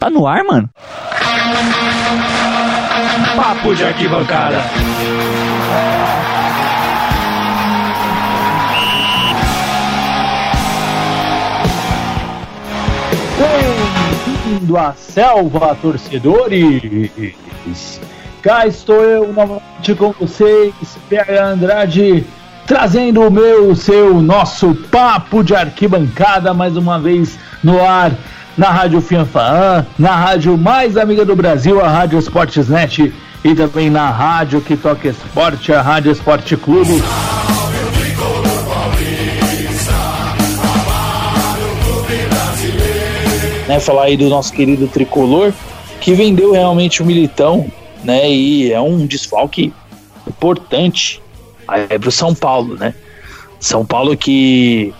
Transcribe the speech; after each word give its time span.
Tá 0.00 0.08
no 0.08 0.26
ar, 0.26 0.42
mano? 0.44 0.70
Papo 3.36 3.74
de 3.74 3.84
arquibancada. 3.84 4.64
Bem-vindo 14.24 14.78
à 14.78 14.94
selva, 14.94 15.76
torcedores! 15.82 17.10
Cá 18.40 18.66
estou 18.66 19.04
eu 19.04 19.30
novamente 19.34 19.94
com 19.98 20.12
vocês, 20.12 20.72
PH 21.10 21.44
Andrade, 21.44 22.24
trazendo 22.66 23.20
o 23.20 23.30
meu, 23.30 23.68
o 23.68 23.76
seu, 23.76 24.14
nosso 24.22 24.74
papo 24.90 25.44
de 25.44 25.54
arquibancada 25.54 26.54
mais 26.54 26.74
uma 26.74 26.98
vez 26.98 27.38
no 27.62 27.84
ar, 27.84 28.12
na 28.56 28.70
Rádio 28.70 29.00
Fianfaan, 29.00 29.86
na 29.98 30.14
rádio 30.14 30.56
mais 30.58 30.96
amiga 30.96 31.24
do 31.24 31.34
Brasil, 31.36 31.80
a 31.80 31.88
Rádio 31.88 32.18
Esportes 32.18 32.68
Net, 32.68 33.12
e 33.42 33.54
também 33.54 33.88
na 33.88 34.10
rádio 34.10 34.60
que 34.60 34.76
toca 34.76 35.08
esporte, 35.08 35.72
a 35.72 35.80
Rádio 35.80 36.12
Esporte 36.12 36.56
Clube. 36.56 37.02
Né, 43.66 43.78
falar 43.78 44.04
aí 44.04 44.16
do 44.16 44.28
nosso 44.28 44.52
querido 44.52 44.88
tricolor, 44.88 45.52
que 46.00 46.12
vendeu 46.12 46.52
realmente 46.52 47.02
o 47.02 47.06
Militão, 47.06 47.70
né? 48.02 48.28
E 48.28 48.72
é 48.72 48.80
um 48.80 49.06
desfalque 49.06 49.72
importante 50.26 51.22
é 51.72 51.98
para 51.98 52.08
o 52.08 52.12
São 52.12 52.34
Paulo, 52.34 52.76
né? 52.76 52.94
São 53.60 53.84
Paulo 53.84 54.16
que 54.16 54.92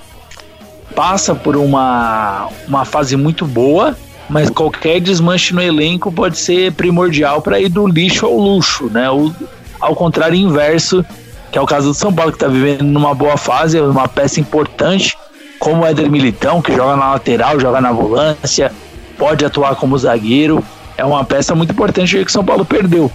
passa 0.95 1.35
por 1.35 1.57
uma, 1.57 2.49
uma 2.67 2.85
fase 2.85 3.17
muito 3.17 3.47
boa, 3.47 3.97
mas 4.29 4.49
qualquer 4.51 5.01
desmanche 5.01 5.55
no 5.55 5.61
elenco 5.61 6.13
pode 6.13 6.39
ser 6.39 6.73
primordial 6.73 7.43
para 7.43 7.61
ir 7.61 7.69
do 7.69 7.87
lixo 7.87 8.27
ao 8.27 8.37
luxo, 8.37 8.87
né? 8.87 9.11
O, 9.11 9.33
ao 9.81 9.95
contrário 9.97 10.37
inverso, 10.37 11.05
que 11.51 11.59
é 11.59 11.61
o 11.61 11.67
caso 11.67 11.89
do 11.89 11.95
São 11.95 12.13
Paulo, 12.13 12.31
que 12.31 12.37
está 12.37 12.49
vivendo 12.49 12.85
numa 12.85 13.15
boa 13.15 13.37
fase, 13.37 13.79
é 13.79 13.83
uma 13.83 14.07
peça 14.07 14.41
importante, 14.41 15.17
como 15.59 15.83
o 15.83 15.87
Éder 15.87 16.11
Militão, 16.11 16.63
que 16.63 16.75
joga 16.75 16.97
na 16.97 17.13
lateral, 17.13 17.59
joga 17.59 17.81
na 17.81 17.93
volância, 17.93 18.73
pode 19.19 19.45
atuar 19.45 19.75
como 19.77 19.99
zagueiro. 19.99 20.63
É 20.97 21.05
uma 21.05 21.25
peça 21.25 21.55
muito 21.55 21.73
importante 21.73 22.17
que 22.17 22.23
o 22.23 22.31
São 22.31 22.45
Paulo 22.45 22.65
perdeu. 22.65 23.11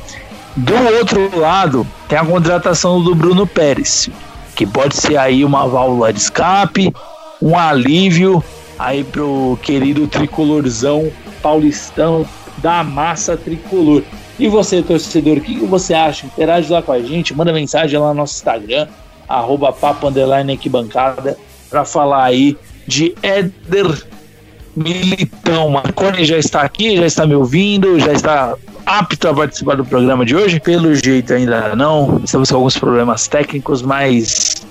Do 0.56 0.74
outro 1.00 1.38
lado, 1.40 1.86
tem 2.08 2.18
a 2.18 2.26
contratação 2.26 3.02
do 3.02 3.14
Bruno 3.14 3.46
Pérez, 3.46 4.10
que 4.56 4.66
pode 4.66 4.96
ser 4.96 5.18
aí 5.18 5.44
uma 5.44 5.68
válvula 5.68 6.14
de 6.14 6.20
escape, 6.20 6.94
um 7.42 7.58
alívio 7.58 8.44
aí 8.78 9.04
pro 9.04 9.58
querido 9.62 10.08
tricolorzão 10.08 11.12
paulistão 11.42 12.26
da 12.58 12.84
massa 12.84 13.38
tricolor. 13.38 14.02
E 14.40 14.48
você, 14.48 14.82
torcedor, 14.82 15.38
o 15.38 15.42
que, 15.42 15.60
você 15.60 15.94
acha? 15.94 16.26
Interage 16.26 16.72
lá 16.72 16.82
com 16.82 16.92
a 16.92 17.00
gente, 17.00 17.34
manda 17.34 17.54
mensagem 17.54 18.00
lá 18.00 18.10
no 18.10 18.16
nosso 18.16 18.36
Instagram, 18.36 18.88
arroba 19.28 19.72
papo 19.72 20.12
para 21.70 21.86
falar 21.86 22.24
aí 22.24 22.58
de 22.88 23.16
Éder 23.22 24.06
Militão. 24.76 25.70
Marconi 25.70 26.26
já 26.26 26.38
está 26.38 26.62
aqui, 26.62 26.98
já 26.98 27.06
está 27.06 27.26
me 27.26 27.36
ouvindo, 27.36 28.00
já 28.00 28.12
está 28.12 28.56
apto 28.86 29.28
a 29.28 29.34
participar 29.34 29.76
do 29.76 29.86
programa 29.86 30.26
de 30.26 30.36
hoje? 30.36 30.60
Pelo 30.60 30.94
jeito 30.96 31.34
ainda 31.34 31.76
não. 31.76 32.22
Estamos 32.24 32.50
com 32.50 32.58
alguns 32.58 32.78
problemas 32.78 33.28
técnicos, 33.28 33.82
mas 33.82 34.66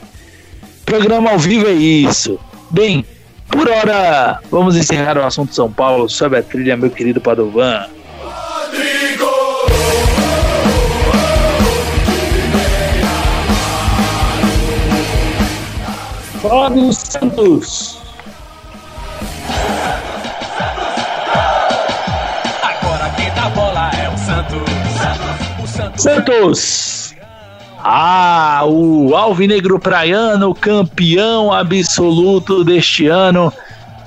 programa 0.85 1.31
ao 1.31 1.39
vivo 1.39 1.67
é 1.67 1.73
isso. 1.73 2.39
Bem, 2.75 3.07
por 3.53 3.71
hora, 3.71 4.41
vamos 4.51 4.75
encerrar 4.75 5.17
o 5.17 5.25
assunto 5.25 5.55
São 5.55 5.73
Paulo. 5.73 6.09
Sobe 6.09 6.39
a 6.39 6.43
trilha, 6.43 6.77
meu 6.77 6.91
querido 6.91 7.21
Padovan. 7.21 7.87
Flávio 16.43 16.93
Santos. 16.93 18.03
Santos. 25.97 26.94
Ah, 27.87 28.63
o 28.65 29.15
Alvinegro 29.15 29.79
Praiano, 29.79 30.55
campeão 30.55 31.53
absoluto 31.53 32.65
deste 32.65 33.09
ano, 33.09 33.53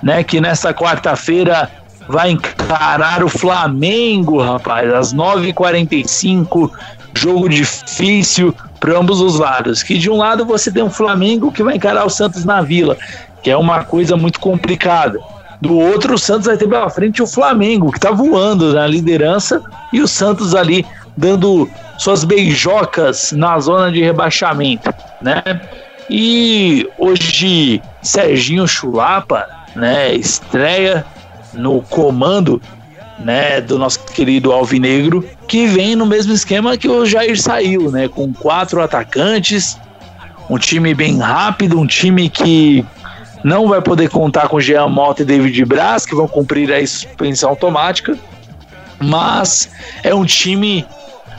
né? 0.01 0.23
Que 0.23 0.41
nesta 0.41 0.73
quarta-feira 0.73 1.69
vai 2.09 2.31
encarar 2.31 3.23
o 3.23 3.29
Flamengo, 3.29 4.41
rapaz, 4.41 4.91
às 4.91 5.13
9h45. 5.13 6.71
Jogo 7.15 7.47
difícil 7.47 8.51
para 8.79 8.97
ambos 8.97 9.21
os 9.21 9.37
lados. 9.37 9.83
Que 9.83 9.95
de 9.99 10.09
um 10.09 10.17
lado 10.17 10.43
você 10.43 10.71
tem 10.71 10.81
um 10.81 10.89
Flamengo 10.89 11.51
que 11.51 11.61
vai 11.61 11.75
encarar 11.75 12.03
o 12.03 12.09
Santos 12.09 12.45
na 12.45 12.63
Vila, 12.63 12.97
que 13.43 13.51
é 13.51 13.57
uma 13.57 13.83
coisa 13.83 14.17
muito 14.17 14.39
complicada. 14.39 15.19
Do 15.61 15.77
outro, 15.77 16.15
o 16.15 16.19
Santos 16.19 16.47
vai 16.47 16.57
ter 16.57 16.67
pela 16.67 16.89
frente 16.89 17.21
o 17.21 17.27
Flamengo, 17.27 17.91
que 17.91 17.99
está 17.99 18.09
voando 18.09 18.73
na 18.73 18.87
liderança, 18.87 19.61
e 19.93 20.01
o 20.01 20.07
Santos 20.07 20.55
ali 20.55 20.83
dando 21.17 21.67
suas 21.97 22.23
beijocas 22.23 23.31
na 23.31 23.59
zona 23.59 23.91
de 23.91 24.01
rebaixamento, 24.01 24.93
né? 25.21 25.41
E 26.09 26.87
hoje 26.97 27.81
Serginho 28.01 28.67
Chulapa, 28.67 29.45
né, 29.75 30.13
estreia 30.13 31.03
no 31.53 31.81
comando, 31.81 32.61
né, 33.19 33.59
do 33.59 33.77
nosso 33.79 33.99
querido 34.05 34.51
Alvinegro, 34.51 35.27
que 35.47 35.65
vem 35.65 35.95
no 35.95 36.05
mesmo 36.05 36.33
esquema 36.33 36.77
que 36.77 36.87
o 36.87 37.05
Jair 37.05 37.39
saiu, 37.41 37.91
né, 37.91 38.07
com 38.07 38.31
quatro 38.31 38.81
atacantes, 38.81 39.77
um 40.49 40.57
time 40.57 40.93
bem 40.93 41.17
rápido, 41.17 41.79
um 41.79 41.87
time 41.87 42.29
que 42.29 42.85
não 43.43 43.67
vai 43.67 43.81
poder 43.81 44.09
contar 44.09 44.47
com 44.47 44.59
Jean 44.59 44.87
Mota 44.87 45.23
e 45.23 45.25
David 45.25 45.65
Braz, 45.65 46.05
que 46.05 46.15
vão 46.15 46.27
cumprir 46.27 46.71
a 46.71 46.79
suspensão 46.85 47.49
automática, 47.49 48.17
mas 48.99 49.69
é 50.03 50.13
um 50.13 50.25
time 50.25 50.85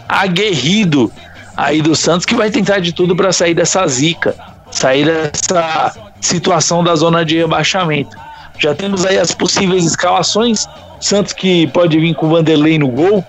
aguerrido 0.08 1.12
aí 1.56 1.82
do 1.82 1.94
Santos 1.94 2.24
que 2.24 2.34
vai 2.34 2.50
tentar 2.50 2.78
de 2.78 2.92
tudo 2.92 3.14
para 3.14 3.32
sair 3.32 3.54
dessa 3.54 3.86
zica, 3.86 4.34
sair 4.70 5.04
dessa 5.04 5.92
situação 6.20 6.82
da 6.82 6.94
zona 6.94 7.24
de 7.24 7.36
rebaixamento. 7.36 8.16
Já 8.58 8.74
temos 8.74 9.04
aí 9.04 9.18
as 9.18 9.32
possíveis 9.32 9.84
escalações. 9.84 10.66
Santos 11.00 11.32
que 11.32 11.66
pode 11.68 11.98
vir 11.98 12.14
com 12.14 12.28
Vanderlei 12.28 12.78
no 12.78 12.88
gol, 12.88 13.24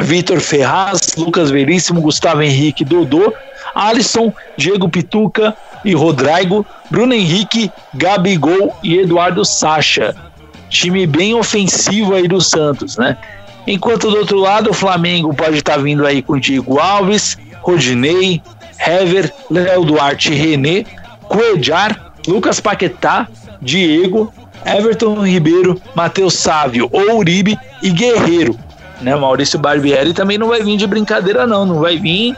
Vitor 0.00 0.40
Ferraz, 0.40 1.14
Lucas 1.16 1.50
Veríssimo, 1.50 2.00
Gustavo 2.00 2.42
Henrique, 2.42 2.84
Dodô, 2.84 3.32
Alisson, 3.74 4.32
Diego 4.56 4.88
Pituca 4.88 5.56
e 5.84 5.94
Rodrigo, 5.94 6.66
Bruno 6.90 7.14
Henrique, 7.14 7.70
Gabigol 7.94 8.76
e 8.82 8.98
Eduardo 8.98 9.44
Sacha. 9.44 10.14
Time 10.68 11.06
bem 11.06 11.34
ofensivo 11.34 12.14
aí 12.14 12.26
do 12.26 12.40
Santos, 12.40 12.96
né? 12.96 13.16
Enquanto 13.66 14.10
do 14.10 14.16
outro 14.16 14.38
lado, 14.38 14.70
o 14.70 14.74
Flamengo 14.74 15.32
pode 15.34 15.58
estar 15.58 15.76
tá 15.76 15.78
vindo 15.78 16.06
aí 16.06 16.22
com 16.22 16.38
Diego 16.38 16.78
Alves, 16.78 17.38
Rodinei, 17.60 18.42
Hever, 18.78 19.32
Léo 19.50 19.84
Duarte 19.84 20.32
René, 20.34 20.84
Cuejar, 21.28 22.12
Lucas 22.26 22.60
Paquetá, 22.60 23.28
Diego, 23.60 24.32
Everton 24.64 25.24
Ribeiro, 25.24 25.80
Matheus 25.94 26.34
Sávio, 26.34 26.88
Ouribe 26.92 27.58
e 27.82 27.90
Guerreiro. 27.90 28.58
Né? 29.00 29.14
Maurício 29.16 29.58
Barbieri 29.58 30.12
também 30.12 30.38
não 30.38 30.48
vai 30.48 30.62
vir 30.62 30.76
de 30.76 30.86
brincadeira, 30.86 31.46
não. 31.46 31.66
Não 31.66 31.80
vai 31.80 31.98
vir 31.98 32.36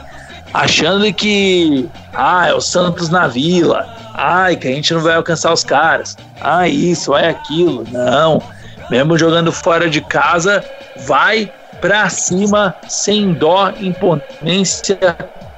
achando 0.53 1.11
que 1.13 1.87
ah, 2.13 2.47
é 2.47 2.53
o 2.53 2.61
Santos 2.61 3.09
na 3.09 3.27
vila. 3.27 3.87
Ai, 4.13 4.55
que 4.55 4.67
a 4.67 4.71
gente 4.71 4.93
não 4.93 5.01
vai 5.01 5.15
alcançar 5.15 5.53
os 5.53 5.63
caras. 5.63 6.17
Ah, 6.41 6.67
isso, 6.67 7.15
é 7.15 7.29
aquilo. 7.29 7.85
Não. 7.91 8.41
Mesmo 8.89 9.17
jogando 9.17 9.51
fora 9.51 9.89
de 9.89 10.01
casa, 10.01 10.63
vai 11.05 11.51
pra 11.81 12.09
cima 12.09 12.75
sem 12.87 13.33
dó, 13.33 13.71
imponência 13.79 14.97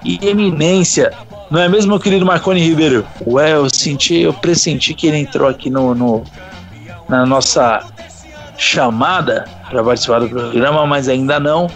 e 0.04 0.20
eminência. 0.28 1.12
Não 1.50 1.62
é 1.62 1.70
mesmo, 1.70 1.92
meu 1.92 2.00
querido 2.00 2.26
Marconi 2.26 2.60
Ribeiro? 2.60 3.06
Ué, 3.26 3.54
eu 3.54 3.70
senti, 3.70 4.20
eu 4.20 4.34
pressenti 4.34 4.94
que 4.94 5.08
ele 5.08 5.18
entrou 5.18 5.48
aqui 5.48 5.70
no, 5.70 5.96
no 5.96 6.24
na 7.08 7.26
nossa 7.26 7.86
chamada 8.58 9.46
para 9.70 9.84
participar 9.84 10.20
do 10.20 10.30
programa, 10.30 10.86
mas 10.86 11.08
ainda 11.08 11.40
não. 11.40 11.68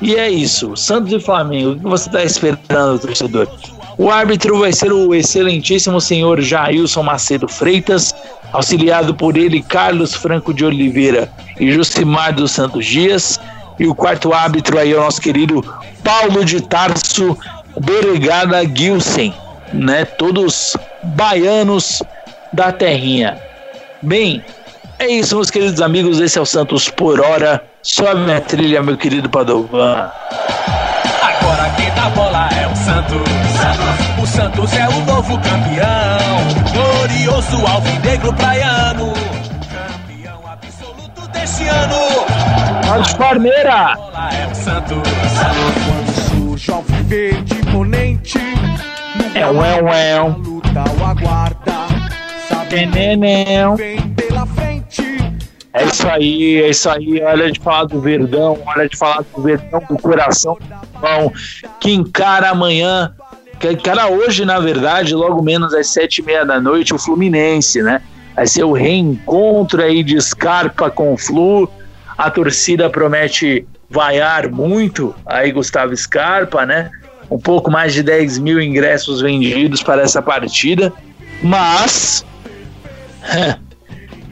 E 0.00 0.14
é 0.14 0.30
isso. 0.30 0.76
Santos 0.76 1.12
e 1.12 1.18
Flamengo, 1.18 1.72
o 1.72 1.76
que 1.76 1.82
você 1.82 2.08
está 2.08 2.22
esperando, 2.22 3.00
torcedor? 3.00 3.48
O 3.98 4.10
árbitro 4.10 4.60
vai 4.60 4.72
ser 4.72 4.92
o 4.92 5.12
excelentíssimo 5.12 6.00
senhor 6.00 6.40
Jailson 6.40 7.02
Macedo 7.02 7.48
Freitas, 7.48 8.14
auxiliado 8.52 9.12
por 9.12 9.36
ele 9.36 9.60
Carlos 9.60 10.14
Franco 10.14 10.54
de 10.54 10.64
Oliveira 10.64 11.28
e 11.58 11.72
Jucimar 11.72 12.32
dos 12.32 12.52
Santos 12.52 12.86
Dias. 12.86 13.40
E 13.76 13.86
o 13.86 13.94
quarto 13.94 14.32
árbitro 14.32 14.78
aí 14.78 14.92
é 14.92 14.96
o 14.96 15.00
nosso 15.00 15.20
querido 15.20 15.62
Paulo 16.04 16.44
de 16.44 16.60
Tarso 16.60 17.36
Beregada 17.80 18.64
Gilsen, 18.64 19.34
né? 19.72 20.04
Todos 20.04 20.76
baianos 21.02 22.00
da 22.52 22.70
terrinha. 22.72 23.36
Bem, 24.00 24.42
É 25.00 25.06
isso, 25.06 25.36
meus 25.36 25.48
queridos 25.48 25.80
amigos. 25.80 26.20
Esse 26.20 26.38
é 26.38 26.40
o 26.40 26.46
Santos 26.46 26.88
por 26.88 27.20
hora. 27.20 27.62
Sobe 27.82 28.32
a 28.32 28.40
trilha, 28.40 28.82
meu 28.82 28.96
querido 28.96 29.30
Padovan. 29.30 30.10
Quem 31.88 31.94
dá 31.94 32.10
bola 32.10 32.48
é 32.52 32.66
o 32.66 32.76
Santos. 32.76 34.22
O 34.22 34.26
Santos 34.26 34.72
é 34.74 34.88
o 34.88 35.00
novo 35.06 35.38
campeão. 35.38 36.36
Glorioso 36.74 37.66
alvinegro 37.66 38.30
praiano. 38.34 39.14
Campeão 39.72 40.40
absoluto 40.52 41.26
deste 41.32 41.66
ano. 41.66 41.96
Vamos, 42.86 43.12
Palmeira! 43.14 43.94
Bola 43.96 44.30
é 44.34 44.46
o 44.50 44.54
Santos. 44.54 44.98
Quando 44.98 46.28
surge 46.28 46.70
ao 46.72 46.82
verde 46.82 47.54
imponente, 47.54 48.38
É 49.34 49.46
o 49.46 49.64
é 49.64 49.82
o 49.82 49.88
é 49.88 50.12
a 50.18 50.24
o. 50.24 50.28
luta 50.38 50.84
o 51.00 51.04
aguarda. 51.06 51.72
Sabe 52.50 52.66
Teneném. 52.68 53.24
vem 53.26 53.56
pela 53.56 53.76
frente. 53.76 54.07
É 55.72 55.84
isso 55.84 56.08
aí, 56.08 56.62
é 56.62 56.70
isso 56.70 56.88
aí. 56.88 57.22
Hora 57.22 57.52
de 57.52 57.60
falar 57.60 57.84
do 57.84 58.00
Verdão, 58.00 58.58
hora 58.66 58.88
de 58.88 58.96
falar 58.96 59.22
do 59.22 59.42
Verdão 59.42 59.82
do 59.88 59.96
coração 59.98 60.56
pão, 61.00 61.32
que 61.80 61.92
encara 61.92 62.50
amanhã, 62.50 63.12
que 63.60 63.70
encara 63.70 64.08
hoje, 64.08 64.44
na 64.44 64.58
verdade, 64.58 65.14
logo 65.14 65.42
menos 65.42 65.74
às 65.74 65.88
sete 65.88 66.18
e 66.18 66.24
meia 66.24 66.44
da 66.44 66.60
noite, 66.60 66.94
o 66.94 66.98
Fluminense, 66.98 67.82
né? 67.82 68.00
Vai 68.34 68.46
ser 68.46 68.64
o 68.64 68.72
reencontro 68.72 69.82
aí 69.82 70.02
de 70.02 70.20
Scarpa 70.20 70.90
com 70.90 71.12
o 71.12 71.18
Flu. 71.18 71.70
A 72.16 72.30
torcida 72.30 72.88
promete 72.88 73.66
vaiar 73.90 74.48
muito 74.50 75.14
aí 75.26 75.50
Gustavo 75.52 75.96
Scarpa, 75.96 76.64
né? 76.64 76.90
Um 77.30 77.38
pouco 77.38 77.70
mais 77.70 77.92
de 77.92 78.02
10 78.02 78.38
mil 78.38 78.60
ingressos 78.60 79.20
vendidos 79.20 79.82
para 79.82 80.02
essa 80.02 80.22
partida, 80.22 80.92
mas 81.42 82.24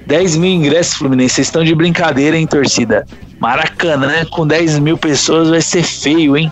10 0.06 0.36
mil 0.36 0.50
ingressos, 0.50 0.94
Fluminense. 0.94 1.34
Vocês 1.34 1.48
estão 1.48 1.64
de 1.64 1.74
brincadeira, 1.74 2.36
hein, 2.36 2.46
torcida? 2.46 3.04
Maracanã, 3.38 4.06
né? 4.06 4.24
Com 4.30 4.46
10 4.46 4.78
mil 4.78 4.96
pessoas 4.96 5.50
vai 5.50 5.60
ser 5.60 5.82
feio, 5.82 6.36
hein? 6.36 6.50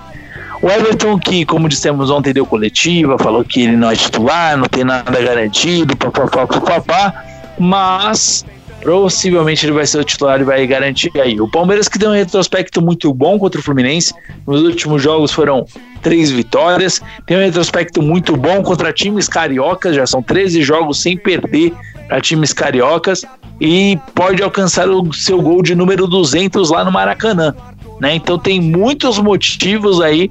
O 0.60 0.70
Everton, 0.70 1.18
que, 1.18 1.44
como 1.44 1.68
dissemos 1.68 2.10
ontem, 2.10 2.32
deu 2.32 2.46
coletiva, 2.46 3.18
falou 3.18 3.44
que 3.44 3.62
ele 3.62 3.76
não 3.76 3.90
é 3.90 3.96
titular, 3.96 4.56
não 4.56 4.66
tem 4.66 4.82
nada 4.82 5.20
garantido, 5.20 5.96
papapá, 5.96 6.46
papapá, 6.46 7.24
mas 7.58 8.44
possivelmente 8.84 9.64
ele 9.64 9.72
vai 9.72 9.86
ser 9.86 9.98
o 9.98 10.04
titular 10.04 10.40
e 10.40 10.44
vai 10.44 10.66
garantir 10.66 11.10
aí. 11.19 11.40
O 11.40 11.48
Palmeiras 11.48 11.88
que 11.88 11.98
deu 11.98 12.10
um 12.10 12.14
retrospecto 12.14 12.82
muito 12.82 13.12
bom 13.12 13.38
contra 13.38 13.58
o 13.58 13.62
Fluminense, 13.62 14.12
nos 14.46 14.62
últimos 14.62 15.02
jogos 15.02 15.32
foram 15.32 15.66
três 16.02 16.31
vitórias, 16.31 17.00
tem 17.26 17.36
um 17.38 17.40
retrospecto 17.40 18.02
muito 18.02 18.36
bom 18.36 18.62
contra 18.62 18.92
times 18.92 19.26
cariocas, 19.26 19.96
já 19.96 20.06
são 20.06 20.22
13 20.22 20.62
jogos 20.62 21.00
sem 21.00 21.16
perder 21.16 21.72
para 22.06 22.20
times 22.20 22.52
cariocas 22.52 23.25
e 23.60 23.98
pode 24.14 24.42
alcançar 24.42 24.88
o 24.88 25.12
seu 25.12 25.40
gol 25.40 25.62
de 25.62 25.75
número 25.75 26.06
200 26.06 26.70
lá 26.70 26.84
no 26.84 26.92
Maracanã. 26.92 27.54
Né? 28.00 28.14
Então 28.16 28.38
tem 28.38 28.60
muitos 28.60 29.19
motivos 29.19 30.00
aí 30.00 30.31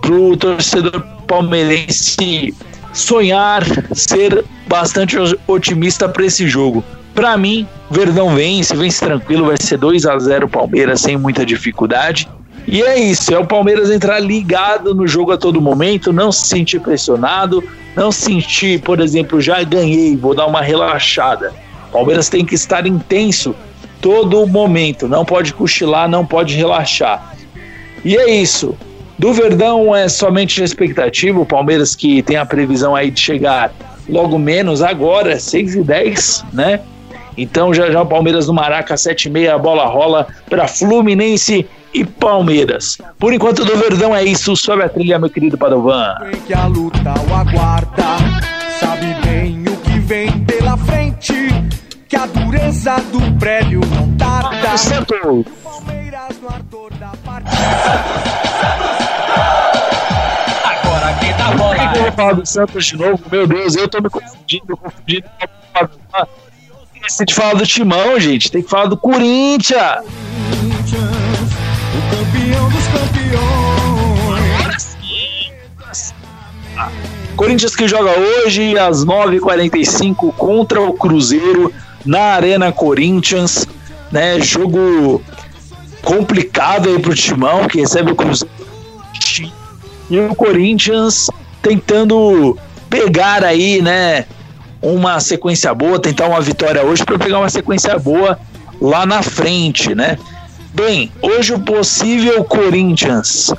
pro 0.00 0.36
torcedor 0.36 1.02
palmeirense 1.26 2.54
sonhar, 2.92 3.64
ser 3.94 4.44
bastante 4.68 5.16
otimista 5.48 6.08
para 6.08 6.26
esse 6.26 6.46
jogo. 6.46 6.84
Para 7.14 7.36
mim, 7.36 7.66
Verdão 7.90 8.34
vence, 8.34 8.74
vence 8.74 9.00
tranquilo, 9.00 9.46
vai 9.46 9.56
ser 9.60 9.76
2 9.76 10.06
a 10.06 10.18
0 10.18 10.48
Palmeiras 10.48 11.00
sem 11.00 11.16
muita 11.16 11.44
dificuldade. 11.44 12.28
E 12.66 12.82
é 12.82 12.98
isso, 12.98 13.34
é 13.34 13.38
o 13.38 13.44
Palmeiras 13.44 13.90
entrar 13.90 14.18
ligado 14.20 14.94
no 14.94 15.06
jogo 15.06 15.32
a 15.32 15.36
todo 15.36 15.60
momento, 15.60 16.12
não 16.12 16.30
se 16.30 16.46
sentir 16.46 16.80
pressionado, 16.80 17.62
não 17.96 18.12
sentir, 18.12 18.80
por 18.80 19.00
exemplo, 19.00 19.40
já 19.40 19.62
ganhei, 19.62 20.16
vou 20.16 20.34
dar 20.34 20.46
uma 20.46 20.62
relaxada. 20.62 21.52
Palmeiras 21.90 22.28
tem 22.28 22.44
que 22.44 22.54
estar 22.54 22.86
intenso 22.86 23.54
todo 24.00 24.46
momento, 24.46 25.06
não 25.06 25.24
pode 25.24 25.52
cochilar, 25.52 26.08
não 26.08 26.24
pode 26.24 26.54
relaxar. 26.54 27.34
E 28.04 28.16
é 28.16 28.30
isso. 28.30 28.74
Do 29.18 29.32
Verdão 29.32 29.94
é 29.94 30.08
somente 30.08 30.62
expectativa, 30.62 31.38
o 31.38 31.46
Palmeiras 31.46 31.94
que 31.94 32.22
tem 32.22 32.36
a 32.36 32.46
previsão 32.46 32.96
aí 32.96 33.10
de 33.10 33.20
chegar 33.20 33.72
logo 34.08 34.38
menos 34.38 34.82
agora, 34.82 35.38
6 35.38 35.76
e 35.76 35.82
10, 35.82 36.44
né? 36.52 36.80
Então 37.36 37.72
já 37.72 37.90
já 37.90 38.02
o 38.02 38.06
Palmeiras 38.06 38.46
no 38.46 38.54
Maraca, 38.54 38.96
7 38.96 39.26
e 39.26 39.30
meia, 39.30 39.54
a 39.54 39.58
bola 39.58 39.86
rola 39.86 40.26
para 40.48 40.68
Fluminense 40.68 41.66
e 41.94 42.04
Palmeiras. 42.04 42.98
Por 43.18 43.32
enquanto 43.32 43.64
do 43.64 43.76
Verdão 43.76 44.14
é 44.14 44.24
isso, 44.24 44.56
sobe 44.56 44.82
a 44.82 44.88
trilha, 44.88 45.18
meu 45.18 45.30
querido 45.30 45.58
Padovan. 45.58 46.16
Vem 46.20 46.40
que 46.40 46.54
a 46.54 46.66
luta 46.66 47.14
o 47.28 47.34
aguarda. 47.34 48.02
Sabe 48.80 49.14
bem 49.26 49.64
o 49.68 49.76
que 49.78 49.98
vem 50.00 50.44
pela 50.44 50.76
frente. 50.76 51.34
Que 52.08 52.16
a 52.16 52.26
dureza 52.26 52.96
do 53.10 53.38
prédio 53.38 53.80
não 53.94 54.14
tarda. 54.16 54.76
Santos! 54.76 55.44
Palmeiras 55.62 56.40
no 56.42 56.48
ardor 56.48 56.92
da 56.94 57.12
partida. 57.24 57.56
Agora 60.64 61.14
quem 61.20 61.32
Por 61.34 61.56
bola 61.56 61.88
que 61.88 61.98
eu 61.98 62.02
vou 62.02 62.12
falar 62.12 62.32
do 62.34 62.46
Santos 62.46 62.86
de 62.86 62.96
novo? 62.96 63.22
Meu 63.30 63.46
Deus, 63.46 63.76
eu 63.76 63.88
tô 63.88 64.00
me 64.00 64.10
confundindo, 64.10 64.76
confundindo. 64.76 65.24
Esqueci 67.02 67.24
de 67.24 67.34
falar 67.34 67.54
do 67.54 67.66
Timão, 67.66 68.20
gente. 68.20 68.48
Tem 68.50 68.62
que 68.62 68.70
falar 68.70 68.86
do 68.86 68.96
Corinthians. 68.96 70.04
O 71.94 72.02
campeão 72.10 72.68
dos 72.68 72.86
campeões. 72.86 73.22
Corinthians 77.36 77.74
que 77.74 77.88
joga 77.88 78.12
hoje 78.16 78.78
às 78.78 79.04
9h45 79.04 80.32
contra 80.34 80.80
o 80.80 80.92
Cruzeiro 80.92 81.72
na 82.04 82.20
Arena 82.20 82.70
Corinthians, 82.70 83.66
né? 84.12 84.38
Jogo 84.40 85.20
complicado 86.02 86.88
aí 86.88 87.00
pro 87.00 87.14
Timão, 87.14 87.66
que 87.66 87.80
recebe 87.80 88.12
o 88.12 88.14
Cruzeiro. 88.16 88.54
E 90.08 90.20
o 90.20 90.34
Corinthians 90.36 91.28
tentando 91.60 92.56
pegar 92.88 93.44
aí, 93.44 93.80
né, 93.82 94.26
uma 94.82 95.20
sequência 95.20 95.72
boa, 95.72 96.00
tentar 96.00 96.26
uma 96.26 96.40
vitória 96.40 96.84
hoje 96.84 97.04
para 97.04 97.18
pegar 97.18 97.38
uma 97.38 97.48
sequência 97.48 97.96
boa 97.98 98.38
lá 98.80 99.06
na 99.06 99.22
frente, 99.22 99.94
né? 99.94 100.18
Bem, 100.74 101.12
hoje 101.22 101.54
o 101.54 101.60
possível 101.60 102.42
Corinthians 102.44 103.54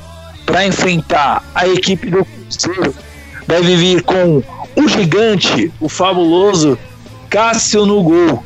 para 0.46 0.66
enfrentar 0.66 1.44
a 1.56 1.68
equipe 1.68 2.10
do 2.10 2.26
Cruzeiro 2.26 2.94
deve 3.48 3.76
vir 3.76 4.04
com 4.04 4.44
o 4.76 4.88
gigante, 4.88 5.72
o 5.80 5.88
fabuloso 5.88 6.78
Cássio 7.30 7.86
no 7.86 8.04
gol, 8.04 8.44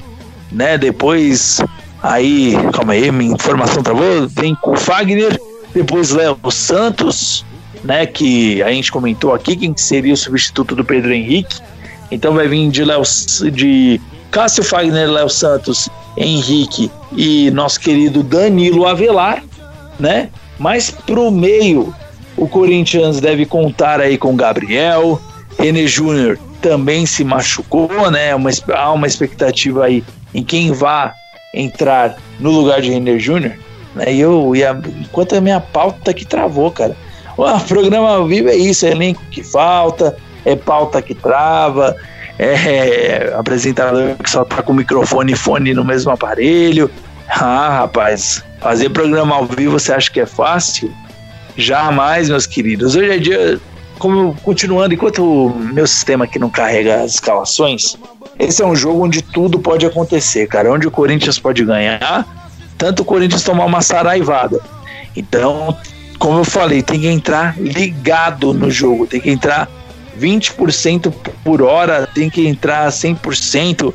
né? 0.51 0.77
Depois 0.77 1.61
aí, 2.01 2.53
calma 2.73 2.93
aí, 2.93 3.11
minha 3.11 3.33
informação 3.33 3.81
travou, 3.81 4.27
vem 4.27 4.55
com 4.55 4.71
o 4.71 4.77
Fagner, 4.77 5.39
depois 5.73 6.11
Léo 6.11 6.37
Santos, 6.51 7.43
né, 7.83 8.05
que 8.05 8.61
a 8.63 8.69
gente 8.69 8.91
comentou 8.91 9.33
aqui 9.33 9.55
quem 9.55 9.75
seria 9.75 10.13
o 10.13 10.17
substituto 10.17 10.75
do 10.75 10.83
Pedro 10.83 11.13
Henrique. 11.13 11.59
Então 12.11 12.33
vai 12.33 12.47
vir 12.47 12.69
de 12.69 12.83
Léo 12.83 13.03
de 13.51 13.99
Cássio 14.31 14.63
Fagner, 14.63 15.09
Léo 15.09 15.29
Santos, 15.29 15.89
Henrique 16.17 16.91
e 17.15 17.51
nosso 17.51 17.79
querido 17.79 18.23
Danilo 18.23 18.85
Avelar, 18.85 19.43
né? 19.99 20.29
Mas 20.59 20.89
pro 20.91 21.29
meio 21.31 21.93
o 22.35 22.47
Corinthians 22.47 23.19
deve 23.19 23.45
contar 23.45 23.99
aí 23.99 24.17
com 24.17 24.35
Gabriel, 24.35 25.19
René 25.59 25.87
Júnior 25.87 26.37
também 26.61 27.05
se 27.05 27.23
machucou, 27.23 28.11
né? 28.11 28.33
Uma, 28.35 28.49
há 28.75 28.91
uma 28.91 29.07
expectativa 29.07 29.85
aí 29.85 30.03
em 30.33 30.43
quem 30.43 30.71
vá 30.71 31.13
entrar 31.53 32.17
no 32.39 32.51
lugar 32.51 32.81
de 32.81 32.91
René 32.91 33.17
Júnior, 33.17 33.53
né? 33.95 34.13
E 34.13 34.19
eu, 34.19 34.55
e 34.55 34.63
a, 34.63 34.79
enquanto 34.99 35.35
a 35.35 35.41
minha 35.41 35.59
pauta 35.59 36.13
que 36.13 36.25
travou, 36.25 36.71
cara. 36.71 36.95
O 37.35 37.43
programa 37.67 38.25
vivo 38.27 38.49
é 38.49 38.55
isso, 38.55 38.85
é 38.85 38.91
elenco 38.91 39.21
que 39.31 39.43
falta, 39.43 40.17
é 40.47 40.55
pauta 40.55 41.01
que 41.01 41.13
trava, 41.13 41.95
é 42.39 43.33
apresentador 43.37 44.15
que 44.15 44.29
só 44.29 44.45
tá 44.45 44.63
com 44.63 44.73
microfone 44.73 45.33
e 45.33 45.35
fone 45.35 45.73
no 45.73 45.83
mesmo 45.83 46.09
aparelho. 46.09 46.89
Ah, 47.29 47.79
rapaz, 47.79 48.41
fazer 48.61 48.89
programa 48.89 49.35
ao 49.35 49.45
vivo 49.45 49.77
você 49.77 49.91
acha 49.91 50.09
que 50.09 50.21
é 50.21 50.25
fácil? 50.25 50.89
Jamais, 51.57 52.29
meus 52.29 52.45
queridos. 52.45 52.95
Hoje 52.95 53.11
é 53.11 53.17
dia, 53.17 53.59
como 53.99 54.33
continuando, 54.41 54.93
enquanto 54.93 55.47
o 55.47 55.49
meu 55.49 55.85
sistema 55.85 56.23
aqui 56.23 56.39
não 56.39 56.49
carrega 56.49 57.01
as 57.01 57.15
escalações, 57.15 57.97
esse 58.39 58.61
é 58.61 58.65
um 58.65 58.75
jogo 58.75 59.03
onde 59.03 59.21
tudo 59.21 59.59
pode 59.59 59.85
acontecer, 59.85 60.47
cara. 60.47 60.71
Onde 60.71 60.87
o 60.87 60.91
Corinthians 60.91 61.37
pode 61.37 61.65
ganhar, 61.65 62.25
tanto 62.77 63.01
o 63.01 63.05
Corinthians 63.05 63.43
tomar 63.43 63.65
uma 63.65 63.81
saraivada. 63.81 64.61
Então, 65.13 65.75
como 66.17 66.39
eu 66.39 66.45
falei, 66.45 66.81
tem 66.81 67.01
que 67.01 67.07
entrar 67.07 67.59
ligado 67.59 68.53
no 68.53 68.71
jogo, 68.71 69.05
tem 69.05 69.19
que 69.19 69.29
entrar 69.29 69.67
20% 70.17 71.13
por 71.43 71.61
hora, 71.61 72.07
tem 72.07 72.29
que 72.29 72.47
entrar 72.47 72.87
100%, 72.89 73.93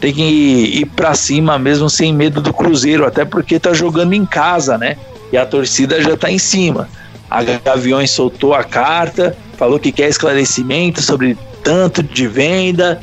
tem 0.00 0.12
que 0.12 0.22
ir, 0.22 0.86
para 0.86 1.14
cima 1.14 1.58
mesmo 1.58 1.88
sem 1.88 2.12
medo 2.12 2.40
do 2.40 2.52
Cruzeiro, 2.52 3.06
até 3.06 3.24
porque 3.24 3.58
tá 3.58 3.72
jogando 3.72 4.12
em 4.12 4.24
casa, 4.24 4.78
né? 4.78 4.96
E 5.32 5.36
a 5.36 5.44
torcida 5.44 6.00
já 6.00 6.16
tá 6.16 6.30
em 6.30 6.38
cima. 6.38 6.88
A 7.30 7.42
Gaviões 7.42 8.10
soltou 8.10 8.54
a 8.54 8.62
carta, 8.62 9.36
falou 9.56 9.78
que 9.78 9.90
quer 9.90 10.08
esclarecimento 10.08 11.02
sobre 11.02 11.36
tanto 11.62 12.02
de 12.02 12.28
venda, 12.28 13.00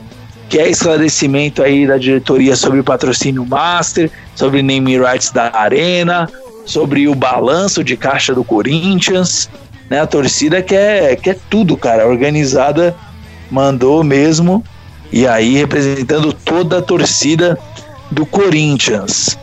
que 0.48 0.60
é 0.60 0.70
esclarecimento 0.70 1.64
aí 1.64 1.88
da 1.88 1.98
diretoria 1.98 2.56
sobre 2.56 2.80
o 2.80 2.84
patrocínio 2.84 3.46
master, 3.46 4.12
sobre 4.36 4.62
name 4.62 4.98
rights 4.98 5.32
da 5.32 5.52
arena, 5.56 6.30
sobre 6.66 7.08
o 7.08 7.16
balanço 7.16 7.84
de 7.84 7.98
caixa 7.98 8.34
do 8.34 8.44
Corinthians, 8.44 9.50
né? 9.92 10.00
A 10.00 10.08
torcida 10.08 10.62
quer, 10.62 11.18
quer 11.18 11.38
tudo, 11.50 11.76
cara. 11.76 12.08
Organizada 12.08 12.96
mandou 13.52 14.06
mesmo. 14.06 14.64
E 15.12 15.28
aí 15.28 15.58
representando 15.58 16.32
toda 16.32 16.78
a 16.78 16.82
torcida 16.82 17.60
do 18.10 18.26
Corinthians, 18.26 19.38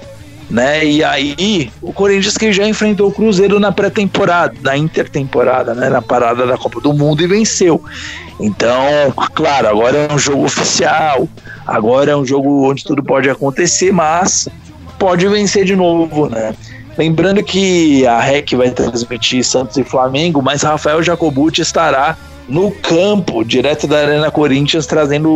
né? 0.49 0.83
E 0.87 1.05
aí 1.05 1.71
o 1.83 1.93
Corinthians 1.93 2.39
que 2.39 2.51
já 2.51 2.67
enfrentou 2.67 3.09
o 3.09 3.13
Cruzeiro 3.13 3.61
na 3.61 3.71
pré-temporada, 3.71 4.55
na 4.63 4.75
intertemporada, 4.75 5.75
né? 5.75 5.91
Na 5.91 6.01
parada 6.01 6.47
da 6.47 6.57
Copa 6.57 6.81
do 6.81 6.95
Mundo 6.95 7.23
e 7.23 7.27
venceu. 7.27 7.85
Então, 8.41 9.13
claro, 9.35 9.69
agora 9.69 9.99
é 9.99 10.15
um 10.15 10.19
jogo 10.19 10.47
oficial, 10.47 11.29
agora 11.67 12.13
é 12.13 12.17
um 12.17 12.25
jogo 12.25 12.71
onde 12.71 12.83
tudo 12.83 13.03
pode 13.03 13.29
acontecer, 13.29 13.93
mas 13.93 14.49
pode 14.99 15.29
vencer 15.29 15.67
de 15.67 15.77
novo, 15.77 16.31
né? 16.31 16.55
Lembrando 16.99 17.45
que 17.45 18.05
a 18.05 18.19
REC 18.21 18.57
vai 18.57 18.73
transmitir 18.73 19.45
Santos 19.45 19.77
e 19.77 19.85
Flamengo, 19.85 20.43
mas 20.43 20.63
Rafael 20.63 21.01
Jacobucci 21.01 21.63
estará 21.63 22.17
no 22.49 22.73
campo, 22.73 23.45
direto 23.45 23.87
da 23.87 23.99
Arena 23.99 24.33
Corinthians, 24.33 24.85
trazendo 24.85 25.31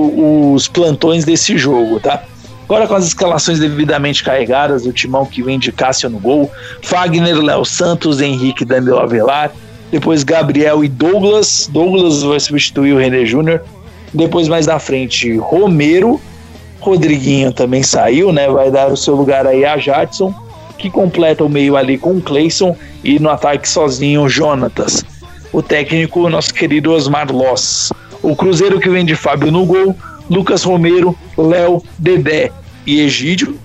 os 0.52 0.66
plantões 0.66 1.25
desse 1.25 1.57
jogo, 1.57 2.00
tá? 2.00 2.25
Agora 2.64 2.88
com 2.88 2.95
as 2.97 3.07
escalações 3.07 3.61
devidamente 3.61 4.25
carregadas, 4.25 4.87
o 4.87 4.92
timão 4.92 5.25
que 5.25 5.40
vem 5.40 5.57
de 5.57 5.71
Cássio 5.71 6.11
no 6.11 6.19
gol, 6.19 6.50
Fagner, 6.83 7.37
Léo 7.40 7.64
Santos, 7.64 8.21
Henrique, 8.21 8.64
Danilo 8.64 8.99
Avelar, 8.99 9.52
depois 9.90 10.25
Gabriel 10.25 10.83
e 10.83 10.88
Douglas, 10.88 11.69
Douglas 11.71 12.25
vai 12.25 12.40
substituir 12.40 12.92
o 12.92 12.99
René 12.99 13.25
Júnior, 13.25 13.62
depois 14.12 14.49
mais 14.49 14.66
na 14.66 14.81
frente 14.81 15.37
Romero, 15.37 16.21
Rodriguinho 16.81 17.52
também 17.52 17.85
saiu, 17.85 18.33
né? 18.33 18.49
Vai 18.49 18.69
dar 18.69 18.90
o 18.90 18.97
seu 18.97 19.14
lugar 19.14 19.47
aí 19.47 19.64
a 19.64 19.76
Jadson, 19.76 20.35
que 20.82 20.90
completa 20.90 21.44
o 21.44 21.48
meio 21.48 21.76
ali 21.76 21.96
com 21.96 22.16
o 22.16 22.20
Clayson 22.20 22.76
e 23.04 23.20
no 23.20 23.30
ataque 23.30 23.68
sozinho 23.68 24.22
o 24.22 24.28
Jonatas. 24.28 25.04
O 25.52 25.62
técnico, 25.62 26.28
nosso 26.28 26.52
querido 26.52 26.92
Osmar 26.92 27.30
Loss. 27.30 27.92
O 28.20 28.34
Cruzeiro 28.34 28.80
que 28.80 28.90
vem 28.90 29.04
de 29.04 29.14
Fábio 29.14 29.52
no 29.52 29.64
gol, 29.64 29.96
Lucas 30.28 30.64
Romero, 30.64 31.16
Léo, 31.38 31.80
Dedé 31.96 32.50
e 32.84 33.00
Egídio. 33.00 33.56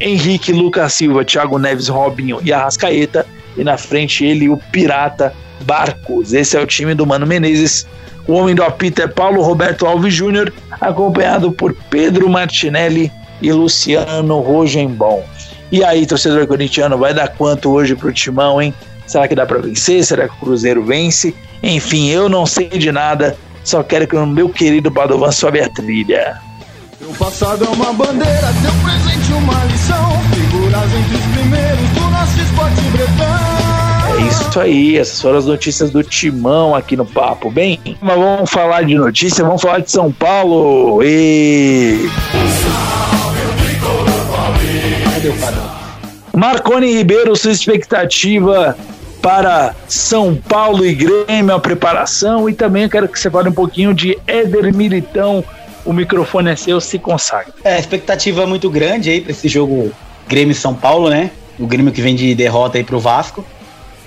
Henrique, 0.00 0.52
Lucas 0.52 0.94
Silva, 0.94 1.24
Thiago 1.24 1.60
Neves, 1.60 1.86
Robinho 1.86 2.40
e 2.44 2.52
Arrascaeta. 2.52 3.24
E 3.56 3.62
na 3.62 3.78
frente 3.78 4.24
ele, 4.24 4.48
o 4.48 4.56
Pirata 4.72 5.32
Barcos. 5.60 6.32
Esse 6.32 6.56
é 6.56 6.60
o 6.60 6.66
time 6.66 6.92
do 6.92 7.06
Mano 7.06 7.24
Menezes. 7.24 7.86
O 8.26 8.32
homem 8.32 8.54
do 8.54 8.64
apito 8.64 9.00
é 9.00 9.06
Paulo 9.06 9.42
Roberto 9.42 9.86
Alves 9.86 10.12
Júnior, 10.12 10.52
acompanhado 10.80 11.52
por 11.52 11.72
Pedro 11.88 12.28
Martinelli 12.28 13.12
e 13.40 13.52
Luciano 13.52 14.40
Rogenbom. 14.40 15.22
E 15.72 15.82
aí, 15.82 16.06
torcedor 16.06 16.46
corintiano, 16.46 16.96
vai 16.98 17.12
dar 17.12 17.28
quanto 17.28 17.70
hoje 17.70 17.94
pro 17.94 18.12
Timão, 18.12 18.60
hein? 18.60 18.72
Será 19.06 19.28
que 19.28 19.34
dá 19.34 19.44
para 19.44 19.58
vencer? 19.58 20.04
Será 20.04 20.28
que 20.28 20.34
o 20.34 20.38
Cruzeiro 20.38 20.84
vence? 20.84 21.34
Enfim, 21.62 22.08
eu 22.10 22.28
não 22.28 22.46
sei 22.46 22.68
de 22.68 22.92
nada, 22.92 23.36
só 23.62 23.82
quero 23.82 24.06
que 24.06 24.16
o 24.16 24.26
meu 24.26 24.48
querido 24.48 24.90
Padovan 24.90 25.32
sobe 25.32 25.60
a 25.60 25.68
trilha. 25.68 26.38
Seu 26.98 27.12
passado 27.14 27.64
é 27.64 27.68
uma 27.68 27.92
bandeira, 27.92 28.52
seu 28.62 28.72
presente 28.82 29.32
uma 29.32 29.64
lição. 29.64 30.22
Figuras 30.32 30.94
entre 30.94 31.16
os 31.16 31.24
primeiros 31.36 31.88
do 31.90 32.00
nosso 32.10 32.40
esporte 32.40 32.80
bretão. 32.92 33.64
É 34.16 34.26
isso 34.28 34.60
aí, 34.60 34.98
essas 34.98 35.20
foram 35.20 35.38
as 35.38 35.46
notícias 35.46 35.90
do 35.90 36.02
Timão 36.02 36.74
aqui 36.74 36.96
no 36.96 37.04
Papo. 37.04 37.50
Bem, 37.50 37.80
mas 38.00 38.16
vamos 38.16 38.50
falar 38.50 38.84
de 38.84 38.94
notícia, 38.94 39.44
vamos 39.44 39.60
falar 39.60 39.80
de 39.80 39.90
São 39.90 40.12
Paulo. 40.12 41.02
E... 41.02 42.08
Marconi 46.36 46.92
Ribeiro, 46.92 47.34
sua 47.36 47.52
expectativa 47.52 48.76
para 49.22 49.74
São 49.88 50.36
Paulo 50.36 50.84
e 50.84 50.94
Grêmio, 50.94 51.54
a 51.54 51.58
preparação, 51.58 52.46
e 52.46 52.52
também 52.52 52.86
quero 52.88 53.08
que 53.08 53.18
você 53.18 53.30
fale 53.30 53.48
um 53.48 53.52
pouquinho 53.52 53.94
de 53.94 54.18
Éder 54.26 54.74
Militão. 54.74 55.42
O 55.82 55.94
microfone 55.94 56.50
é 56.50 56.56
seu, 56.56 56.78
se 56.80 56.98
consagra. 56.98 57.54
É, 57.64 57.78
expectativa 57.78 58.42
é 58.42 58.46
muito 58.46 58.68
grande 58.68 59.08
aí 59.08 59.20
para 59.22 59.30
esse 59.30 59.48
jogo 59.48 59.92
Grêmio 60.28 60.54
São 60.54 60.74
Paulo, 60.74 61.08
né? 61.08 61.30
O 61.58 61.66
Grêmio 61.66 61.90
que 61.90 62.02
vem 62.02 62.14
de 62.14 62.34
derrota 62.34 62.76
aí 62.76 62.84
pro 62.84 63.00
Vasco. 63.00 63.42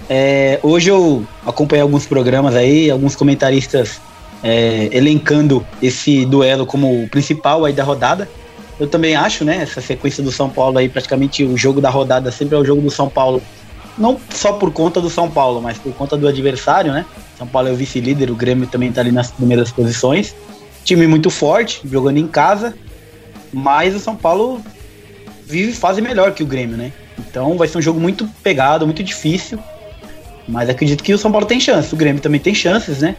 É, 0.10 0.60
hoje 0.62 0.90
eu 0.90 1.26
acompanhei 1.46 1.82
alguns 1.82 2.06
programas 2.06 2.56
aí, 2.56 2.92
alguns 2.92 3.16
comentaristas 3.16 4.00
é, 4.44 4.90
elencando 4.92 5.66
esse 5.82 6.26
duelo 6.26 6.66
como 6.66 7.04
o 7.04 7.10
principal 7.10 7.66
aí 7.66 7.74
da 7.74 7.84
rodada. 7.84 8.30
Eu 8.80 8.88
também 8.88 9.16
acho, 9.16 9.44
né? 9.44 9.58
Essa 9.58 9.82
sequência 9.82 10.24
do 10.24 10.32
São 10.32 10.50
Paulo 10.50 10.78
aí, 10.78 10.88
praticamente 10.88 11.44
o 11.44 11.58
jogo 11.58 11.82
da 11.82 11.90
rodada 11.90 12.32
sempre 12.32 12.56
é 12.56 12.60
o 12.60 12.66
jogo 12.66 12.82
do 12.82 12.92
São 12.92 13.10
Paulo. 13.10 13.42
Não 13.98 14.20
só 14.30 14.54
por 14.54 14.72
conta 14.72 15.02
do 15.02 15.10
São 15.10 15.30
Paulo, 15.30 15.62
mas 15.62 15.80
por 15.80 15.92
conta 15.94 16.16
do 16.16 16.28
adversário, 16.28 16.94
né? 16.94 17.06
São 17.38 17.48
Paulo 17.48 17.70
é 17.70 17.72
o 17.72 17.76
vice-líder, 17.76 18.30
o 18.30 18.36
Grêmio 18.36 18.68
também 18.68 18.92
tá 18.92 19.02
ali 19.02 19.12
nas 19.12 19.32
primeiras 19.32 19.72
posições. 19.72 20.36
Time 20.84 21.08
muito 21.08 21.30
forte, 21.30 21.82
jogando 21.84 22.18
em 22.18 22.28
casa, 22.28 22.76
mas 23.52 23.96
o 23.96 24.00
São 24.00 24.16
Paulo 24.16 24.62
vive 25.46 25.74
fase 25.74 26.00
melhor 26.00 26.34
que 26.34 26.44
o 26.44 26.46
Grêmio, 26.46 26.78
né? 26.78 26.94
Então 27.18 27.58
vai 27.58 27.68
ser 27.68 27.80
um 27.80 27.82
jogo 27.82 28.00
muito 28.00 28.30
pegado, 28.44 28.86
muito 28.86 29.04
difícil. 29.04 29.58
Mas 30.48 30.70
acredito 30.70 31.04
que 31.04 31.14
o 31.14 31.18
São 31.18 31.32
Paulo 31.32 31.48
tem 31.48 31.60
chance, 31.60 31.94
o 31.94 31.98
Grêmio 31.98 32.22
também 32.22 32.40
tem 32.40 32.54
chances, 32.54 33.00
né? 33.00 33.16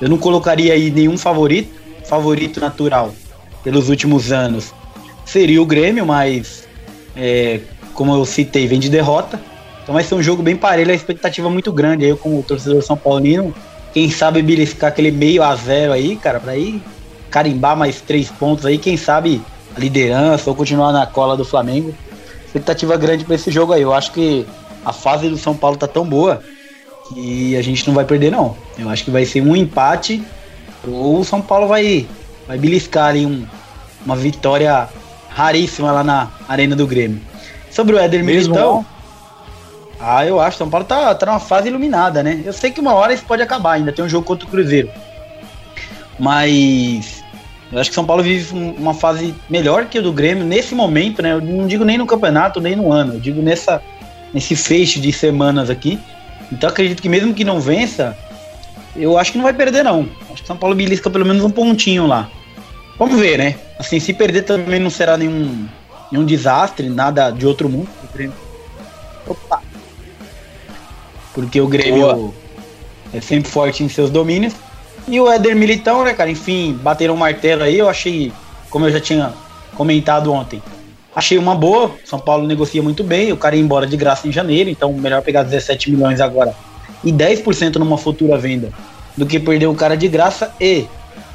Eu 0.00 0.08
não 0.08 0.16
colocaria 0.16 0.72
aí 0.72 0.90
nenhum 0.90 1.18
favorito, 1.18 1.70
favorito 2.04 2.58
natural 2.58 3.14
pelos 3.62 3.90
últimos 3.90 4.32
anos 4.32 4.72
seria 5.24 5.60
o 5.60 5.66
Grêmio, 5.66 6.04
mas 6.06 6.66
é, 7.16 7.60
como 7.94 8.14
eu 8.14 8.24
citei, 8.24 8.66
vem 8.66 8.78
de 8.78 8.88
derrota. 8.88 9.40
Então 9.82 9.94
vai 9.94 10.04
ser 10.04 10.14
um 10.14 10.22
jogo 10.22 10.42
bem 10.42 10.56
parelho, 10.56 10.90
a 10.90 10.94
expectativa 10.94 11.50
muito 11.50 11.72
grande. 11.72 12.06
Eu, 12.06 12.16
como 12.16 12.42
torcedor 12.42 12.82
São 12.82 12.96
Paulino, 12.96 13.54
quem 13.92 14.10
sabe 14.10 14.42
beliscar 14.42 14.90
aquele 14.90 15.10
meio 15.10 15.42
a 15.42 15.54
zero 15.56 15.92
aí, 15.92 16.16
cara, 16.16 16.38
pra 16.38 16.56
ir 16.56 16.82
carimbar 17.30 17.76
mais 17.76 18.00
três 18.00 18.30
pontos 18.30 18.66
aí, 18.66 18.76
quem 18.76 18.96
sabe 18.96 19.40
a 19.74 19.80
liderança 19.80 20.50
ou 20.50 20.54
continuar 20.54 20.92
na 20.92 21.06
cola 21.06 21.36
do 21.36 21.44
Flamengo. 21.44 21.94
Expectativa 22.44 22.96
grande 22.96 23.24
para 23.24 23.34
esse 23.34 23.50
jogo 23.50 23.72
aí. 23.72 23.82
Eu 23.82 23.92
acho 23.92 24.12
que 24.12 24.46
a 24.84 24.92
fase 24.92 25.28
do 25.28 25.38
São 25.38 25.56
Paulo 25.56 25.76
tá 25.76 25.88
tão 25.88 26.04
boa 26.04 26.42
que 27.08 27.56
a 27.56 27.62
gente 27.62 27.86
não 27.86 27.94
vai 27.94 28.04
perder, 28.04 28.30
não. 28.30 28.56
Eu 28.78 28.88
acho 28.88 29.04
que 29.04 29.10
vai 29.10 29.24
ser 29.24 29.40
um 29.40 29.56
empate 29.56 30.22
ou 30.86 31.20
o 31.20 31.24
São 31.24 31.40
Paulo 31.40 31.66
vai, 31.66 32.06
vai 32.46 32.58
beliscar 32.58 33.06
ali 33.06 33.24
um, 33.24 33.46
uma 34.04 34.16
vitória 34.16 34.88
raríssima 35.34 35.90
lá 35.92 36.04
na 36.04 36.28
Arena 36.48 36.76
do 36.76 36.86
Grêmio. 36.86 37.20
Sobre 37.70 37.94
o 37.94 37.98
Éder 37.98 38.22
Mesmo 38.22 38.54
Militão. 38.54 38.84
Ah, 39.98 40.26
eu 40.26 40.40
acho. 40.40 40.58
São 40.58 40.68
Paulo 40.68 40.84
tá, 40.84 41.14
tá 41.14 41.26
numa 41.26 41.40
fase 41.40 41.68
iluminada, 41.68 42.22
né? 42.22 42.42
Eu 42.44 42.52
sei 42.52 42.70
que 42.70 42.80
uma 42.80 42.92
hora 42.92 43.14
isso 43.14 43.24
pode 43.24 43.42
acabar, 43.42 43.72
ainda 43.72 43.92
tem 43.92 44.04
um 44.04 44.08
jogo 44.08 44.26
contra 44.26 44.46
o 44.46 44.50
Cruzeiro. 44.50 44.90
Mas 46.18 47.22
eu 47.72 47.78
acho 47.78 47.88
que 47.88 47.94
São 47.94 48.04
Paulo 48.04 48.22
vive 48.22 48.54
uma 48.54 48.92
fase 48.92 49.34
melhor 49.48 49.86
que 49.86 49.98
o 49.98 50.02
do 50.02 50.12
Grêmio 50.12 50.44
nesse 50.44 50.74
momento, 50.74 51.22
né? 51.22 51.32
Eu 51.32 51.40
não 51.40 51.66
digo 51.66 51.84
nem 51.84 51.96
no 51.96 52.06
campeonato, 52.06 52.60
nem 52.60 52.76
no 52.76 52.92
ano. 52.92 53.14
Eu 53.14 53.20
digo 53.20 53.40
nessa, 53.40 53.80
nesse 54.34 54.54
fecho 54.54 55.00
de 55.00 55.12
semanas 55.12 55.70
aqui. 55.70 55.98
Então 56.50 56.68
acredito 56.68 57.00
que 57.00 57.08
mesmo 57.08 57.32
que 57.32 57.44
não 57.44 57.60
vença, 57.60 58.16
eu 58.94 59.16
acho 59.16 59.32
que 59.32 59.38
não 59.38 59.44
vai 59.44 59.54
perder, 59.54 59.82
não. 59.82 60.06
Acho 60.30 60.42
que 60.42 60.46
São 60.46 60.56
Paulo 60.56 60.74
belisca 60.74 61.08
pelo 61.08 61.24
menos 61.24 61.42
um 61.42 61.50
pontinho 61.50 62.06
lá. 62.06 62.28
Vamos 63.02 63.18
ver, 63.18 63.36
né? 63.36 63.56
Assim, 63.80 63.98
se 63.98 64.12
perder 64.12 64.42
também 64.42 64.78
não 64.78 64.88
será 64.88 65.16
nenhum, 65.16 65.66
nenhum 66.12 66.24
desastre, 66.24 66.88
nada 66.88 67.32
de 67.32 67.44
outro 67.44 67.68
mundo. 67.68 67.88
Opa! 69.26 69.60
Porque 71.34 71.60
o 71.60 71.66
Grêmio 71.66 72.14
Boa. 72.14 72.34
é 73.12 73.20
sempre 73.20 73.50
forte 73.50 73.82
em 73.82 73.88
seus 73.88 74.08
domínios. 74.08 74.54
E 75.08 75.18
o 75.20 75.28
Éder 75.28 75.56
Militão, 75.56 76.04
né, 76.04 76.14
cara? 76.14 76.30
Enfim, 76.30 76.78
bateram 76.80 77.14
um 77.14 77.16
martelo 77.16 77.64
aí. 77.64 77.76
Eu 77.76 77.88
achei, 77.88 78.32
como 78.70 78.86
eu 78.86 78.92
já 78.92 79.00
tinha 79.00 79.32
comentado 79.74 80.32
ontem, 80.32 80.62
achei 81.12 81.36
uma 81.38 81.56
boa. 81.56 81.90
São 82.04 82.20
Paulo 82.20 82.46
negocia 82.46 82.84
muito 82.84 83.02
bem. 83.02 83.32
O 83.32 83.36
cara 83.36 83.56
ia 83.56 83.62
embora 83.62 83.84
de 83.84 83.96
graça 83.96 84.28
em 84.28 84.32
janeiro, 84.32 84.70
então 84.70 84.92
melhor 84.92 85.22
pegar 85.22 85.42
17 85.42 85.90
milhões 85.90 86.20
agora 86.20 86.54
e 87.02 87.12
10% 87.12 87.74
numa 87.80 87.98
futura 87.98 88.38
venda 88.38 88.72
do 89.16 89.26
que 89.26 89.40
perder 89.40 89.66
o 89.66 89.74
cara 89.74 89.96
de 89.96 90.06
graça 90.06 90.54
e 90.60 90.86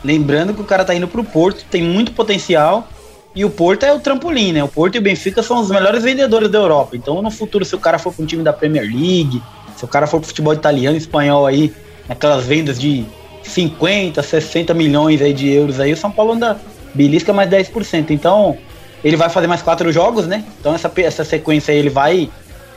Lembrando 0.04 0.54
que 0.54 0.62
o 0.62 0.66
cara 0.66 0.86
tá 0.86 0.94
indo 0.94 1.08
pro 1.08 1.24
Porto, 1.24 1.66
tem 1.70 1.84
muito 1.84 2.12
potencial. 2.12 2.88
E 3.36 3.46
o 3.46 3.50
Porto 3.50 3.84
é 3.84 3.94
o 3.94 4.00
trampolim, 4.00 4.51
né? 4.54 4.63
O 4.63 4.68
Porto 4.68 4.96
e 4.96 5.00
o 5.00 5.01
Benfica 5.01 5.44
são 5.44 5.62
os 5.62 5.70
melhores 5.70 6.04
vendedores 6.04 6.50
da 6.50 6.58
Europa. 6.58 6.96
Então, 6.96 7.22
no 7.22 7.30
futuro, 7.30 7.63
se 7.63 7.75
o 7.75 7.80
cara 7.80 8.00
for 8.00 8.12
para 8.13 8.24
um 8.24 8.25
time 8.25 8.44
da 8.44 8.51
Premier 8.51 8.86
League, 8.86 9.42
se 9.75 9.86
o 9.86 9.88
cara 9.88 10.08
for 10.08 10.20
pro 10.20 10.27
futebol 10.27 10.54
italiano, 10.54 10.98
espanhol 10.98 11.46
aí, 11.46 11.72
aquelas 12.10 12.46
vendas 12.46 12.80
de 12.80 13.06
50, 13.44 14.24
60 14.24 14.74
milhões 14.74 15.22
aí 15.22 15.34
de 15.34 15.50
euros 15.50 15.80
aí, 15.80 15.94
o 15.94 15.98
São 15.98 16.12
Paulo 16.12 16.34
anda 16.34 16.60
belisca 16.96 17.32
mais 17.32 17.50
10%. 17.50 18.10
Então, 18.10 18.58
ele 19.04 19.16
vai 19.16 19.30
fazer 19.30 19.46
mais 19.46 19.62
quatro 19.62 19.92
jogos, 19.92 20.25
né? 20.25 20.44
Então, 20.60 20.74
essa, 20.74 20.92
essa 20.98 21.24
sequência 21.24 21.72
aí, 21.72 21.77
ele 21.77 21.89
vai 21.89 22.30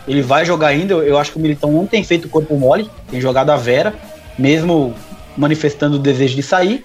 ele 0.06 0.22
vai 0.22 0.44
jogar 0.44 0.68
ainda. 0.68 0.94
Eu, 0.94 1.02
eu 1.02 1.18
acho 1.18 1.32
que 1.32 1.38
o 1.38 1.40
Militão 1.40 1.72
não 1.72 1.86
tem 1.86 2.02
feito 2.02 2.28
corpo 2.28 2.56
mole, 2.56 2.90
tem 3.10 3.20
jogado 3.20 3.50
a 3.50 3.56
Vera, 3.56 3.94
mesmo 4.38 4.94
manifestando 5.36 5.96
o 5.96 5.98
desejo 5.98 6.34
de 6.34 6.42
sair. 6.42 6.84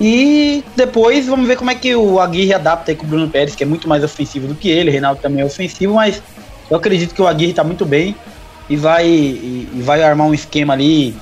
E 0.00 0.64
depois 0.74 1.26
vamos 1.26 1.46
ver 1.46 1.56
como 1.56 1.70
é 1.70 1.74
que 1.74 1.94
o 1.94 2.18
Aguirre 2.18 2.52
adapta 2.52 2.90
aí 2.90 2.96
com 2.96 3.06
o 3.06 3.08
Bruno 3.08 3.28
Pérez, 3.28 3.54
que 3.54 3.62
é 3.62 3.66
muito 3.66 3.88
mais 3.88 4.02
ofensivo 4.02 4.48
do 4.48 4.54
que 4.54 4.68
ele. 4.68 4.90
O 4.90 4.92
Reinaldo 4.92 5.20
também 5.20 5.42
é 5.42 5.44
ofensivo, 5.44 5.94
mas 5.94 6.22
eu 6.70 6.76
acredito 6.76 7.14
que 7.14 7.22
o 7.22 7.26
Aguirre 7.26 7.52
tá 7.52 7.62
muito 7.62 7.84
bem 7.84 8.16
e 8.68 8.76
vai, 8.76 9.06
e, 9.06 9.68
vai 9.82 10.02
armar 10.02 10.26
um 10.26 10.34
esquema 10.34 10.72
ali 10.72 11.14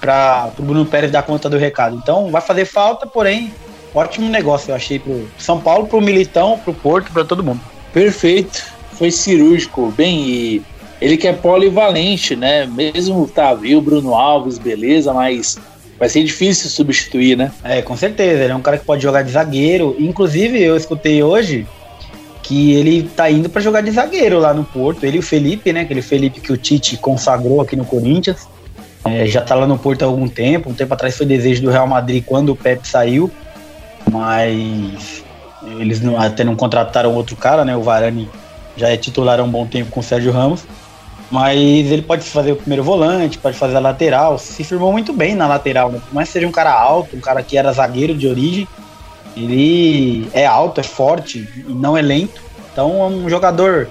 para 0.00 0.50
o 0.58 0.62
Bruno 0.62 0.86
Pérez 0.86 1.10
dar 1.10 1.22
conta 1.22 1.48
do 1.48 1.56
recado. 1.56 1.96
Então 1.96 2.30
vai 2.30 2.42
fazer 2.42 2.64
falta, 2.64 3.06
porém, 3.06 3.52
ótimo 3.94 4.28
negócio 4.28 4.70
eu 4.70 4.74
achei 4.74 4.98
pro 4.98 5.28
São 5.38 5.60
Paulo, 5.60 5.86
pro 5.86 6.00
Militão, 6.00 6.58
pro 6.58 6.74
Porto, 6.74 7.10
para 7.12 7.24
todo 7.24 7.44
mundo. 7.44 7.60
Perfeito. 7.92 8.64
Foi 8.92 9.10
cirúrgico, 9.10 9.90
bem, 9.96 10.28
e 10.28 10.62
ele 11.00 11.16
que 11.16 11.26
é 11.26 11.32
polivalente, 11.32 12.36
né? 12.36 12.66
Mesmo 12.66 13.26
tá, 13.26 13.54
viu, 13.54 13.80
Bruno 13.80 14.14
Alves, 14.14 14.58
beleza, 14.58 15.14
mas 15.14 15.58
vai 16.00 16.08
ser 16.08 16.24
difícil 16.24 16.70
substituir, 16.70 17.36
né? 17.36 17.52
É, 17.62 17.82
com 17.82 17.94
certeza. 17.94 18.42
Ele 18.42 18.52
é 18.52 18.56
um 18.56 18.62
cara 18.62 18.78
que 18.78 18.86
pode 18.86 19.02
jogar 19.02 19.20
de 19.20 19.30
zagueiro. 19.30 19.94
Inclusive, 19.98 20.58
eu 20.60 20.74
escutei 20.74 21.22
hoje 21.22 21.66
que 22.42 22.72
ele 22.72 23.02
tá 23.02 23.30
indo 23.30 23.50
para 23.50 23.60
jogar 23.60 23.82
de 23.82 23.90
zagueiro 23.90 24.38
lá 24.38 24.54
no 24.54 24.64
Porto. 24.64 25.04
Ele 25.04 25.18
e 25.18 25.20
o 25.20 25.22
Felipe, 25.22 25.74
né? 25.74 25.82
Aquele 25.82 26.00
Felipe 26.00 26.40
que 26.40 26.50
o 26.50 26.56
Tite 26.56 26.96
consagrou 26.96 27.60
aqui 27.60 27.76
no 27.76 27.84
Corinthians. 27.84 28.48
É, 29.04 29.26
já 29.26 29.42
tá 29.42 29.54
lá 29.54 29.66
no 29.66 29.78
Porto 29.78 30.02
há 30.02 30.06
algum 30.06 30.26
tempo. 30.26 30.70
Um 30.70 30.74
tempo 30.74 30.94
atrás 30.94 31.14
foi 31.14 31.26
desejo 31.26 31.60
do 31.60 31.70
Real 31.70 31.86
Madrid 31.86 32.24
quando 32.24 32.48
o 32.48 32.56
Pepe 32.56 32.88
saiu. 32.88 33.30
Mas 34.10 35.22
eles 35.78 36.00
não, 36.00 36.18
até 36.18 36.42
não 36.42 36.56
contrataram 36.56 37.14
outro 37.14 37.36
cara, 37.36 37.62
né? 37.62 37.76
O 37.76 37.82
Varane 37.82 38.26
já 38.74 38.88
é 38.88 38.96
titular 38.96 39.38
há 39.38 39.42
um 39.42 39.50
bom 39.50 39.66
tempo 39.66 39.90
com 39.90 40.00
o 40.00 40.02
Sérgio 40.02 40.32
Ramos. 40.32 40.64
Mas 41.30 41.90
ele 41.90 42.02
pode 42.02 42.24
fazer 42.24 42.52
o 42.52 42.56
primeiro 42.56 42.82
volante, 42.82 43.38
pode 43.38 43.56
fazer 43.56 43.76
a 43.76 43.80
lateral. 43.80 44.36
Se 44.36 44.64
firmou 44.64 44.90
muito 44.90 45.12
bem 45.12 45.34
na 45.36 45.46
lateral, 45.46 45.90
né? 45.90 46.00
Por 46.04 46.14
mais 46.14 46.28
que 46.28 46.32
seja 46.32 46.46
um 46.46 46.52
cara 46.52 46.72
alto, 46.72 47.16
um 47.16 47.20
cara 47.20 47.42
que 47.42 47.56
era 47.56 47.72
zagueiro 47.72 48.14
de 48.14 48.26
origem, 48.26 48.66
ele 49.36 50.28
é 50.32 50.44
alto, 50.44 50.80
é 50.80 50.82
forte 50.82 51.48
não 51.68 51.96
é 51.96 52.02
lento. 52.02 52.42
Então 52.72 53.02
é 53.02 53.06
um 53.06 53.30
jogador 53.30 53.88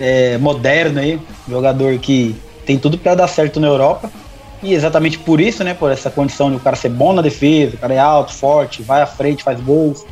é, 0.00 0.36
moderno 0.38 0.98
aí, 0.98 1.20
um 1.48 1.52
jogador 1.52 1.96
que 1.98 2.34
tem 2.64 2.76
tudo 2.76 2.98
para 2.98 3.14
dar 3.14 3.28
certo 3.28 3.60
na 3.60 3.68
Europa. 3.68 4.10
E 4.60 4.74
exatamente 4.74 5.18
por 5.18 5.40
isso, 5.40 5.62
né? 5.62 5.72
Por 5.72 5.92
essa 5.92 6.10
condição 6.10 6.50
de 6.50 6.56
o 6.56 6.60
cara 6.60 6.74
ser 6.74 6.88
bom 6.88 7.12
na 7.12 7.22
defesa, 7.22 7.76
o 7.76 7.78
cara 7.78 7.94
é 7.94 7.98
alto, 7.98 8.32
forte, 8.32 8.82
vai 8.82 9.02
à 9.02 9.06
frente, 9.06 9.44
faz 9.44 9.60
gols 9.60 10.04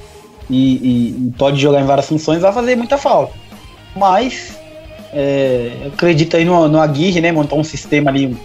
e, 0.48 0.76
e, 0.76 1.26
e 1.26 1.32
pode 1.36 1.60
jogar 1.60 1.80
em 1.80 1.86
várias 1.86 2.06
funções, 2.06 2.42
vai 2.42 2.52
fazer 2.52 2.76
muita 2.76 2.96
falta. 2.96 3.32
Mas 3.96 4.56
é, 5.14 5.70
acredito 5.86 6.36
aí 6.36 6.44
no, 6.44 6.68
no 6.68 6.80
Aguirre, 6.80 7.20
né? 7.20 7.30
Montar 7.30 7.54
um 7.54 7.64
sistema 7.64 8.10
ali, 8.10 8.36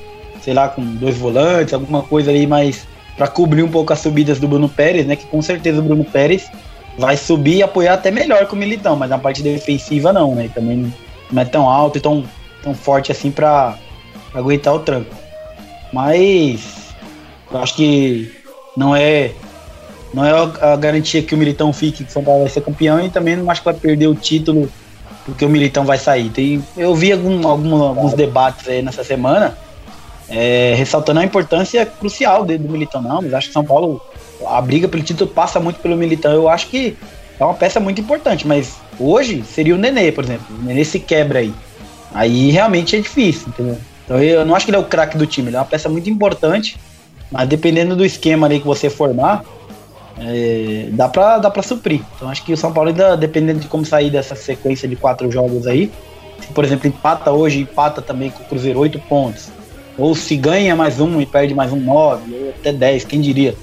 sei 0.42 0.54
lá, 0.54 0.70
com 0.70 0.84
dois 0.84 1.18
volantes, 1.18 1.74
alguma 1.74 2.04
coisa 2.04 2.30
ali 2.30 2.46
mais 2.46 2.88
para 3.18 3.28
cobrir 3.28 3.64
um 3.64 3.70
pouco 3.70 3.92
as 3.92 4.00
subidas 4.00 4.40
do 4.40 4.48
Bruno 4.48 4.70
Pérez, 4.70 5.06
né? 5.06 5.16
Que 5.16 5.26
com 5.26 5.42
certeza 5.42 5.80
o 5.80 5.84
Bruno 5.84 6.06
Pérez 6.06 6.50
vai 6.98 7.18
subir 7.18 7.58
e 7.58 7.64
apoiar 7.64 7.96
até 7.96 8.12
melhor 8.12 8.46
que 8.46 8.54
o 8.54 8.58
Militão, 8.58 8.96
mas 8.96 9.10
na 9.10 9.18
parte 9.18 9.42
defensiva 9.42 10.14
não, 10.14 10.36
né? 10.36 10.50
Também 10.54 10.94
não 11.32 11.42
é 11.42 11.46
tão 11.46 11.68
alto 11.68 11.98
e 11.98 12.02
tão, 12.02 12.24
tão 12.62 12.74
forte 12.74 13.12
assim 13.12 13.32
para 13.32 13.76
aguentar 14.34 14.74
o 14.76 14.80
tranco. 14.80 15.14
Mas 15.92 16.94
eu 17.52 17.58
acho 17.60 17.76
que 17.76 18.32
não 18.78 18.96
é 18.96 19.32
não 20.14 20.26
é 20.26 20.32
a 20.62 20.76
garantia 20.76 21.22
que 21.22 21.36
o 21.36 21.38
Militão 21.38 21.72
fique 21.72 22.04
que 22.04 22.10
o 22.10 22.14
São 22.14 22.24
Paulo 22.24 22.42
vai 22.42 22.50
ser 22.50 22.62
campeão 22.62 23.00
e 23.04 23.10
também 23.10 23.36
não 23.36 23.50
acho 23.50 23.62
que 23.62 23.66
vai 23.66 23.74
perder 23.74 24.08
o 24.08 24.16
título 24.16 24.70
porque 25.29 25.45
o 25.45 25.50
Militão 25.50 25.86
vai 25.86 25.98
sair. 25.98 26.29
Tem, 26.29 26.63
eu 26.75 26.93
vi 26.95 27.12
algum, 27.12 27.48
algum, 27.48 27.83
alguns 27.83 28.13
debates 28.13 28.67
aí 28.67 28.81
nessa 28.81 29.03
semana, 29.03 29.57
é, 30.27 30.74
ressaltando 30.75 31.19
a 31.19 31.24
importância 31.24 31.86
crucial 31.86 32.45
do, 32.45 32.57
do 32.57 32.69
Militão. 32.69 33.01
Não, 33.01 33.21
mas 33.21 33.33
acho 33.33 33.48
que 33.48 33.53
São 33.53 33.63
Paulo, 33.63 34.01
a 34.48 34.62
briga 34.62 34.88
pelo 34.88 35.03
título 35.03 35.29
passa 35.29 35.59
muito 35.59 35.79
pelo 35.79 35.95
Militão. 35.95 36.31
Eu 36.31 36.50
acho 36.50 36.67
que 36.67 36.98
é 37.39 37.43
uma 37.43 37.53
peça 37.53 37.79
muito 37.79 38.01
importante, 38.01 38.48
mas 38.48 38.75
hoje 39.00 39.43
seria 39.43 39.74
o 39.74 39.77
Nenê, 39.77 40.12
por 40.12 40.24
exemplo. 40.24 40.45
O 40.59 40.63
Nenê 40.63 40.83
se 40.83 41.00
quebra 41.00 41.39
aí. 41.39 41.53
Aí 42.13 42.51
realmente 42.51 42.95
é 42.95 43.00
difícil, 43.00 43.50
entendeu? 43.50 43.77
Então 44.05 44.21
eu 44.21 44.45
não 44.45 44.55
acho 44.55 44.65
que 44.65 44.71
ele 44.71 44.77
é 44.77 44.79
o 44.79 44.86
craque 44.86 45.17
do 45.17 45.27
time, 45.27 45.50
ele 45.50 45.55
é 45.55 45.59
uma 45.59 45.65
peça 45.65 45.88
muito 45.88 46.09
importante, 46.09 46.77
mas 47.31 47.48
dependendo 47.48 47.96
do 47.96 48.03
esquema 48.03 48.48
ali 48.48 48.59
que 48.59 48.65
você 48.65 48.89
formar, 48.89 49.46
é, 50.22 50.90
dá, 50.92 51.08
pra, 51.08 51.38
dá 51.38 51.50
pra 51.50 51.64
suprir. 51.64 52.01
Então 52.16 52.29
acho 52.29 52.44
que 52.44 52.53
o 52.53 52.58
São 52.58 52.72
Paulo 52.72 52.90
ainda, 52.90 53.16
dependendo 53.16 53.60
de 53.60 53.68
como 53.68 53.86
sair 53.86 54.10
dessa 54.10 54.36
sequência 54.36 54.88
de 54.88 54.96
quatro 54.96 55.32
jogos 55.32 55.68
aí, 55.68 55.92
se 56.40 56.48
por 56.53 56.64
exemplo 56.64 56.88
empata 56.88 57.32
hoje, 57.32 57.62
empata 57.62 58.01
também 58.01 58.29
com 58.29 58.44
o 58.44 58.46
Cruzeiro 58.46 58.79
oito 58.79 59.00
pontos, 59.00 59.50
ou 59.98 60.16
se 60.16 60.36
ganha 60.36 60.75
mais 60.75 61.00
um 61.00 61.20
e 61.20 61.25
perde 61.25 61.53
mais 61.53 61.72
um 61.72 61.79
nove, 61.79 62.34
ou 62.34 62.50
até 62.50 62.72
dez, 62.72 63.03
quem 63.03 63.20
diria? 63.20 63.55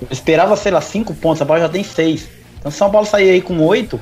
Eu 0.00 0.08
esperava, 0.10 0.56
sei 0.56 0.72
lá, 0.72 0.80
cinco 0.80 1.14
pontos, 1.14 1.38
São 1.38 1.46
Paulo 1.46 1.62
já 1.62 1.68
tem 1.68 1.82
seis. 1.82 2.28
Então 2.58 2.70
se 2.70 2.78
São 2.78 2.90
Paulo 2.90 3.06
sair 3.06 3.30
aí 3.30 3.40
com 3.40 3.60
oito 3.64 4.00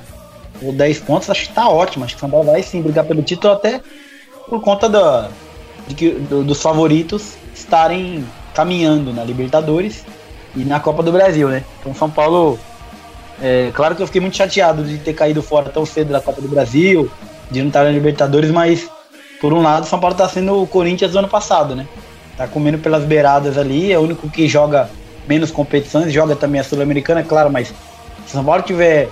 ou 0.62 0.72
dez 0.72 0.98
pontos, 0.98 1.28
acho 1.28 1.48
que 1.48 1.54
tá 1.54 1.68
ótimo. 1.68 2.04
Acho 2.04 2.14
que 2.14 2.20
São 2.20 2.30
Paulo 2.30 2.50
vai 2.50 2.62
sim 2.62 2.80
brigar 2.80 3.04
pelo 3.04 3.22
título 3.22 3.52
até 3.52 3.80
por 4.48 4.60
conta 4.60 4.88
da, 4.88 5.28
de 5.86 5.94
que, 5.94 6.10
do, 6.10 6.44
dos 6.44 6.62
favoritos 6.62 7.34
estarem 7.54 8.24
caminhando 8.54 9.12
na 9.12 9.24
Libertadores 9.24 10.04
e 10.56 10.64
na 10.64 10.80
Copa 10.80 11.02
do 11.02 11.12
Brasil, 11.12 11.48
né? 11.48 11.62
Então 11.78 11.94
São 11.94 12.10
Paulo, 12.10 12.58
é, 13.40 13.70
claro 13.74 13.94
que 13.94 14.02
eu 14.02 14.06
fiquei 14.06 14.20
muito 14.20 14.36
chateado 14.36 14.82
de 14.82 14.98
ter 14.98 15.12
caído 15.12 15.42
fora 15.42 15.70
tão 15.70 15.84
cedo 15.84 16.10
da 16.10 16.20
Copa 16.20 16.40
do 16.40 16.48
Brasil, 16.48 17.10
de 17.50 17.60
não 17.60 17.68
estar 17.68 17.84
na 17.84 17.90
Libertadores, 17.90 18.50
mas 18.50 18.88
por 19.40 19.52
um 19.52 19.62
lado 19.62 19.86
São 19.86 20.00
Paulo 20.00 20.14
está 20.14 20.28
sendo 20.28 20.62
o 20.62 20.66
Corinthians 20.66 21.12
do 21.12 21.18
ano 21.18 21.28
passado, 21.28 21.76
né? 21.76 21.86
Tá 22.36 22.48
comendo 22.48 22.78
pelas 22.78 23.04
beiradas 23.04 23.56
ali, 23.56 23.92
é 23.92 23.98
o 23.98 24.02
único 24.02 24.28
que 24.28 24.48
joga 24.48 24.90
menos 25.28 25.50
competições, 25.50 26.12
joga 26.12 26.34
também 26.34 26.60
a 26.60 26.64
Sul-Americana, 26.64 27.22
claro, 27.22 27.50
mas 27.50 27.68
se 28.26 28.32
São 28.32 28.44
Paulo 28.44 28.62
tiver 28.62 29.08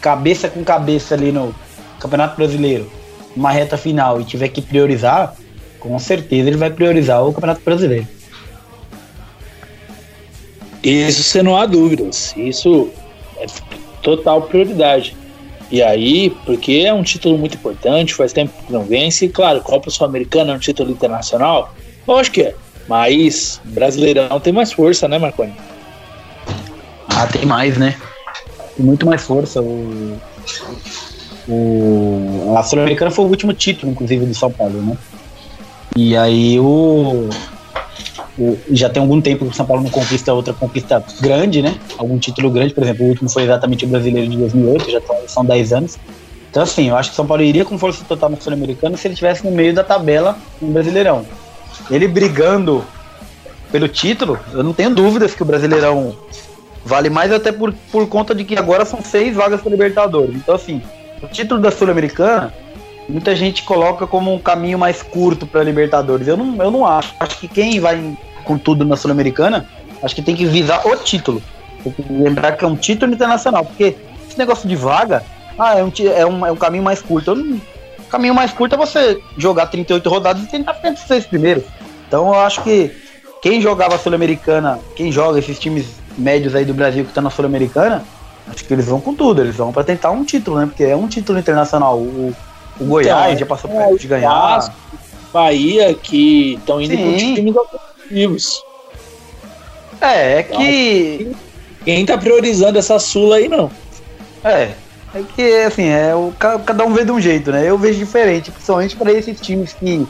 cabeça 0.00 0.48
com 0.48 0.62
cabeça 0.62 1.14
ali 1.14 1.32
no 1.32 1.54
Campeonato 1.98 2.36
Brasileiro, 2.36 2.90
uma 3.34 3.50
reta 3.50 3.76
final 3.76 4.20
e 4.20 4.24
tiver 4.24 4.48
que 4.48 4.60
priorizar, 4.60 5.34
com 5.80 5.98
certeza 5.98 6.48
ele 6.48 6.56
vai 6.56 6.70
priorizar 6.70 7.24
o 7.24 7.32
Campeonato 7.32 7.62
Brasileiro. 7.64 8.06
Isso 10.84 11.22
você 11.22 11.42
não 11.42 11.56
há 11.56 11.66
dúvidas. 11.66 12.34
Isso 12.36 12.90
é 13.38 13.46
total 14.02 14.42
prioridade. 14.42 15.16
E 15.70 15.82
aí, 15.82 16.30
porque 16.44 16.84
é 16.86 16.92
um 16.92 17.02
título 17.02 17.38
muito 17.38 17.56
importante, 17.56 18.14
faz 18.14 18.32
tempo 18.32 18.52
que 18.66 18.72
não 18.72 18.84
vence. 18.84 19.24
E 19.24 19.28
claro, 19.28 19.60
Copa 19.62 19.90
Sul-Americana 19.90 20.52
é 20.52 20.56
um 20.56 20.58
título 20.58 20.90
internacional. 20.90 21.74
Lógico 22.06 22.34
que 22.34 22.42
é. 22.42 22.54
Mas 22.86 23.60
Brasileirão 23.64 24.38
tem 24.40 24.52
mais 24.52 24.72
força, 24.72 25.08
né, 25.08 25.18
Marconi? 25.18 25.54
Ah, 27.08 27.26
tem 27.26 27.46
mais, 27.46 27.78
né? 27.78 27.96
Tem 28.76 28.84
muito 28.84 29.06
mais 29.06 29.22
força. 29.22 29.62
O, 29.62 30.18
o, 31.48 32.54
a 32.56 32.62
Sul-Americana 32.62 33.10
foi 33.10 33.24
o 33.24 33.28
último 33.28 33.54
título, 33.54 33.92
inclusive, 33.92 34.26
do 34.26 34.34
São 34.34 34.50
Paulo, 34.50 34.82
né? 34.82 34.98
E 35.96 36.16
aí 36.16 36.58
o, 36.60 37.28
o, 38.38 38.58
já 38.70 38.88
tem 38.88 39.00
algum 39.00 39.20
tempo 39.20 39.44
que 39.44 39.52
o 39.52 39.54
São 39.54 39.66
Paulo 39.66 39.82
não 39.82 39.90
conquista 39.90 40.32
outra 40.32 40.52
conquista 40.52 41.02
grande, 41.20 41.62
né? 41.62 41.76
Algum 41.96 42.18
título 42.18 42.50
grande, 42.50 42.74
por 42.74 42.82
exemplo, 42.82 43.06
o 43.06 43.08
último 43.08 43.28
foi 43.30 43.44
exatamente 43.44 43.84
o 43.84 43.88
brasileiro 43.88 44.28
de 44.28 44.36
2008, 44.36 44.90
já 44.90 45.00
tá, 45.00 45.14
são 45.26 45.44
10 45.44 45.72
anos. 45.72 45.98
Então, 46.50 46.62
assim, 46.62 46.88
eu 46.88 46.96
acho 46.96 47.10
que 47.10 47.14
o 47.14 47.16
São 47.16 47.26
Paulo 47.26 47.42
iria 47.42 47.64
com 47.64 47.78
força 47.78 48.04
total 48.04 48.30
no 48.30 48.40
Sul-Americano 48.40 48.96
se 48.96 49.06
ele 49.06 49.14
estivesse 49.14 49.44
no 49.44 49.50
meio 49.50 49.74
da 49.74 49.82
tabela 49.84 50.38
no 50.60 50.72
Brasileirão. 50.72 51.24
Ele 51.90 52.06
brigando 52.06 52.84
pelo 53.70 53.88
título, 53.88 54.38
eu 54.52 54.62
não 54.62 54.72
tenho 54.72 54.94
dúvidas 54.94 55.34
que 55.34 55.42
o 55.42 55.44
Brasileirão 55.44 56.14
vale 56.84 57.10
mais, 57.10 57.32
até 57.32 57.50
por, 57.50 57.74
por 57.90 58.06
conta 58.08 58.34
de 58.34 58.44
que 58.44 58.56
agora 58.56 58.84
são 58.84 59.02
seis 59.02 59.34
vagas 59.34 59.60
para 59.60 59.70
Libertadores. 59.70 60.34
Então, 60.36 60.54
assim, 60.54 60.82
o 61.22 61.26
título 61.26 61.60
da 61.60 61.70
Sul-Americana 61.70 62.54
muita 63.08 63.34
gente 63.36 63.62
coloca 63.62 64.06
como 64.06 64.32
um 64.32 64.38
caminho 64.38 64.78
mais 64.78 65.02
curto 65.02 65.46
para 65.46 65.62
Libertadores. 65.62 66.26
Eu 66.26 66.36
não, 66.36 66.62
eu 66.62 66.70
não 66.70 66.86
acho. 66.86 67.14
Acho 67.20 67.38
que 67.38 67.48
quem 67.48 67.80
vai 67.80 68.16
com 68.44 68.58
tudo 68.58 68.84
na 68.84 68.96
Sul-Americana, 68.96 69.66
acho 70.02 70.14
que 70.14 70.22
tem 70.22 70.36
que 70.36 70.46
visar 70.46 70.86
o 70.86 70.96
título. 70.96 71.42
Tem 71.82 71.92
que 71.92 72.02
lembrar 72.10 72.52
que 72.52 72.64
é 72.64 72.68
um 72.68 72.76
título 72.76 73.12
internacional, 73.12 73.64
porque 73.64 73.96
esse 74.28 74.38
negócio 74.38 74.68
de 74.68 74.76
vaga, 74.76 75.24
ah, 75.58 75.78
é 75.78 75.84
um, 75.84 75.92
é 76.14 76.26
um, 76.26 76.46
é 76.46 76.52
um 76.52 76.56
caminho 76.56 76.82
mais 76.82 77.00
curto. 77.02 77.34
Não, 77.34 77.56
o 77.98 78.08
caminho 78.08 78.34
mais 78.34 78.52
curto 78.52 78.74
é 78.74 78.78
você 78.78 79.20
jogar 79.36 79.66
38 79.66 80.08
rodadas 80.08 80.42
e 80.42 80.46
tentar 80.46 80.74
ficar 80.74 80.88
entre 80.88 81.02
os 81.02 81.08
seis 81.08 81.26
primeiros. 81.26 81.64
Então 82.06 82.28
eu 82.28 82.40
acho 82.40 82.62
que 82.62 82.94
quem 83.42 83.60
jogava 83.60 83.98
Sul-Americana, 83.98 84.78
quem 84.96 85.10
joga 85.12 85.38
esses 85.38 85.58
times 85.58 85.86
médios 86.16 86.54
aí 86.54 86.64
do 86.64 86.72
Brasil 86.72 87.04
que 87.04 87.12
tá 87.12 87.20
na 87.20 87.30
Sul-Americana, 87.30 88.04
acho 88.48 88.64
que 88.64 88.72
eles 88.72 88.86
vão 88.86 89.00
com 89.00 89.14
tudo, 89.14 89.42
eles 89.42 89.56
vão 89.56 89.72
para 89.72 89.84
tentar 89.84 90.10
um 90.10 90.24
título, 90.24 90.58
né? 90.58 90.66
Porque 90.66 90.84
é 90.84 90.96
um 90.96 91.08
título 91.08 91.38
internacional. 91.38 91.98
O, 91.98 92.34
o 92.80 92.84
Goiás 92.84 93.26
então, 93.26 93.38
já 93.38 93.46
passou 93.46 93.70
é, 93.70 93.74
perto 93.74 93.98
de 93.98 94.06
ganhar. 94.08 94.30
Vasco, 94.30 94.74
Bahia, 95.32 95.94
que 95.94 96.54
estão 96.54 96.80
indo 96.80 96.96
com 96.96 97.16
times 97.16 97.54
ofensivos. 97.56 98.62
É, 100.00 100.38
é 100.38 100.42
que. 100.42 101.36
Quem 101.84 102.06
tá 102.06 102.16
priorizando 102.16 102.78
essa 102.78 102.98
Sula 102.98 103.36
aí, 103.36 103.48
não. 103.48 103.70
É. 104.42 104.70
É 105.14 105.22
que, 105.36 105.42
assim, 105.62 105.88
é, 105.88 106.14
o, 106.14 106.32
cada 106.38 106.84
um 106.84 106.92
vê 106.92 107.04
de 107.04 107.12
um 107.12 107.20
jeito, 107.20 107.52
né? 107.52 107.68
Eu 107.68 107.78
vejo 107.78 107.98
diferente, 107.98 108.50
principalmente 108.50 108.96
para 108.96 109.12
esses 109.12 109.40
times 109.40 109.72
que, 109.72 110.04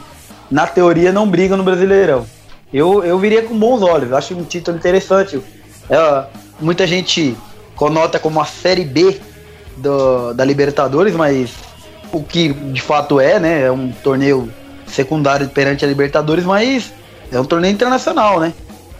na 0.49 0.65
teoria, 0.65 1.11
não 1.11 1.27
brigam 1.27 1.57
no 1.57 1.63
Brasileirão. 1.63 2.25
Eu, 2.73 3.03
eu 3.03 3.19
viria 3.19 3.43
com 3.43 3.57
bons 3.57 3.81
olhos, 3.83 4.11
acho 4.13 4.33
um 4.33 4.43
título 4.43 4.77
interessante. 4.77 5.39
É, 5.89 6.23
muita 6.59 6.87
gente 6.87 7.37
conota 7.75 8.17
como 8.17 8.41
a 8.41 8.45
Série 8.45 8.83
B 8.83 9.19
do, 9.77 10.33
da 10.33 10.43
Libertadores, 10.43 11.13
mas 11.13 11.51
o 12.15 12.23
que 12.23 12.53
de 12.53 12.81
fato 12.81 13.19
é, 13.19 13.39
né? 13.39 13.63
É 13.63 13.71
um 13.71 13.91
torneio 13.91 14.51
secundário 14.87 15.49
perante 15.49 15.83
a 15.83 15.87
Libertadores, 15.87 16.45
mas 16.45 16.93
é 17.31 17.39
um 17.39 17.45
torneio 17.45 17.73
internacional, 17.73 18.39
né? 18.39 18.53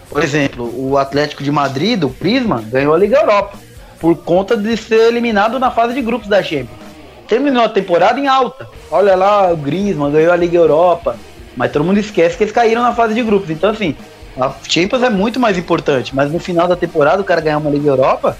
Por 0.09 0.23
exemplo, 0.23 0.71
o 0.77 0.97
Atlético 0.97 1.43
de 1.43 1.51
Madrid, 1.51 1.99
do 1.99 2.09
Prisma, 2.09 2.63
ganhou 2.69 2.93
a 2.93 2.97
Liga 2.97 3.17
Europa 3.17 3.57
por 3.99 4.15
conta 4.17 4.57
de 4.57 4.75
ser 4.75 5.07
eliminado 5.07 5.57
na 5.57 5.71
fase 5.71 5.93
de 5.93 6.01
grupos 6.01 6.27
da 6.27 6.43
Champions. 6.43 6.85
Terminou 7.27 7.63
a 7.63 7.69
temporada 7.69 8.19
em 8.19 8.27
alta. 8.27 8.67
Olha 8.91 9.15
lá, 9.15 9.51
o 9.51 9.57
Griezmann 9.57 10.11
ganhou 10.11 10.31
a 10.31 10.35
Liga 10.35 10.57
Europa, 10.57 11.15
mas 11.55 11.71
todo 11.71 11.83
mundo 11.83 11.99
esquece 11.99 12.37
que 12.37 12.43
eles 12.43 12.53
caíram 12.53 12.83
na 12.83 12.93
fase 12.93 13.13
de 13.13 13.23
grupos. 13.23 13.49
Então, 13.49 13.69
assim, 13.69 13.95
a 14.39 14.51
Champions 14.67 15.01
é 15.01 15.09
muito 15.09 15.39
mais 15.39 15.57
importante, 15.57 16.13
mas 16.13 16.31
no 16.31 16.39
final 16.39 16.67
da 16.67 16.75
temporada 16.75 17.21
o 17.21 17.25
cara 17.25 17.41
ganhar 17.41 17.57
uma 17.57 17.69
Liga 17.69 17.89
Europa 17.89 18.37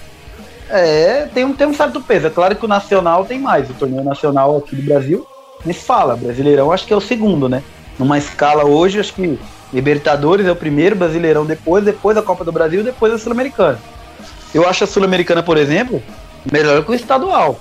é, 0.68 1.28
tem 1.32 1.44
um, 1.44 1.52
tem 1.52 1.66
um 1.66 1.74
certo 1.74 2.00
peso. 2.00 2.26
É 2.26 2.30
claro 2.30 2.54
que 2.56 2.64
o 2.64 2.68
Nacional 2.68 3.24
tem 3.24 3.38
mais. 3.38 3.68
O 3.70 3.74
torneio 3.74 4.04
nacional 4.04 4.56
aqui 4.56 4.74
do 4.76 4.82
Brasil, 4.82 5.26
nem 5.64 5.74
se 5.74 5.84
fala. 5.84 6.16
Brasileirão 6.16 6.72
acho 6.72 6.86
que 6.86 6.92
é 6.92 6.96
o 6.96 7.00
segundo, 7.00 7.48
né? 7.48 7.62
Numa 7.98 8.18
escala 8.18 8.64
hoje, 8.64 9.00
acho 9.00 9.14
que 9.14 9.38
Libertadores 9.72 10.46
é 10.46 10.52
o 10.52 10.56
primeiro, 10.56 10.96
Brasileirão 10.96 11.44
depois, 11.44 11.84
depois 11.84 12.16
a 12.16 12.22
Copa 12.22 12.44
do 12.44 12.52
Brasil, 12.52 12.82
depois 12.82 13.12
a 13.12 13.18
Sul-Americana. 13.18 13.78
Eu 14.54 14.68
acho 14.68 14.84
a 14.84 14.86
Sul-Americana, 14.86 15.42
por 15.42 15.56
exemplo, 15.56 16.02
melhor 16.50 16.84
que 16.84 16.90
o 16.90 16.94
estadual. 16.94 17.58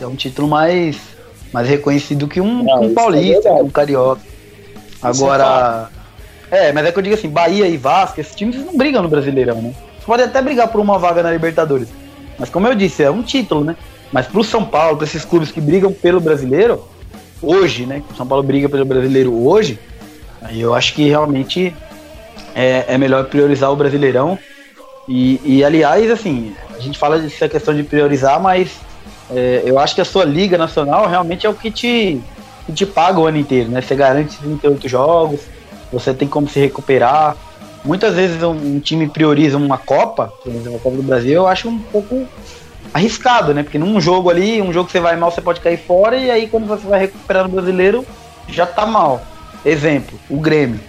É 0.00 0.06
um 0.06 0.14
título 0.14 0.46
mais, 0.46 0.96
mais 1.52 1.68
reconhecido 1.68 2.28
que 2.28 2.40
um, 2.40 2.62
Não, 2.62 2.82
um 2.82 2.94
paulista, 2.94 3.48
é 3.48 3.62
um 3.62 3.70
carioca. 3.70 4.22
Agora. 5.02 5.90
É, 6.50 6.72
mas 6.72 6.86
é 6.86 6.92
que 6.92 6.98
eu 6.98 7.02
digo 7.02 7.14
assim, 7.14 7.28
Bahia 7.28 7.66
e 7.66 7.76
Vasco, 7.76 8.20
esses 8.20 8.34
times 8.34 8.56
não 8.64 8.76
brigam 8.76 9.02
no 9.02 9.08
Brasileirão, 9.08 9.60
né? 9.60 9.74
Você 9.98 10.06
pode 10.06 10.22
até 10.22 10.40
brigar 10.40 10.68
por 10.68 10.80
uma 10.80 10.98
vaga 10.98 11.22
na 11.22 11.30
Libertadores. 11.30 11.88
Mas 12.38 12.48
como 12.50 12.66
eu 12.66 12.74
disse, 12.74 13.02
é 13.02 13.10
um 13.10 13.22
título, 13.22 13.64
né? 13.64 13.76
Mas 14.12 14.26
pro 14.26 14.44
São 14.44 14.64
Paulo, 14.64 14.96
para 14.96 15.06
esses 15.06 15.24
clubes 15.24 15.50
que 15.50 15.60
brigam 15.60 15.92
pelo 15.92 16.20
brasileiro, 16.20 16.84
hoje, 17.42 17.86
né? 17.86 18.02
O 18.10 18.16
São 18.16 18.26
Paulo 18.26 18.42
briga 18.42 18.68
pelo 18.68 18.84
brasileiro 18.84 19.34
hoje, 19.46 19.78
aí 20.42 20.60
eu 20.60 20.74
acho 20.74 20.94
que 20.94 21.08
realmente 21.08 21.74
é, 22.54 22.84
é 22.88 22.98
melhor 22.98 23.24
priorizar 23.26 23.70
o 23.70 23.76
Brasileirão. 23.76 24.38
E, 25.08 25.40
e, 25.44 25.64
aliás, 25.64 26.10
assim, 26.10 26.54
a 26.76 26.80
gente 26.80 26.98
fala 26.98 27.18
dessa 27.18 27.48
questão 27.48 27.74
de 27.74 27.82
priorizar, 27.82 28.40
mas 28.40 28.78
é, 29.30 29.62
eu 29.64 29.78
acho 29.78 29.94
que 29.94 30.00
a 30.00 30.04
sua 30.04 30.24
Liga 30.24 30.58
Nacional 30.58 31.06
realmente 31.08 31.46
é 31.46 31.50
o 31.50 31.54
que 31.54 31.70
te, 31.70 32.20
que 32.66 32.72
te 32.72 32.84
paga 32.84 33.18
o 33.18 33.26
ano 33.26 33.38
inteiro, 33.38 33.70
né? 33.70 33.80
Você 33.80 33.94
garante 33.94 34.36
38 34.38 34.88
jogos, 34.88 35.40
você 35.92 36.12
tem 36.12 36.28
como 36.28 36.48
se 36.48 36.60
recuperar. 36.60 37.36
Muitas 37.84 38.14
vezes 38.14 38.42
um, 38.42 38.50
um 38.50 38.80
time 38.80 39.08
prioriza 39.08 39.56
uma 39.56 39.78
Copa, 39.78 40.32
por 40.42 40.52
exemplo, 40.52 40.76
a 40.76 40.80
Copa 40.80 40.96
do 40.96 41.02
Brasil, 41.02 41.34
eu 41.34 41.46
acho 41.46 41.68
um 41.68 41.78
pouco 41.78 42.26
arriscado, 42.92 43.54
né? 43.54 43.62
Porque 43.62 43.78
num 43.78 44.00
jogo 44.00 44.30
ali, 44.30 44.60
um 44.60 44.72
jogo 44.72 44.86
que 44.86 44.92
você 44.92 45.00
vai 45.00 45.16
mal, 45.16 45.30
você 45.30 45.40
pode 45.40 45.60
cair 45.60 45.78
fora, 45.78 46.16
e 46.16 46.30
aí 46.30 46.48
quando 46.48 46.66
você 46.66 46.86
vai 46.86 47.00
recuperar 47.00 47.44
no 47.44 47.50
brasileiro, 47.50 48.04
já 48.48 48.66
tá 48.66 48.84
mal. 48.84 49.22
Exemplo, 49.64 50.18
o 50.28 50.38
Grêmio. 50.38 50.80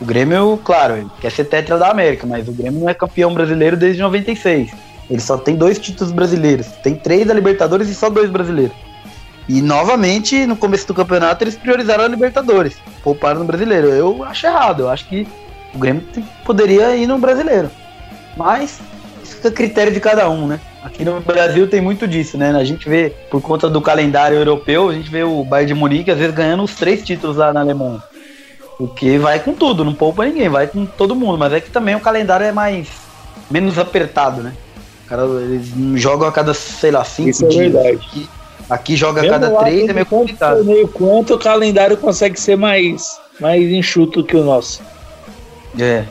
O 0.00 0.04
Grêmio, 0.04 0.60
claro, 0.62 1.10
quer 1.20 1.30
ser 1.30 1.44
tetra 1.44 1.78
da 1.78 1.90
América, 1.90 2.26
mas 2.26 2.48
o 2.48 2.52
Grêmio 2.52 2.80
não 2.80 2.88
é 2.88 2.94
campeão 2.94 3.32
brasileiro 3.32 3.76
desde 3.76 4.02
96. 4.02 4.70
Ele 5.08 5.20
só 5.20 5.38
tem 5.38 5.54
dois 5.56 5.78
títulos 5.78 6.12
brasileiros. 6.12 6.66
Tem 6.82 6.94
três 6.94 7.26
da 7.26 7.32
Libertadores 7.32 7.88
e 7.88 7.94
só 7.94 8.10
dois 8.10 8.28
brasileiros. 8.28 8.76
E 9.48 9.62
novamente, 9.62 10.44
no 10.44 10.56
começo 10.56 10.86
do 10.88 10.94
campeonato, 10.94 11.44
eles 11.44 11.56
priorizaram 11.56 12.04
a 12.04 12.08
Libertadores. 12.08 12.76
Pouparam 13.02 13.40
no 13.40 13.46
brasileiro. 13.46 13.88
Eu 13.88 14.24
acho 14.24 14.46
errado. 14.46 14.80
Eu 14.80 14.90
acho 14.90 15.08
que 15.08 15.26
o 15.74 15.78
Grêmio 15.78 16.02
poderia 16.44 16.94
ir 16.96 17.06
no 17.06 17.18
brasileiro. 17.18 17.70
Mas 18.36 18.80
isso 19.22 19.46
é 19.46 19.50
critério 19.50 19.92
de 19.92 20.00
cada 20.00 20.28
um, 20.28 20.46
né? 20.46 20.60
Aqui 20.82 21.04
no 21.04 21.20
Brasil 21.20 21.68
tem 21.68 21.80
muito 21.80 22.06
disso, 22.06 22.38
né? 22.38 22.50
A 22.50 22.64
gente 22.64 22.88
vê, 22.88 23.12
por 23.30 23.40
conta 23.42 23.68
do 23.68 23.80
calendário 23.80 24.38
europeu, 24.38 24.88
a 24.88 24.92
gente 24.92 25.10
vê 25.10 25.24
o 25.24 25.42
Bayern 25.42 25.74
de 25.74 25.78
Munique 25.78 26.10
às 26.10 26.18
vezes 26.18 26.34
ganhando 26.34 26.62
os 26.62 26.74
três 26.74 27.02
títulos 27.02 27.36
lá 27.36 27.52
na 27.52 27.60
Alemanha. 27.60 28.02
Porque 28.78 29.18
vai 29.18 29.40
com 29.40 29.52
tudo, 29.52 29.84
não 29.84 29.94
poupa 29.94 30.24
ninguém, 30.24 30.48
vai 30.48 30.66
com 30.66 30.84
todo 30.84 31.16
mundo. 31.16 31.38
Mas 31.38 31.52
é 31.52 31.60
que 31.60 31.70
também 31.70 31.94
o 31.94 32.00
calendário 32.00 32.46
é 32.46 32.52
mais. 32.52 32.88
menos 33.50 33.78
apertado, 33.78 34.42
né? 34.42 34.52
Cara, 35.06 35.22
eles 35.22 35.72
jogam 36.00 36.28
a 36.28 36.32
cada, 36.32 36.52
sei 36.52 36.90
lá, 36.90 37.04
cinco 37.04 37.30
Isso 37.30 37.48
dias. 37.48 37.74
É. 37.74 37.90
Aqui, 37.90 38.28
aqui 38.68 38.96
joga 38.96 39.22
a 39.22 39.28
cada 39.28 39.50
três, 39.50 39.88
é 39.88 39.92
meio 39.92 40.06
complicado. 40.06 40.64
Meio 40.64 40.88
quanto 40.88 41.34
o 41.34 41.38
calendário 41.38 41.96
consegue 41.96 42.38
ser 42.38 42.56
mais, 42.56 43.18
mais 43.40 43.62
enxuto 43.70 44.22
que 44.22 44.36
o 44.36 44.44
nosso. 44.44 44.82
É. 45.78 46.04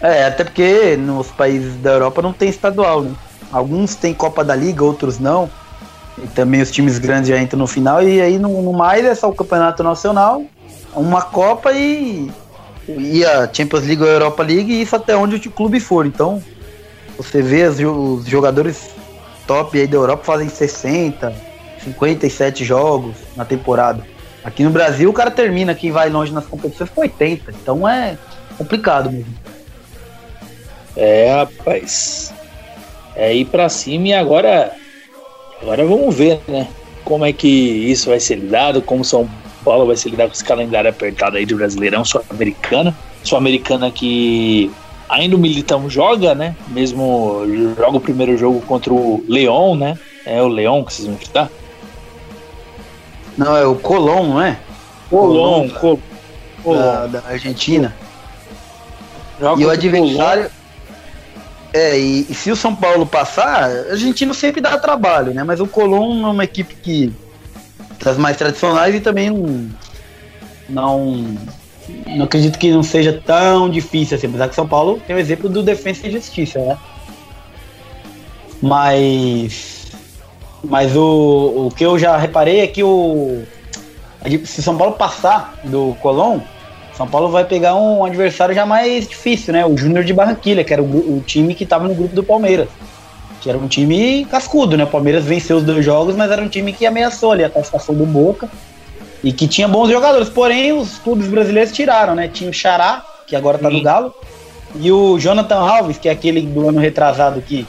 É, 0.00 0.24
até 0.24 0.44
porque 0.44 0.96
nos 0.96 1.28
países 1.28 1.76
da 1.76 1.92
Europa 1.92 2.22
não 2.22 2.32
tem 2.32 2.48
estadual, 2.48 3.02
né? 3.02 3.14
Alguns 3.52 3.94
têm 3.94 4.14
Copa 4.14 4.44
da 4.44 4.54
Liga, 4.54 4.84
outros 4.84 5.18
não. 5.18 5.50
E 6.16 6.26
também 6.28 6.62
os 6.62 6.70
times 6.70 6.98
grandes 6.98 7.28
já 7.28 7.38
entram 7.38 7.58
no 7.58 7.66
final. 7.66 8.02
E 8.02 8.20
aí 8.20 8.38
no, 8.38 8.62
no 8.62 8.72
mais 8.72 9.04
é 9.04 9.14
só 9.14 9.28
o 9.28 9.34
campeonato 9.34 9.82
nacional, 9.82 10.42
uma 10.94 11.22
Copa 11.22 11.72
e, 11.72 12.30
e 12.88 13.24
a 13.24 13.48
Champions 13.52 13.84
League 13.84 14.02
ou 14.02 14.08
a 14.08 14.12
Europa 14.12 14.42
League, 14.42 14.72
e 14.72 14.82
isso 14.82 14.96
até 14.96 15.16
onde 15.16 15.36
o 15.36 15.50
clube 15.50 15.80
for. 15.80 16.06
Então, 16.06 16.42
você 17.16 17.42
vê 17.42 17.64
os 17.66 18.24
jogadores 18.26 18.90
top 19.46 19.78
aí 19.78 19.86
da 19.86 19.96
Europa 19.96 20.24
fazem 20.24 20.48
60, 20.48 21.34
57 21.84 22.64
jogos 22.64 23.16
na 23.36 23.44
temporada. 23.44 24.04
Aqui 24.42 24.64
no 24.64 24.70
Brasil 24.70 25.10
o 25.10 25.12
cara 25.12 25.30
termina 25.30 25.74
quem 25.74 25.90
vai 25.90 26.08
longe 26.08 26.32
nas 26.32 26.46
competições 26.46 26.90
com 26.90 27.02
80. 27.02 27.50
Então 27.50 27.88
é 27.88 28.16
complicado 28.56 29.10
mesmo. 29.10 29.34
É, 30.96 31.32
rapaz. 31.32 32.32
É 33.14 33.34
ir 33.34 33.44
para 33.46 33.68
cima 33.68 34.08
e 34.08 34.14
agora 34.14 34.72
agora 35.60 35.84
vamos 35.84 36.14
ver, 36.14 36.40
né? 36.48 36.68
Como 37.04 37.24
é 37.24 37.32
que 37.32 37.48
isso 37.48 38.08
vai 38.08 38.20
ser 38.20 38.36
lidado, 38.36 38.80
como 38.80 39.04
São 39.04 39.28
Paulo 39.64 39.86
vai 39.86 39.96
se 39.96 40.08
lidar 40.08 40.26
com 40.26 40.32
esse 40.32 40.44
calendário 40.44 40.88
apertado 40.88 41.36
aí 41.36 41.44
de 41.44 41.54
Brasileirão 41.54 42.04
Sul-Americana. 42.04 42.96
Sul-Americana 43.22 43.90
que 43.90 44.70
ainda 45.08 45.36
o 45.36 45.38
Militão 45.38 45.90
joga, 45.90 46.34
né? 46.34 46.56
Mesmo 46.68 47.42
joga 47.76 47.96
o 47.96 48.00
primeiro 48.00 48.38
jogo 48.38 48.60
contra 48.62 48.92
o 48.92 49.22
Leão, 49.28 49.74
né? 49.74 49.98
É 50.24 50.40
o 50.40 50.48
Leão 50.48 50.84
que 50.84 50.92
vocês 50.92 51.06
vão 51.06 51.16
enfrentar? 51.16 51.50
Não, 53.40 53.56
é 53.56 53.64
o 53.64 53.74
Colón, 53.74 54.34
não 54.34 54.42
é? 54.42 54.58
Colón, 55.08 55.70
Colón. 55.70 55.98
Da, 56.62 57.06
da, 57.06 57.22
Argentina. 57.26 57.96
Joga 59.40 59.62
e 59.62 59.64
o 59.64 59.70
adversário. 59.70 60.50
É, 61.72 61.98
e, 61.98 62.26
e, 62.28 62.34
se 62.34 62.50
o 62.50 62.56
São 62.56 62.76
Paulo 62.76 63.06
passar, 63.06 63.64
a 63.64 63.92
Argentina 63.92 64.34
sempre 64.34 64.60
dá 64.60 64.76
trabalho, 64.76 65.32
né? 65.32 65.42
Mas 65.42 65.58
o 65.58 65.66
Colón 65.66 66.26
é 66.26 66.30
uma 66.30 66.44
equipe 66.44 66.74
que. 66.74 67.14
das 68.04 68.18
mais 68.18 68.36
tradicionais 68.36 68.94
e 68.94 69.00
também 69.00 69.30
não. 69.30 69.70
Não 70.68 71.38
não 72.06 72.26
acredito 72.26 72.58
que 72.58 72.70
não 72.70 72.82
seja 72.82 73.20
tão 73.24 73.68
difícil 73.68 74.16
assim, 74.16 74.28
apesar 74.28 74.48
que 74.48 74.54
São 74.54 74.68
Paulo 74.68 75.00
tem 75.06 75.16
o 75.16 75.18
exemplo 75.18 75.48
do 75.48 75.60
Defensa 75.60 76.06
e 76.06 76.10
Justiça, 76.12 76.60
né? 76.60 76.78
Mas. 78.60 79.79
Mas 80.62 80.94
o, 80.94 81.66
o 81.66 81.70
que 81.74 81.84
eu 81.84 81.98
já 81.98 82.16
reparei 82.16 82.60
é 82.60 82.66
que 82.66 82.82
o. 82.82 83.42
Se 84.44 84.62
São 84.62 84.76
Paulo 84.76 84.94
passar 84.94 85.58
do 85.64 85.96
Colón, 86.02 86.40
São 86.92 87.06
Paulo 87.06 87.30
vai 87.30 87.44
pegar 87.44 87.74
um 87.74 88.04
adversário 88.04 88.54
já 88.54 88.66
mais 88.66 89.08
difícil, 89.08 89.54
né? 89.54 89.64
O 89.64 89.76
Júnior 89.76 90.04
de 90.04 90.12
Barranquilha, 90.12 90.62
que 90.62 90.72
era 90.72 90.82
o, 90.82 91.16
o 91.16 91.22
time 91.26 91.54
que 91.54 91.64
estava 91.64 91.88
no 91.88 91.94
grupo 91.94 92.14
do 92.14 92.22
Palmeiras. 92.22 92.68
Que 93.40 93.48
era 93.48 93.56
um 93.56 93.66
time 93.66 94.26
cascudo, 94.26 94.76
né? 94.76 94.84
O 94.84 94.86
Palmeiras 94.86 95.24
venceu 95.24 95.56
os 95.56 95.64
dois 95.64 95.82
jogos, 95.82 96.14
mas 96.14 96.30
era 96.30 96.42
um 96.42 96.48
time 96.48 96.74
que 96.74 96.84
ameaçou 96.84 97.32
ali 97.32 97.42
a 97.42 97.48
classificação 97.48 97.94
do 97.94 98.04
Boca 98.04 98.50
e 99.24 99.32
que 99.32 99.48
tinha 99.48 99.66
bons 99.66 99.88
jogadores. 99.88 100.28
Porém, 100.28 100.72
os 100.72 100.98
clubes 100.98 101.26
brasileiros 101.28 101.72
tiraram, 101.72 102.14
né? 102.14 102.28
Tinha 102.28 102.50
o 102.50 102.52
Xará, 102.52 103.02
que 103.26 103.34
agora 103.34 103.56
tá 103.56 103.70
Sim. 103.70 103.78
no 103.78 103.82
Galo, 103.82 104.14
e 104.76 104.92
o 104.92 105.18
Jonathan 105.18 105.56
Alves, 105.56 105.96
que 105.96 106.08
é 106.08 106.12
aquele 106.12 106.42
do 106.42 106.68
ano 106.68 106.78
retrasado 106.78 107.40
que 107.40 107.66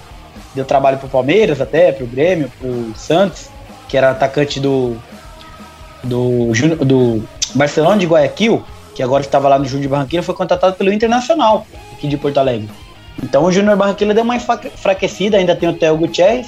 deu 0.55 0.65
trabalho 0.65 0.97
pro 0.97 1.07
Palmeiras 1.07 1.61
até, 1.61 1.91
pro 1.91 2.05
Grêmio, 2.05 2.51
pro 2.59 2.93
Santos, 2.95 3.49
que 3.87 3.97
era 3.97 4.11
atacante 4.11 4.59
do 4.59 4.97
do, 6.03 6.51
do 6.83 7.23
Barcelona 7.53 7.97
de 7.97 8.07
Guayaquil, 8.07 8.63
que 8.95 9.03
agora 9.03 9.21
estava 9.21 9.47
lá 9.47 9.59
no 9.59 9.65
Júnior 9.65 9.83
de 9.83 9.87
Barranquilla, 9.87 10.23
foi 10.23 10.33
contratado 10.33 10.75
pelo 10.75 10.91
Internacional, 10.91 11.65
aqui 11.93 12.07
de 12.07 12.17
Porto 12.17 12.39
Alegre. 12.39 12.69
Então 13.21 13.43
o 13.43 13.51
Júnior 13.51 13.77
Barranquilla 13.77 14.13
deu 14.13 14.23
uma 14.23 14.35
enfraquecida, 14.35 15.37
ainda 15.37 15.55
tem 15.55 15.69
o 15.69 15.73
Theo 15.73 15.97
Gutierrez, 15.97 16.47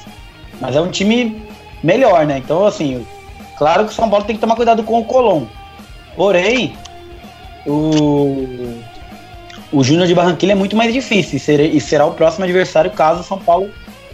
mas 0.59 0.75
é 0.75 0.81
um 0.81 0.89
time 0.89 1.45
melhor, 1.83 2.25
né? 2.25 2.37
Então, 2.39 2.65
assim, 2.65 3.05
Claro 3.57 3.85
que 3.85 3.91
o 3.91 3.95
São 3.95 4.09
Paulo 4.09 4.25
tem 4.25 4.35
que 4.35 4.41
tomar 4.41 4.55
cuidado 4.55 4.83
com 4.83 4.99
o 4.99 5.05
Colom. 5.05 5.45
Porém, 6.15 6.75
o, 7.65 8.77
o 9.71 9.83
Júnior 9.83 10.07
de 10.07 10.15
Barranquilla 10.15 10.53
é 10.53 10.55
muito 10.55 10.75
mais 10.75 10.93
difícil 10.93 11.37
e 11.37 11.79
será 11.79 12.05
o 12.05 12.13
próximo 12.13 12.43
adversário 12.43 12.91
caso 12.91 13.21
o 13.21 13.23
São 13.23 13.39
Paulo 13.39 13.69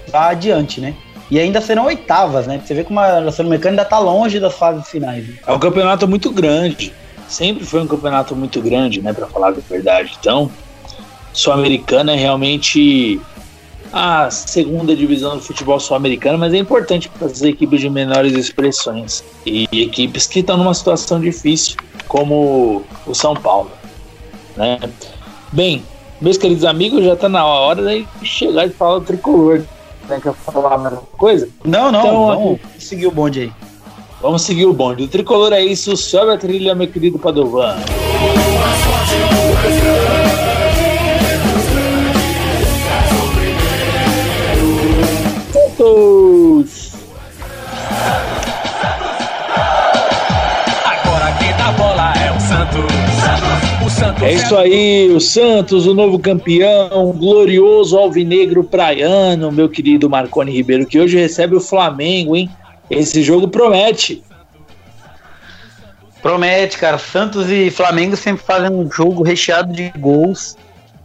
vá 0.10 0.30
adiante, 0.30 0.82
né? 0.82 0.96
E 1.32 1.40
ainda 1.40 1.62
serão 1.62 1.86
oitavas, 1.86 2.48
né? 2.48 2.60
Você 2.64 2.74
vê 2.74 2.84
como 2.84 3.00
a 3.00 3.32
Sul-Americana 3.32 3.74
ainda 3.74 3.86
tá 3.86 4.00
longe 4.00 4.40
das 4.40 4.56
fases 4.56 4.88
finais. 4.88 5.28
Né? 5.28 5.36
É 5.46 5.52
um 5.52 5.60
campeonato 5.60 6.08
muito 6.08 6.32
grande. 6.32 6.92
Sempre 7.28 7.64
foi 7.64 7.82
um 7.82 7.88
campeonato 7.88 8.36
muito 8.36 8.60
grande, 8.62 9.02
né? 9.02 9.14
Para 9.14 9.28
falar 9.28 9.50
a 9.50 9.52
verdade. 9.52 10.18
Então, 10.20 10.50
Sul-Americana 11.32 12.14
é 12.14 12.16
realmente 12.16 13.22
a 13.92 14.30
segunda 14.30 14.96
divisão 14.96 15.38
do 15.38 15.44
futebol 15.44 15.80
sul-americano, 15.80 16.38
mas 16.38 16.54
é 16.54 16.58
importante 16.58 17.10
para 17.10 17.28
as 17.28 17.42
equipes 17.42 17.82
de 17.82 17.90
menores 17.90 18.34
expressões 18.34 19.24
e 19.46 19.68
equipes 19.72 20.28
que 20.28 20.40
estão 20.40 20.58
numa 20.58 20.74
situação 20.74 21.20
difícil, 21.20 21.76
como 22.08 22.84
o 23.06 23.16
São 23.16 23.34
Paulo. 23.34 23.72
Né? 24.56 24.80
Bem, 25.52 25.84
meus 26.22 26.38
queridos 26.38 26.66
amigos, 26.66 27.04
já 27.04 27.14
está 27.14 27.28
na 27.28 27.46
hora 27.46 27.84
de 27.84 28.06
chegar 28.24 28.68
e 28.68 28.70
falar 28.70 29.00
do 29.00 29.06
tricolor. 29.06 29.64
Né? 30.10 30.20
Quer 30.22 30.34
falar 30.34 30.78
mais 30.78 30.94
alguma 30.94 31.18
coisa? 31.18 31.48
Não, 31.64 31.92
não, 31.92 32.00
então, 32.00 32.28
vamos 32.28 32.60
seguir 32.80 33.08
o 33.08 33.12
bonde 33.12 33.42
aí. 33.42 33.52
Vamos 34.22 34.42
seguir 34.42 34.66
o 34.66 34.74
bonde. 34.74 35.04
O 35.04 35.08
tricolor 35.08 35.54
é 35.54 35.64
isso, 35.64 35.96
sobe 35.96 36.32
a 36.32 36.38
trilha, 36.38 36.76
meu 36.76 36.88
querido 36.88 37.20
Padovan. 37.20 37.78
Santos! 45.54 46.39
Santos. 54.00 54.24
É 54.24 54.34
isso 54.34 54.56
aí, 54.56 55.12
o 55.12 55.20
Santos, 55.20 55.86
o 55.86 55.94
novo 55.94 56.18
campeão, 56.18 57.12
glorioso 57.12 57.98
alvinegro 57.98 58.64
praiano, 58.64 59.52
meu 59.52 59.68
querido 59.68 60.10
Marconi 60.10 60.52
Ribeiro, 60.52 60.86
que 60.86 60.98
hoje 60.98 61.18
recebe 61.18 61.56
o 61.56 61.60
Flamengo, 61.60 62.36
hein? 62.36 62.50
Esse 62.90 63.22
jogo 63.22 63.50
promete. 63.50 64.24
Promete, 66.22 66.78
cara. 66.78 66.98
Santos 66.98 67.50
e 67.50 67.70
Flamengo 67.70 68.16
sempre 68.16 68.44
fazem 68.44 68.72
um 68.72 68.90
jogo 68.90 69.22
recheado 69.22 69.74
de 69.74 69.92
gols. 69.98 70.58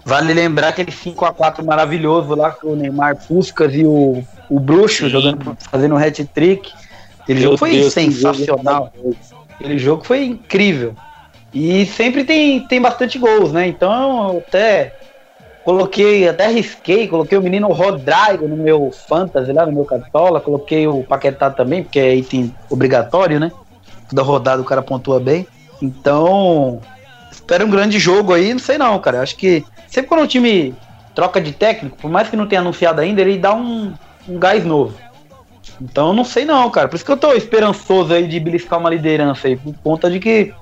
Vale 0.05 0.33
lembrar 0.33 0.69
aquele 0.69 0.93
5 0.93 1.25
a 1.25 1.33
4 1.33 1.65
maravilhoso 1.65 2.35
lá 2.35 2.51
com 2.53 2.69
o 2.69 2.77
Neymar 2.77 3.17
Puskas 3.27 3.75
e 3.75 3.85
o, 3.85 4.23
o 4.49 4.61
Bruxo 4.61 5.09
jogando, 5.09 5.57
fazendo 5.71 5.95
um 5.95 5.99
hat-trick. 5.99 6.73
Aquele 7.21 7.41
Meu 7.41 7.49
jogo 7.51 7.59
foi 7.59 7.71
Deus, 7.73 7.93
sensacional. 7.93 8.93
jogo 8.97 9.17
Aquele 9.55 9.79
jogo 9.79 10.05
foi 10.05 10.25
incrível. 10.25 10.95
E 11.55 11.87
sempre 11.87 12.25
tem, 12.25 12.67
tem 12.67 12.83
bastante 12.83 13.17
gols, 13.17 13.53
né? 13.53 13.69
Então 13.69 14.39
até 14.39 14.93
coloquei, 15.65 16.29
até 16.29 16.49
risquei, 16.49 17.07
coloquei 17.07 17.39
o 17.39 17.43
menino 17.43 17.69
Rodrigo 17.69 18.49
no 18.49 18.57
meu 18.57 18.91
fantasy 18.91 19.53
lá, 19.53 19.65
no 19.65 19.73
meu 19.73 19.85
cartola, 19.85 20.41
coloquei 20.41 20.87
o 20.87 21.05
Paquetá 21.05 21.51
também, 21.51 21.85
porque 21.85 22.01
é 22.01 22.17
item 22.17 22.55
obrigatório, 22.69 23.39
né? 23.39 23.53
Toda 24.11 24.23
rodada 24.23 24.61
o 24.61 24.65
cara 24.65 24.83
pontua 24.83 25.21
bem. 25.21 25.47
Então, 25.81 26.81
espera 27.31 27.65
um 27.65 27.71
grande 27.71 27.99
jogo 27.99 28.35
aí, 28.35 28.53
não 28.53 28.61
sei 28.61 28.77
não, 28.77 28.99
cara. 28.99 29.23
Acho 29.23 29.37
que 29.37 29.65
sempre 29.87 30.09
quando 30.09 30.25
o 30.25 30.29
time 30.29 30.75
troca 31.15 31.41
de 31.41 31.53
técnico, 31.53 31.97
por 31.97 32.11
mais 32.11 32.29
que 32.29 32.37
não 32.37 32.49
tenha 32.49 32.61
anunciado 32.61 33.01
ainda, 33.01 33.21
ele 33.21 33.39
dá 33.39 33.55
um, 33.55 33.95
um 34.29 34.39
gás 34.39 34.65
novo. 34.65 34.95
Então 35.81 36.13
não 36.13 36.25
sei 36.25 36.45
não, 36.45 36.69
cara. 36.71 36.89
Por 36.89 36.97
isso 36.97 37.05
que 37.05 37.13
eu 37.13 37.17
tô 37.17 37.33
esperançoso 37.33 38.13
aí 38.13 38.27
de 38.27 38.41
beliscar 38.41 38.79
uma 38.79 38.91
liderança 38.91 39.49
aí, 39.49 39.57
por 39.57 39.75
conta 39.83 40.11
de 40.11 40.19
que 40.19 40.53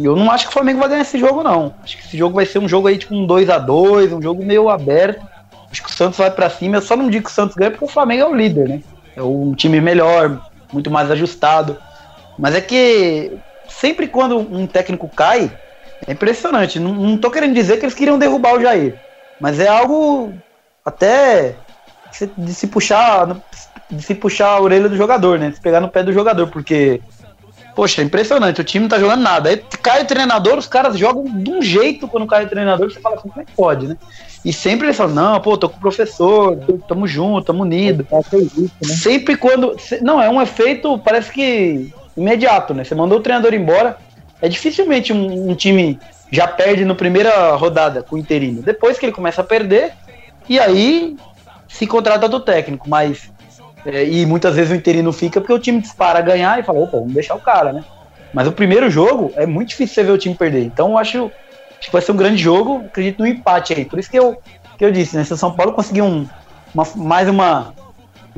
eu 0.00 0.16
não 0.16 0.30
acho 0.30 0.44
que 0.44 0.50
o 0.50 0.52
Flamengo 0.52 0.80
vai 0.80 0.88
ganhar 0.88 1.02
esse 1.02 1.18
jogo, 1.18 1.42
não. 1.42 1.74
Acho 1.82 1.96
que 1.96 2.04
esse 2.04 2.16
jogo 2.16 2.34
vai 2.34 2.46
ser 2.46 2.58
um 2.58 2.68
jogo 2.68 2.88
aí, 2.88 2.98
tipo, 2.98 3.14
um 3.14 3.26
2 3.26 3.50
a 3.50 3.58
2 3.58 4.12
um 4.12 4.22
jogo 4.22 4.44
meio 4.44 4.68
aberto. 4.68 5.26
Acho 5.70 5.82
que 5.82 5.90
o 5.90 5.92
Santos 5.92 6.18
vai 6.18 6.30
pra 6.30 6.50
cima. 6.50 6.76
Eu 6.76 6.82
só 6.82 6.96
não 6.96 7.08
digo 7.08 7.24
que 7.24 7.30
o 7.30 7.34
Santos 7.34 7.56
ganha 7.56 7.70
porque 7.70 7.84
o 7.84 7.88
Flamengo 7.88 8.22
é 8.22 8.26
o 8.26 8.34
líder, 8.34 8.68
né? 8.68 8.80
É 9.16 9.22
um 9.22 9.54
time 9.54 9.80
melhor, 9.80 10.40
muito 10.72 10.90
mais 10.90 11.10
ajustado. 11.10 11.76
Mas 12.38 12.54
é 12.54 12.60
que 12.60 13.32
sempre 13.68 14.06
quando 14.06 14.38
um 14.38 14.66
técnico 14.66 15.08
cai, 15.08 15.50
é 16.06 16.12
impressionante. 16.12 16.78
Não, 16.78 16.94
não 16.94 17.18
tô 17.18 17.30
querendo 17.30 17.54
dizer 17.54 17.78
que 17.78 17.84
eles 17.84 17.94
queriam 17.94 18.18
derrubar 18.18 18.54
o 18.54 18.60
Jair. 18.60 18.98
Mas 19.40 19.60
é 19.60 19.68
algo 19.68 20.32
até 20.84 21.54
de 22.36 22.52
se 22.52 22.66
puxar 22.66 23.36
de 23.90 24.02
se 24.02 24.14
puxar 24.14 24.48
a 24.48 24.60
orelha 24.60 24.88
do 24.88 24.96
jogador, 24.96 25.38
né? 25.38 25.50
De 25.50 25.56
se 25.56 25.60
pegar 25.60 25.80
no 25.80 25.88
pé 25.88 26.02
do 26.02 26.12
jogador, 26.12 26.48
porque 26.48 27.00
Poxa, 27.74 28.02
é 28.02 28.04
impressionante, 28.04 28.60
o 28.60 28.64
time 28.64 28.82
não 28.82 28.88
tá 28.88 28.98
jogando 28.98 29.22
nada. 29.22 29.48
Aí 29.48 29.56
cai 29.82 30.02
o 30.02 30.06
treinador, 30.06 30.58
os 30.58 30.66
caras 30.66 30.98
jogam 30.98 31.24
de 31.24 31.50
um 31.50 31.62
jeito 31.62 32.06
quando 32.06 32.26
cai 32.26 32.44
o 32.44 32.48
treinador, 32.48 32.90
você 32.90 33.00
fala 33.00 33.16
assim, 33.16 33.28
como 33.28 33.40
é 33.40 33.44
que 33.44 33.52
pode, 33.52 33.88
né? 33.88 33.96
E 34.44 34.52
sempre 34.52 34.86
eles 34.86 34.96
falam, 34.96 35.14
não, 35.14 35.40
pô, 35.40 35.56
tô 35.56 35.68
com 35.68 35.76
o 35.76 35.80
professor, 35.80 36.58
tamo 36.88 37.06
junto, 37.06 37.46
tamo 37.46 37.62
unido. 37.62 38.06
Sempre 38.82 39.36
quando. 39.36 39.76
Não, 40.02 40.20
é 40.20 40.28
um 40.28 40.42
efeito, 40.42 40.98
parece 40.98 41.30
que 41.30 41.92
imediato, 42.16 42.74
né? 42.74 42.84
Você 42.84 42.94
mandou 42.94 43.18
o 43.18 43.22
treinador 43.22 43.54
embora. 43.54 43.96
É 44.40 44.48
dificilmente 44.48 45.12
um, 45.12 45.50
um 45.50 45.54
time 45.54 45.98
já 46.30 46.48
perde 46.48 46.84
na 46.84 46.94
primeira 46.94 47.54
rodada 47.54 48.02
com 48.02 48.16
o 48.16 48.18
interino. 48.18 48.62
Depois 48.62 48.98
que 48.98 49.06
ele 49.06 49.12
começa 49.12 49.40
a 49.40 49.44
perder, 49.44 49.92
e 50.48 50.58
aí 50.58 51.16
se 51.68 51.86
contrata 51.86 52.28
do 52.28 52.40
técnico, 52.40 52.88
mas 52.88 53.30
é, 53.84 54.04
e 54.04 54.24
muitas 54.24 54.54
vezes 54.54 54.70
o 54.70 54.74
interino 54.74 55.12
fica 55.12 55.40
porque 55.40 55.52
o 55.52 55.58
time 55.58 55.80
dispara 55.80 56.20
a 56.20 56.22
ganhar 56.22 56.58
e 56.58 56.62
fala, 56.62 56.80
opa, 56.80 56.98
vamos 56.98 57.14
deixar 57.14 57.34
o 57.34 57.40
cara, 57.40 57.72
né? 57.72 57.84
Mas 58.32 58.46
o 58.46 58.52
primeiro 58.52 58.88
jogo 58.88 59.32
é 59.36 59.44
muito 59.44 59.70
difícil 59.70 59.94
você 59.94 60.02
ver 60.04 60.12
o 60.12 60.18
time 60.18 60.34
perder. 60.34 60.64
Então 60.64 60.90
eu 60.90 60.98
acho, 60.98 61.30
acho 61.78 61.86
que 61.86 61.92
vai 61.92 62.00
ser 62.00 62.12
um 62.12 62.16
grande 62.16 62.40
jogo, 62.42 62.84
acredito 62.86 63.18
no 63.18 63.26
empate 63.26 63.74
aí. 63.74 63.84
Por 63.84 63.98
isso 63.98 64.10
que 64.10 64.18
eu, 64.18 64.40
que 64.78 64.84
eu 64.84 64.92
disse, 64.92 65.16
né? 65.16 65.24
Se 65.24 65.34
o 65.34 65.36
São 65.36 65.52
Paulo 65.52 65.72
conseguir 65.72 66.02
um, 66.02 66.26
uma, 66.74 66.84
mais 66.96 67.28
uma, 67.28 67.74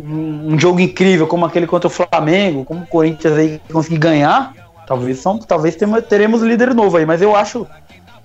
um, 0.02 0.54
um 0.54 0.58
jogo 0.58 0.80
incrível 0.80 1.26
como 1.26 1.44
aquele 1.44 1.66
contra 1.66 1.88
o 1.88 1.90
Flamengo, 1.90 2.64
como 2.64 2.82
o 2.82 2.86
Corinthians 2.86 3.36
aí 3.36 3.60
conseguir 3.70 3.98
ganhar, 3.98 4.52
talvez, 4.86 5.18
são, 5.18 5.38
talvez 5.38 5.76
teremos, 6.08 6.42
líder 6.42 6.74
novo 6.74 6.96
aí. 6.96 7.06
Mas 7.06 7.22
eu 7.22 7.36
acho. 7.36 7.66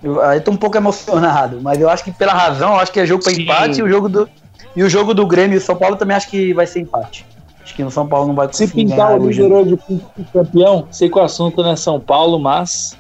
Eu, 0.02 0.22
aí 0.22 0.40
tô 0.40 0.52
um 0.52 0.58
pouco 0.58 0.78
emocionado, 0.78 1.60
mas 1.62 1.80
eu 1.80 1.90
acho 1.90 2.06
que 2.06 2.12
pela 2.12 2.32
razão, 2.32 2.70
eu 2.70 2.80
acho 2.80 2.90
que 2.90 3.02
é 3.02 3.06
jogo 3.06 3.22
para 3.22 3.34
empate 3.34 3.80
e 3.80 3.84
o 3.84 3.90
jogo 3.90 4.08
do, 4.08 4.30
e 4.80 4.84
o 4.84 4.90
jogo 4.90 5.14
do 5.14 5.28
Grêmio 5.28 5.58
e 5.58 5.60
São 5.60 5.76
Paulo 5.76 5.98
também 5.98 6.16
acho 6.16 6.30
que 6.30 6.54
vai 6.54 6.66
ser 6.66 6.80
empate. 6.80 7.26
Acho 7.62 7.76
que 7.76 7.84
no 7.84 7.92
São 7.92 8.08
Paulo 8.08 8.30
não 8.30 8.34
vai 8.34 8.48
Se 8.48 8.64
conseguir 8.64 8.86
pintar 8.86 9.08
ganhar 9.10 9.20
o. 9.20 9.28
Ligerou 9.28 9.66
de 9.66 9.78
campeão, 10.32 10.88
sei 10.90 11.10
que 11.10 11.20
o 11.20 11.22
assunto 11.22 11.62
não 11.62 11.72
é 11.72 11.76
São 11.76 12.00
Paulo, 12.00 12.40
mas 12.40 12.96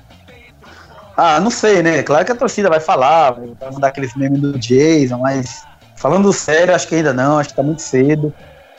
Ah, 1.15 1.39
não 1.39 1.50
sei, 1.50 1.82
né? 1.82 2.04
Claro 2.04 2.26
que 2.26 2.34
a 2.34 2.36
torcida 2.36 2.68
vai 2.68 2.82
falar, 2.82 3.32
vai 3.32 3.72
mandar 3.72 3.88
aqueles 3.88 4.13
memes 4.13 4.42
do 4.42 4.60
Jason, 4.60 5.20
mas 5.20 5.63
falando 5.96 6.34
sério, 6.34 6.76
acho 6.76 6.86
que 6.86 6.96
ainda 6.96 7.13
não, 7.13 7.39
acho 7.39 7.52
que 7.52 7.56
tá 7.56 7.63
muito 7.63 7.82
cedo. 7.82 8.34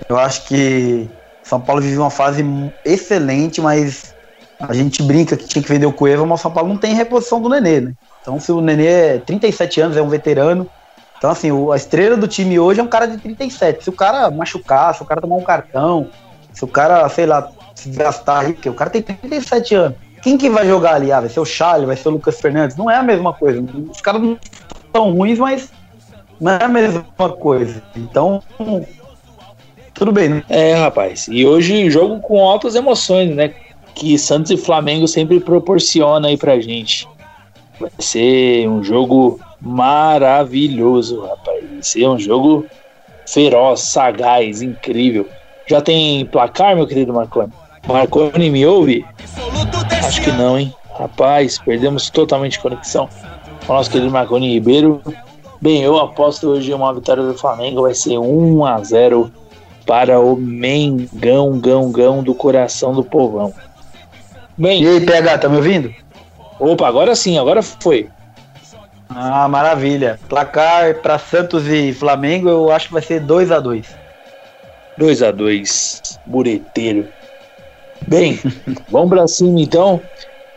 Eu 0.06 0.18
acho 0.18 0.46
que 0.46 1.08
São 1.42 1.58
Paulo 1.58 1.80
vive 1.80 1.96
uma 1.96 2.10
fase 2.10 2.44
excelente, 2.84 3.62
mas 3.62 4.14
a 4.58 4.74
gente 4.74 5.02
brinca 5.02 5.38
que 5.38 5.48
tinha 5.48 5.62
que 5.62 5.68
vender 5.70 5.86
o 5.86 5.92
Cueva, 5.92 6.26
mas 6.26 6.40
o 6.40 6.42
São 6.42 6.52
Paulo 6.52 6.68
não 6.68 6.76
tem 6.76 6.94
reposição 6.94 7.40
do 7.40 7.48
Nenê, 7.48 7.80
né? 7.80 7.94
Então, 8.20 8.38
se 8.38 8.52
o 8.52 8.60
Nenê 8.60 8.86
é 8.86 9.18
37 9.20 9.80
anos, 9.80 9.96
é 9.96 10.02
um 10.02 10.08
veterano. 10.10 10.68
Então, 11.20 11.30
assim, 11.30 11.50
a 11.70 11.76
estrela 11.76 12.16
do 12.16 12.26
time 12.26 12.58
hoje 12.58 12.80
é 12.80 12.82
um 12.82 12.88
cara 12.88 13.04
de 13.04 13.18
37. 13.18 13.84
Se 13.84 13.90
o 13.90 13.92
cara 13.92 14.30
machucar, 14.30 14.94
se 14.94 15.02
o 15.02 15.04
cara 15.04 15.20
tomar 15.20 15.36
um 15.36 15.42
cartão, 15.42 16.08
se 16.50 16.64
o 16.64 16.66
cara, 16.66 17.06
sei 17.10 17.26
lá, 17.26 17.46
se 17.74 17.90
gastar 17.90 18.38
aí, 18.38 18.54
porque 18.54 18.70
o 18.70 18.74
cara 18.74 18.88
tem 18.88 19.02
37 19.02 19.74
anos. 19.74 19.98
Quem 20.22 20.38
que 20.38 20.48
vai 20.48 20.66
jogar 20.66 20.94
ali? 20.94 21.12
Ah, 21.12 21.20
vai 21.20 21.28
ser 21.28 21.40
o 21.40 21.44
Charles, 21.44 21.86
vai 21.86 21.94
ser 21.94 22.08
o 22.08 22.12
Lucas 22.12 22.40
Fernandes. 22.40 22.74
Não 22.74 22.90
é 22.90 22.96
a 22.96 23.02
mesma 23.02 23.34
coisa. 23.34 23.62
Os 23.90 24.00
caras 24.00 24.22
não 24.22 24.38
são 24.96 25.12
ruins, 25.12 25.38
mas 25.38 25.70
não 26.40 26.52
é 26.52 26.64
a 26.64 26.68
mesma 26.68 27.04
coisa. 27.38 27.82
Então, 27.94 28.42
tudo 29.92 30.12
bem, 30.12 30.30
né? 30.30 30.44
é, 30.48 30.72
rapaz. 30.72 31.28
E 31.30 31.44
hoje 31.44 31.90
jogo 31.90 32.18
com 32.20 32.42
altas 32.42 32.74
emoções, 32.74 33.36
né? 33.36 33.52
Que 33.94 34.16
Santos 34.16 34.50
e 34.52 34.56
Flamengo 34.56 35.06
sempre 35.06 35.38
proporciona 35.38 36.28
aí 36.28 36.38
pra 36.38 36.58
gente. 36.60 37.06
Vai 37.80 37.90
ser 37.98 38.68
um 38.68 38.84
jogo 38.84 39.40
maravilhoso, 39.60 41.22
rapaz. 41.22 41.64
Vai 41.64 41.82
ser 41.82 42.06
um 42.06 42.18
jogo 42.18 42.66
feroz, 43.26 43.80
sagaz, 43.80 44.60
incrível. 44.60 45.26
Já 45.66 45.80
tem 45.80 46.26
placar, 46.26 46.76
meu 46.76 46.86
querido 46.86 47.12
Marconi? 47.14 47.52
Marconi 47.86 48.50
me 48.50 48.66
ouve? 48.66 49.04
Acho 50.04 50.20
que 50.22 50.32
não, 50.32 50.58
hein? 50.58 50.74
Rapaz, 50.98 51.58
perdemos 51.58 52.10
totalmente 52.10 52.60
conexão 52.60 53.08
com 53.66 53.72
o 53.72 53.76
nosso 53.76 53.90
querido 53.90 54.10
Marconi 54.10 54.52
Ribeiro. 54.52 55.00
Bem, 55.60 55.82
eu 55.82 55.98
aposto 55.98 56.48
hoje 56.48 56.74
uma 56.74 56.92
vitória 56.92 57.22
do 57.22 57.38
Flamengo. 57.38 57.82
Vai 57.82 57.94
ser 57.94 58.18
1 58.18 58.64
a 58.64 58.82
0 58.82 59.32
para 59.86 60.20
o 60.20 60.36
Mengão, 60.36 61.58
gão, 61.58 61.90
gão 61.90 62.22
do 62.22 62.34
coração 62.34 62.92
do 62.92 63.04
povão. 63.04 63.54
Bem, 64.58 64.82
E 64.82 64.88
aí, 64.88 65.00
PH, 65.00 65.38
tá 65.38 65.48
me 65.48 65.56
ouvindo? 65.56 65.94
Opa, 66.60 66.86
agora 66.86 67.14
sim, 67.14 67.38
agora 67.38 67.62
foi. 67.62 68.08
Ah, 69.08 69.48
maravilha. 69.48 70.20
Placar 70.28 70.94
para 70.96 71.18
Santos 71.18 71.66
e 71.66 71.92
Flamengo, 71.92 72.48
eu 72.48 72.70
acho 72.70 72.86
que 72.86 72.92
vai 72.92 73.02
ser 73.02 73.20
2 73.20 73.50
a 73.50 73.58
2 73.58 73.86
2 74.96 75.22
a 75.22 75.30
2 75.30 76.20
Bureteiro. 76.26 77.08
Bem, 78.06 78.38
vamos 78.88 79.08
pra 79.08 79.26
cima 79.26 79.60
então. 79.60 80.00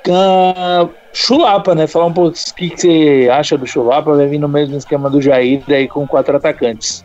Ah, 0.10 0.88
Chulapa, 1.14 1.74
né? 1.74 1.88
Falar 1.88 2.08
um 2.08 2.14
pouco 2.14 2.38
o 2.38 2.54
que, 2.56 2.70
que 2.70 2.82
você 2.82 3.30
acha 3.32 3.58
do 3.58 3.66
Chulapa. 3.66 4.16
Vai 4.16 4.28
vir 4.28 4.40
no 4.40 4.50
mesmo 4.50 4.78
esquema 4.78 5.10
do 5.10 5.22
Jair 5.22 5.64
aí 5.70 5.88
com 5.88 6.08
quatro 6.08 6.36
atacantes. 6.36 7.04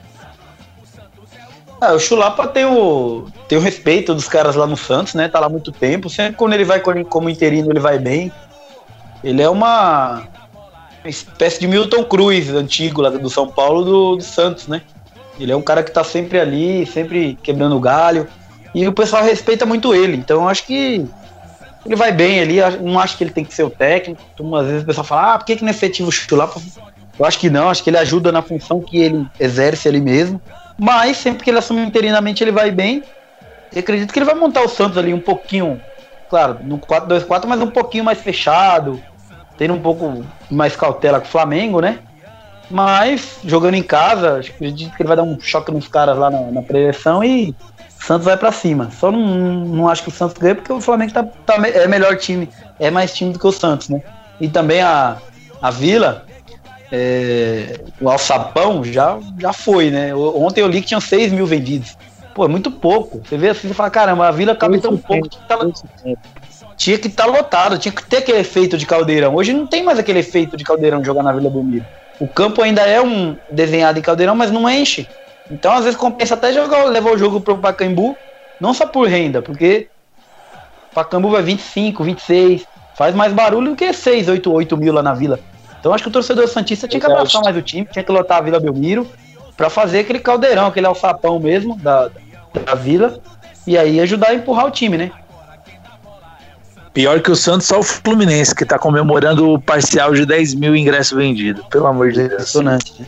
Ah, 1.81 1.93
o 1.93 2.01
Chulapa 2.01 2.49
tem 2.49 2.65
o, 2.65 3.27
tem 3.47 3.57
o 3.57 3.61
respeito 3.61 4.13
dos 4.13 4.27
caras 4.27 4.57
lá 4.57 4.67
no 4.67 4.77
Santos, 4.77 5.15
né? 5.15 5.29
Tá 5.29 5.39
lá 5.39 5.47
há 5.47 5.51
muito 5.51 5.71
tempo. 5.71 6.11
Sempre 6.11 6.35
quando 6.35 6.55
ele 6.55 6.65
vai 6.65 6.81
como 6.81 7.31
interino, 7.31 7.71
ele 7.71 7.81
vai 7.81 7.99
bem. 7.99 8.33
Ele 9.23 9.43
é 9.43 9.49
uma. 9.49 10.25
espécie 11.05 11.61
de 11.61 11.67
Milton 11.67 12.05
Cruz, 12.05 12.51
antigo 12.51 13.01
lá 13.01 13.11
do 13.11 13.31
São 13.31 13.49
Paulo, 13.49 13.85
do, 13.85 14.17
do 14.17 14.23
Santos, 14.23 14.69
né? 14.69 14.83
Ele 15.39 15.53
é 15.53 15.57
um 15.57 15.63
cara 15.63 15.83
que 15.83 15.91
tá 15.91 16.03
sempre 16.03 16.39
ali, 16.41 16.85
sempre 16.87 17.39
quebrando 17.43 17.77
o 17.77 17.81
galho. 17.81 18.27
E 18.75 18.87
o 18.87 18.93
pessoal 18.93 19.23
respeita 19.23 19.65
muito 19.65 19.95
ele. 19.95 20.17
Então 20.17 20.43
eu 20.43 20.49
acho 20.49 20.65
que 20.67 21.07
ele 21.87 21.97
vai 21.97 22.13
bem 22.13 22.41
ali. 22.41 22.57
Não 22.81 22.99
acho 22.99 23.17
que 23.17 23.25
ele 23.25 23.31
tem 23.31 23.45
que 23.45 23.55
ser 23.55 23.63
o 23.63 23.71
técnico. 23.71 24.21
Às 24.57 24.67
vezes 24.67 24.83
o 24.83 24.87
pessoal 24.87 25.05
fala, 25.05 25.35
ah, 25.35 25.39
por 25.39 25.47
que, 25.47 25.57
que 25.57 25.63
não 25.63 25.69
é 25.69 25.73
efetivo 25.73 26.11
titular? 26.11 26.51
Eu 27.19 27.25
acho 27.25 27.39
que 27.39 27.51
não, 27.51 27.69
acho 27.69 27.83
que 27.83 27.91
ele 27.91 27.99
ajuda 27.99 28.31
na 28.31 28.43
função 28.43 28.81
que 28.81 28.99
ele 28.99 29.27
exerce 29.41 29.89
ali 29.89 30.01
mesmo. 30.01 30.41
Mas 30.79 31.17
sempre 31.17 31.43
que 31.43 31.51
ele 31.51 31.59
assume 31.59 31.83
interinamente, 31.83 32.45
ele 32.45 32.53
vai 32.53 32.71
bem. 32.71 33.03
Eu 33.73 33.81
acredito 33.81 34.13
que 34.13 34.19
ele 34.19 34.27
vai 34.27 34.35
montar 34.35 34.63
o 34.63 34.69
Santos 34.69 34.97
ali 34.97 35.13
um 35.13 35.21
pouquinho, 35.21 35.81
claro, 36.29 36.59
no 36.63 36.79
4-2-4, 36.79 37.47
mas 37.47 37.61
um 37.61 37.71
pouquinho 37.71 38.05
mais 38.05 38.21
fechado, 38.21 39.01
tendo 39.57 39.75
um 39.75 39.81
pouco 39.81 40.25
mais 40.51 40.77
cautela 40.77 41.21
com 41.21 41.27
o 41.27 41.31
Flamengo, 41.31 41.81
né? 41.81 41.99
Mas 42.71 43.39
jogando 43.45 43.75
em 43.75 43.83
casa, 43.83 44.39
acho 44.39 44.53
que 44.53 44.65
ele 44.65 44.91
vai 45.01 45.17
dar 45.17 45.23
um 45.23 45.41
choque 45.41 45.73
nos 45.73 45.89
caras 45.89 46.19
lá 46.19 46.31
na, 46.31 46.41
na 46.53 46.63
preleção 46.63 47.25
e 47.25 47.55
o 48.01 48.05
Santos 48.05 48.27
vai 48.27 48.37
para 48.37 48.53
cima. 48.53 48.91
Só 48.91 49.11
não, 49.11 49.21
não 49.21 49.89
acho 49.89 50.03
que 50.03 50.11
o 50.11 50.13
Santos 50.13 50.37
ganha 50.39 50.55
porque 50.55 50.73
o 50.73 50.81
Flamengo 50.81 51.13
tá, 51.13 51.23
tá, 51.23 51.57
é 51.67 51.89
melhor 51.89 52.17
time, 52.17 52.49
é 52.79 52.91
mais 52.91 53.15
time 53.15 53.33
do 53.33 53.39
que 53.39 53.47
o 53.47 53.53
Santos, 53.53 53.89
né? 53.89 54.03
E 54.41 54.49
também 54.49 54.83
a, 54.83 55.17
a 55.63 55.71
Vila, 55.71 56.27
é, 56.93 57.81
o 58.01 58.09
Alçapão 58.09 58.85
já, 58.85 59.19
já 59.39 59.53
foi, 59.53 59.91
né? 59.91 60.15
Ontem 60.15 60.61
eu 60.61 60.69
li 60.69 60.81
que 60.81 60.89
tinham 60.89 61.01
6 61.01 61.33
mil 61.33 61.47
vendidos. 61.47 61.97
Pô, 62.39 62.45
é 62.45 62.49
muito 62.49 62.71
pouco. 62.71 63.21
Você 63.25 63.37
vê 63.37 63.49
assim 63.49 63.69
e 63.69 63.75
fala, 63.75 63.91
caramba, 63.91 64.29
a 64.29 64.31
Vila 64.31 64.55
cabe 64.55 64.79
tão 64.79 64.97
pouco. 64.97 65.29
Que 65.29 65.39
tá, 65.49 65.59
tinha 66.77 66.97
que 66.97 67.09
estar 67.09 67.25
tá 67.25 67.29
lotado, 67.29 67.77
tinha 67.79 67.91
que 67.91 68.05
ter 68.05 68.19
aquele 68.19 68.39
efeito 68.39 68.79
de 68.79 68.87
caldeirão. 68.87 69.35
Hoje 69.35 69.53
não 69.53 69.67
tem 69.67 69.83
mais 69.83 69.99
aquele 69.99 70.21
efeito 70.21 70.57
de 70.57 70.63
caldeirão 70.63 71.01
de 71.01 71.07
jogar 71.07 71.25
na 71.25 71.33
Vila 71.33 71.51
Belmiro. 71.51 71.85
O 72.21 72.29
campo 72.29 72.63
ainda 72.63 72.83
é 72.83 73.03
um 73.03 73.37
desenhado 73.51 73.99
em 73.99 74.03
caldeirão, 74.03 74.37
mas 74.37 74.53
não 74.53 74.71
enche. 74.71 75.09
Então, 75.51 75.73
às 75.73 75.83
vezes, 75.83 75.99
compensa 75.99 76.35
até 76.35 76.53
jogar, 76.53 76.85
levar 76.85 77.11
o 77.11 77.19
jogo 77.19 77.41
pro 77.41 77.59
Pacaembu, 77.59 78.17
não 78.61 78.73
só 78.73 78.87
por 78.87 79.09
renda, 79.09 79.43
porque 79.43 79.89
Pacaembu 80.95 81.31
vai 81.31 81.43
25, 81.43 82.05
26, 82.05 82.65
faz 82.95 83.17
mais 83.17 83.33
barulho 83.33 83.71
do 83.71 83.77
que 83.77 83.93
6, 83.93 84.29
8, 84.29 84.53
8 84.53 84.77
mil 84.77 84.93
lá 84.93 85.03
na 85.03 85.13
Vila. 85.13 85.41
Então 85.81 85.93
acho 85.93 86.05
que 86.05 86.09
o 86.09 86.13
torcedor 86.13 86.47
Santista 86.47 86.87
tinha 86.87 87.01
que 87.01 87.07
abraçar 87.07 87.43
mais 87.43 87.57
o 87.57 87.63
time, 87.63 87.85
tinha 87.91 88.05
que 88.05 88.13
lotar 88.13 88.39
a 88.39 88.43
Vila 88.43 88.61
Belmiro 88.61 89.11
para 89.57 89.69
fazer 89.69 89.99
aquele 89.99 90.21
caldeirão, 90.21 90.69
aquele 90.69 90.87
alçapão 90.87 91.41
mesmo 91.41 91.77
da, 91.77 92.09
da 92.65 92.75
Vila 92.75 93.21
e 93.67 93.77
aí 93.77 94.01
ajudar 94.01 94.31
a 94.31 94.35
empurrar 94.35 94.67
o 94.67 94.71
time, 94.71 94.97
né? 94.97 95.11
Pior 96.93 97.21
que 97.21 97.31
o 97.31 97.37
Santos, 97.37 97.67
só 97.67 97.79
o 97.79 97.83
Fluminense, 97.83 98.55
que 98.55 98.65
tá 98.65 98.79
comemorando 98.79 99.53
o 99.53 99.61
parcial 99.61 100.15
de 100.15 100.27
10 100.27 100.55
mil 100.55 100.75
ingressos 100.75 101.17
vendidos. 101.17 101.65
Pelo 101.67 101.87
amor 101.87 102.11
de 102.11 102.21
Deus. 102.21 102.33
Impressionante. 102.33 102.95
Né? 102.99 103.07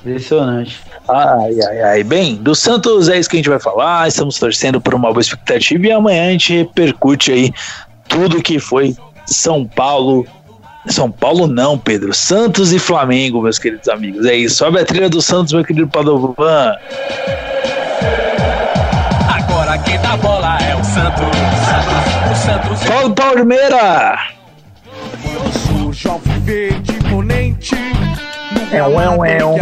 Impressionante. 0.00 0.80
Ai, 1.08 1.60
ai, 1.60 1.82
ai. 1.82 2.02
Bem, 2.02 2.36
do 2.36 2.54
Santos 2.54 3.08
é 3.08 3.18
isso 3.18 3.28
que 3.28 3.36
a 3.36 3.38
gente 3.38 3.48
vai 3.48 3.60
falar. 3.60 4.08
Estamos 4.08 4.38
torcendo 4.38 4.80
por 4.80 4.94
uma 4.94 5.10
boa 5.12 5.20
expectativa 5.20 5.86
e 5.86 5.92
amanhã 5.92 6.28
a 6.28 6.30
gente 6.32 6.56
repercute 6.56 7.30
aí 7.30 7.52
tudo 8.08 8.42
que 8.42 8.58
foi 8.58 8.96
São 9.26 9.64
Paulo 9.66 10.26
são 10.86 11.10
Paulo 11.10 11.46
não, 11.46 11.78
Pedro. 11.78 12.12
Santos 12.12 12.72
e 12.72 12.78
Flamengo, 12.78 13.40
meus 13.40 13.58
queridos 13.58 13.88
amigos. 13.88 14.26
É 14.26 14.36
isso. 14.36 14.56
Sobe 14.56 14.78
a 14.78 14.84
trilha 14.84 15.08
do 15.08 15.22
Santos, 15.22 15.52
meu 15.52 15.64
querido 15.64 15.88
Padovan. 15.88 16.76
Quem 19.78 19.98
dá 19.98 20.16
bola 20.16 20.56
é 20.58 20.76
o 20.76 20.84
Santos. 20.84 21.26
O 22.30 22.34
Santos. 22.34 22.82
Fala 22.84 23.08
do 23.08 23.14
Palmeira. 23.14 24.18
Surge 25.66 26.08
ao 26.08 26.20
verde 26.20 26.92
imponente. 26.92 27.74
É 28.70 28.82
um, 28.84 29.00
é 29.00 29.10
um, 29.10 29.24
é 29.24 29.44
um. 29.44 29.56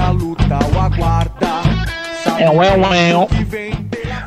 É 2.39 2.51
um, 2.51 2.63
é 2.63 2.73
um, 2.73 2.95
é 2.95 3.17
um. 3.17 3.27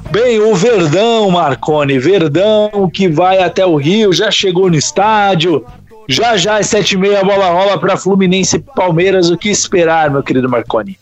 Bem, 0.09 0.39
o 0.39 0.55
Verdão, 0.55 1.29
Marcone, 1.29 1.99
Verdão 1.99 2.89
que 2.91 3.07
vai 3.07 3.43
até 3.43 3.65
o 3.65 3.75
Rio, 3.75 4.13
já 4.13 4.31
chegou 4.31 4.69
no 4.69 4.75
estádio, 4.75 5.65
já 6.07 6.37
já 6.37 6.57
às 6.57 6.67
sete 6.67 6.93
e 6.93 6.97
meia 6.97 7.19
a 7.19 7.23
bola 7.23 7.49
rola 7.49 7.77
para 7.79 7.97
Fluminense 7.97 8.55
e 8.55 8.59
Palmeiras. 8.59 9.29
O 9.29 9.37
que 9.37 9.49
esperar, 9.49 10.09
meu 10.09 10.23
querido 10.23 10.49
Marconi? 10.49 10.97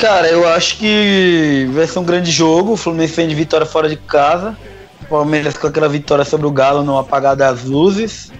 Cara, 0.00 0.28
eu 0.28 0.48
acho 0.48 0.78
que 0.78 1.68
vai 1.72 1.86
ser 1.86 1.98
um 1.98 2.04
grande 2.04 2.30
jogo. 2.30 2.72
O 2.72 2.76
Fluminense 2.76 3.14
vem 3.14 3.28
de 3.28 3.34
vitória 3.34 3.66
fora 3.66 3.88
de 3.88 3.96
casa. 3.96 4.56
O 5.02 5.06
Palmeiras 5.06 5.56
com 5.58 5.66
aquela 5.66 5.88
vitória 5.88 6.24
sobre 6.24 6.46
o 6.46 6.50
Galo 6.50 6.82
no 6.82 6.98
apagar 6.98 7.36
das 7.36 7.64
luzes. 7.64 8.32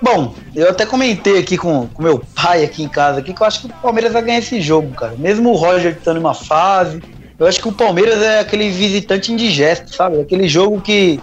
Bom, 0.00 0.34
eu 0.54 0.70
até 0.70 0.86
comentei 0.86 1.38
aqui 1.38 1.58
com, 1.58 1.88
com 1.88 2.02
meu 2.02 2.22
pai 2.34 2.62
aqui 2.62 2.84
em 2.84 2.88
casa 2.88 3.18
aqui, 3.18 3.34
que 3.34 3.42
eu 3.42 3.46
acho 3.46 3.62
que 3.62 3.66
o 3.66 3.70
Palmeiras 3.82 4.12
vai 4.12 4.22
ganhar 4.22 4.38
esse 4.38 4.60
jogo, 4.60 4.94
cara. 4.94 5.14
Mesmo 5.18 5.50
o 5.50 5.56
Roger 5.56 5.92
estando 5.92 6.18
em 6.18 6.20
uma 6.20 6.34
fase, 6.34 7.02
eu 7.36 7.46
acho 7.46 7.60
que 7.60 7.68
o 7.68 7.72
Palmeiras 7.72 8.22
é 8.22 8.38
aquele 8.38 8.70
visitante 8.70 9.32
indigesto, 9.32 9.92
sabe? 9.92 10.20
Aquele 10.20 10.46
jogo 10.46 10.80
que 10.80 11.20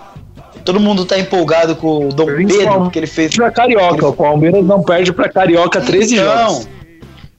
Todo 0.65 0.79
mundo 0.79 1.05
tá 1.05 1.19
empolgado 1.19 1.75
com 1.75 2.07
o 2.07 2.09
Dom 2.09 2.25
Pedro, 2.25 2.89
que 2.89 2.97
ele 2.97 3.05
fez. 3.05 3.35
Pra 3.35 3.51
Carioca, 3.51 3.97
ele... 3.97 4.05
o 4.05 4.13
Palmeiras 4.13 4.65
não 4.65 4.81
perde 4.81 5.13
pra 5.13 5.29
Carioca 5.29 5.79
13 5.79 6.15
então, 6.15 6.25
jogos. 6.25 6.67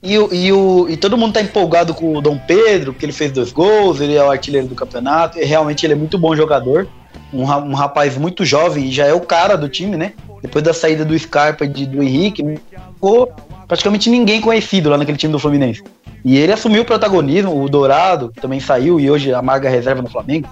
E, 0.01 0.13
e, 0.13 0.51
o, 0.51 0.87
e 0.89 0.95
todo 0.95 1.17
mundo 1.17 1.33
tá 1.33 1.41
empolgado 1.41 1.93
com 1.93 2.15
o 2.15 2.21
Dom 2.21 2.37
Pedro, 2.37 2.93
porque 2.93 3.05
ele 3.05 3.13
fez 3.13 3.31
dois 3.31 3.51
gols, 3.51 3.99
ele 3.99 4.15
é 4.15 4.23
o 4.23 4.29
artilheiro 4.29 4.67
do 4.67 4.75
campeonato, 4.75 5.39
e 5.39 5.43
realmente 5.43 5.85
ele 5.85 5.93
é 5.93 5.95
muito 5.95 6.17
bom 6.17 6.35
jogador. 6.35 6.87
Um, 7.33 7.43
um 7.43 7.73
rapaz 7.73 8.15
muito 8.17 8.45
jovem 8.45 8.85
e 8.85 8.91
já 8.91 9.05
é 9.05 9.13
o 9.13 9.19
cara 9.19 9.57
do 9.57 9.67
time, 9.67 9.97
né? 9.97 10.13
Depois 10.41 10.63
da 10.63 10.73
saída 10.73 11.03
do 11.03 11.17
Scarpa 11.17 11.65
e 11.65 11.85
do 11.85 12.01
Henrique, 12.01 12.59
ficou 12.93 13.33
praticamente 13.67 14.09
ninguém 14.09 14.39
conhecido 14.39 14.89
lá 14.89 14.97
naquele 14.97 15.17
time 15.17 15.33
do 15.33 15.39
Fluminense. 15.39 15.83
E 16.23 16.37
ele 16.37 16.53
assumiu 16.53 16.83
o 16.83 16.85
protagonismo, 16.85 17.61
o 17.61 17.67
Dourado 17.67 18.31
também 18.39 18.59
saiu 18.59 18.99
e 18.99 19.09
hoje 19.09 19.33
amarga 19.33 19.69
reserva 19.69 20.01
no 20.01 20.09
Flamengo. 20.09 20.47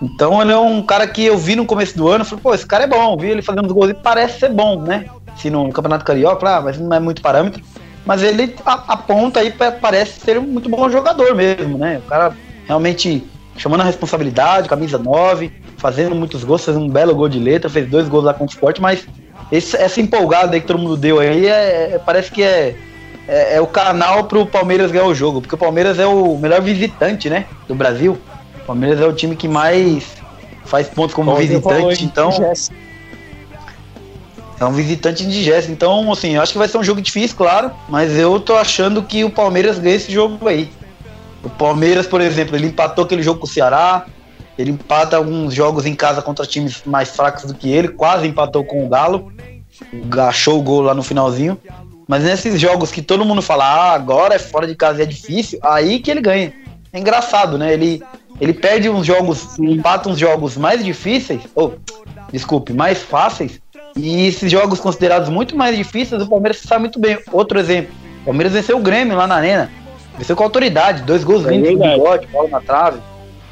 Então 0.00 0.42
ele 0.42 0.52
é 0.52 0.58
um 0.58 0.82
cara 0.82 1.06
que 1.06 1.24
eu 1.24 1.38
vi 1.38 1.56
no 1.56 1.64
começo 1.64 1.96
do 1.96 2.08
ano, 2.08 2.24
falei, 2.24 2.42
pô, 2.42 2.54
esse 2.54 2.66
cara 2.66 2.84
é 2.84 2.86
bom, 2.86 3.16
vi 3.16 3.28
ele 3.28 3.42
fazendo 3.42 3.72
gols 3.72 3.90
e 3.90 3.94
parece 3.94 4.40
ser 4.40 4.50
bom, 4.50 4.80
né? 4.82 5.06
Se 5.36 5.48
no 5.48 5.70
Campeonato 5.72 6.04
Carioca, 6.04 6.48
ah, 6.48 6.60
mas 6.60 6.78
não 6.78 6.94
é 6.96 7.00
muito 7.00 7.22
parâmetro. 7.22 7.62
Mas 8.06 8.22
ele 8.22 8.54
aponta 8.64 9.40
aí, 9.40 9.52
parece 9.80 10.20
ser 10.20 10.38
um 10.38 10.42
muito 10.42 10.68
bom 10.68 10.88
jogador 10.88 11.34
mesmo, 11.34 11.76
né? 11.76 11.98
O 11.98 12.08
cara 12.08 12.32
realmente 12.64 13.26
chamando 13.56 13.80
a 13.80 13.84
responsabilidade, 13.84 14.68
camisa 14.68 14.96
9, 14.96 15.52
fazendo 15.76 16.14
muitos 16.14 16.44
gols, 16.44 16.64
fazendo 16.64 16.84
um 16.84 16.88
belo 16.88 17.14
gol 17.14 17.28
de 17.28 17.38
letra, 17.38 17.68
fez 17.68 17.88
dois 17.88 18.08
gols 18.08 18.24
lá 18.24 18.34
com 18.34 18.44
o 18.44 18.46
esporte, 18.46 18.80
mas 18.80 19.06
esse, 19.50 19.76
essa 19.76 20.00
empolgada 20.00 20.54
aí 20.54 20.60
que 20.60 20.66
todo 20.66 20.78
mundo 20.78 20.96
deu 20.96 21.18
aí, 21.18 21.46
é, 21.46 21.94
é, 21.94 22.00
parece 22.04 22.30
que 22.30 22.42
é, 22.42 22.76
é, 23.26 23.56
é 23.56 23.60
o 23.60 23.66
canal 23.66 24.24
pro 24.24 24.46
Palmeiras 24.46 24.90
ganhar 24.90 25.06
o 25.06 25.14
jogo, 25.14 25.40
porque 25.40 25.54
o 25.54 25.58
Palmeiras 25.58 25.98
é 25.98 26.06
o 26.06 26.36
melhor 26.36 26.60
visitante, 26.60 27.30
né, 27.30 27.46
do 27.66 27.74
Brasil. 27.74 28.18
O 28.62 28.66
Palmeiras 28.66 29.00
é 29.00 29.06
o 29.06 29.12
time 29.12 29.36
que 29.36 29.48
mais 29.48 30.16
faz 30.64 30.88
pontos 30.88 31.14
como 31.14 31.30
Bom, 31.30 31.38
visitante, 31.38 32.04
então. 32.04 32.30
É 34.58 34.64
um 34.64 34.72
visitante 34.72 35.22
indigesto. 35.22 35.70
Então, 35.70 36.10
assim, 36.10 36.36
eu 36.36 36.42
acho 36.42 36.52
que 36.52 36.58
vai 36.58 36.68
ser 36.68 36.78
um 36.78 36.84
jogo 36.84 37.00
difícil, 37.00 37.36
claro. 37.36 37.70
Mas 37.88 38.16
eu 38.16 38.40
tô 38.40 38.56
achando 38.56 39.02
que 39.02 39.24
o 39.24 39.30
Palmeiras 39.30 39.78
ganha 39.78 39.96
esse 39.96 40.10
jogo 40.10 40.48
aí. 40.48 40.70
O 41.42 41.50
Palmeiras, 41.50 42.06
por 42.06 42.20
exemplo, 42.20 42.56
ele 42.56 42.68
empatou 42.68 43.04
aquele 43.04 43.22
jogo 43.22 43.40
com 43.40 43.46
o 43.46 43.48
Ceará. 43.48 44.06
Ele 44.58 44.70
empata 44.70 45.16
alguns 45.16 45.52
jogos 45.52 45.84
em 45.84 45.94
casa 45.94 46.22
contra 46.22 46.46
times 46.46 46.82
mais 46.86 47.10
fracos 47.10 47.44
do 47.44 47.54
que 47.54 47.70
ele. 47.70 47.88
Quase 47.88 48.26
empatou 48.26 48.64
com 48.64 48.84
o 48.84 48.88
Galo. 48.88 49.30
Achou 50.26 50.58
o 50.58 50.62
gol 50.62 50.80
lá 50.80 50.94
no 50.94 51.02
finalzinho. 51.02 51.58
Mas 52.08 52.22
nesses 52.22 52.58
jogos 52.58 52.90
que 52.90 53.02
todo 53.02 53.24
mundo 53.24 53.42
fala, 53.42 53.64
ah, 53.64 53.92
agora 53.92 54.34
é 54.34 54.38
fora 54.38 54.66
de 54.66 54.74
casa 54.74 55.00
e 55.00 55.02
é 55.02 55.06
difícil, 55.06 55.58
aí 55.62 55.98
que 55.98 56.10
ele 56.10 56.20
ganha. 56.20 56.52
É 56.92 57.00
engraçado, 57.00 57.58
né? 57.58 57.72
Ele 57.72 58.00
ele 58.40 58.52
perde 58.52 58.88
uns 58.88 59.06
jogos, 59.06 59.58
empata 59.58 60.08
uns 60.08 60.18
jogos 60.18 60.56
mais 60.56 60.84
difíceis, 60.84 61.40
ou, 61.54 61.76
desculpe, 62.30 62.72
mais 62.72 62.98
fáceis, 63.02 63.60
e 63.96 64.26
esses 64.26 64.50
jogos 64.50 64.78
considerados 64.78 65.28
muito 65.28 65.56
mais 65.56 65.76
difíceis, 65.76 66.22
o 66.22 66.28
Palmeiras 66.28 66.58
sabe 66.58 66.82
muito 66.82 67.00
bem. 67.00 67.18
Outro 67.32 67.58
exemplo, 67.58 67.94
o 68.22 68.24
Palmeiras 68.26 68.52
venceu 68.52 68.76
o 68.76 68.80
Grêmio 68.80 69.16
lá 69.16 69.26
na 69.26 69.36
Arena, 69.36 69.70
venceu 70.18 70.36
com 70.36 70.44
autoridade, 70.44 71.02
dois 71.02 71.24
gols 71.24 71.46
é 71.46 71.50
lindos 71.50 71.78
no 71.78 71.98
bote, 71.98 72.26
bola 72.26 72.48
na 72.48 72.60
trave. 72.60 72.98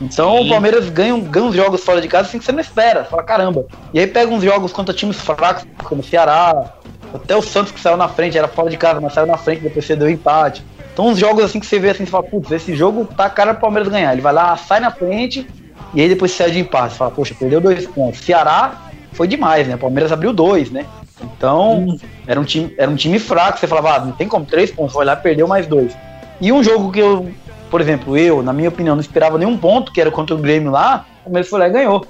Então 0.00 0.38
Sim. 0.38 0.46
o 0.46 0.48
Palmeiras 0.50 0.90
ganha, 0.90 1.16
ganha 1.18 1.46
uns 1.46 1.54
jogos 1.54 1.82
fora 1.82 2.00
de 2.00 2.08
casa 2.08 2.28
assim 2.28 2.38
que 2.38 2.44
você 2.44 2.52
não 2.52 2.60
espera, 2.60 3.04
fala 3.04 3.22
caramba. 3.22 3.64
E 3.92 3.98
aí 3.98 4.06
pega 4.06 4.30
uns 4.30 4.42
jogos 4.42 4.72
contra 4.72 4.94
times 4.94 5.16
fracos, 5.16 5.64
como 5.82 6.02
o 6.02 6.04
Ceará, 6.04 6.74
até 7.14 7.34
o 7.36 7.40
Santos 7.40 7.72
que 7.72 7.80
saiu 7.80 7.96
na 7.96 8.08
frente, 8.08 8.36
era 8.36 8.48
fora 8.48 8.68
de 8.68 8.76
casa, 8.76 9.00
mas 9.00 9.14
saiu 9.14 9.26
na 9.26 9.38
frente, 9.38 9.62
depois 9.62 9.84
você 9.84 9.96
deu 9.96 10.10
empate. 10.10 10.64
Então, 10.92 11.08
uns 11.08 11.18
jogos 11.18 11.44
assim 11.44 11.58
que 11.58 11.66
você 11.66 11.78
vê 11.78 11.90
assim, 11.90 12.04
você 12.04 12.10
fala, 12.10 12.22
putz, 12.22 12.50
esse 12.52 12.74
jogo 12.74 13.04
tá 13.04 13.28
cara 13.28 13.52
pro 13.52 13.62
Palmeiras 13.62 13.90
ganhar. 13.90 14.12
Ele 14.12 14.22
vai 14.22 14.32
lá, 14.32 14.56
sai 14.56 14.78
na 14.78 14.90
frente 14.90 15.46
e 15.92 16.00
aí 16.00 16.08
depois 16.08 16.30
sai 16.30 16.50
de 16.50 16.60
empate. 16.60 16.92
Você 16.92 16.98
fala, 16.98 17.10
poxa, 17.10 17.34
perdeu 17.36 17.60
dois 17.60 17.86
pontos. 17.86 18.20
Ceará 18.20 18.83
foi 19.14 19.26
demais, 19.26 19.66
né? 19.66 19.76
O 19.76 19.78
Palmeiras 19.78 20.12
abriu 20.12 20.32
dois, 20.32 20.70
né? 20.70 20.84
Então, 21.22 21.78
hum. 21.78 21.98
era, 22.26 22.38
um 22.38 22.44
time, 22.44 22.74
era 22.76 22.90
um 22.90 22.96
time 22.96 23.18
fraco. 23.18 23.58
Você 23.58 23.66
falava, 23.66 23.94
ah, 23.94 24.04
não 24.04 24.12
tem 24.12 24.28
como 24.28 24.44
três 24.44 24.70
pontos, 24.70 24.94
vai 24.94 25.06
lá 25.06 25.16
perdeu 25.16 25.48
mais 25.48 25.66
dois. 25.66 25.96
E 26.40 26.52
um 26.52 26.62
jogo 26.62 26.90
que 26.90 26.98
eu, 26.98 27.30
por 27.70 27.80
exemplo, 27.80 28.16
eu, 28.16 28.42
na 28.42 28.52
minha 28.52 28.68
opinião, 28.68 28.96
não 28.96 29.00
esperava 29.00 29.38
nenhum 29.38 29.56
ponto, 29.56 29.92
que 29.92 30.00
era 30.00 30.10
contra 30.10 30.34
o 30.34 30.38
Grêmio 30.38 30.70
lá, 30.70 31.06
o 31.20 31.24
Palmeiras 31.24 31.48
foi 31.48 31.58
lá 31.58 31.68
e 31.68 31.72
ganhou. 31.72 32.06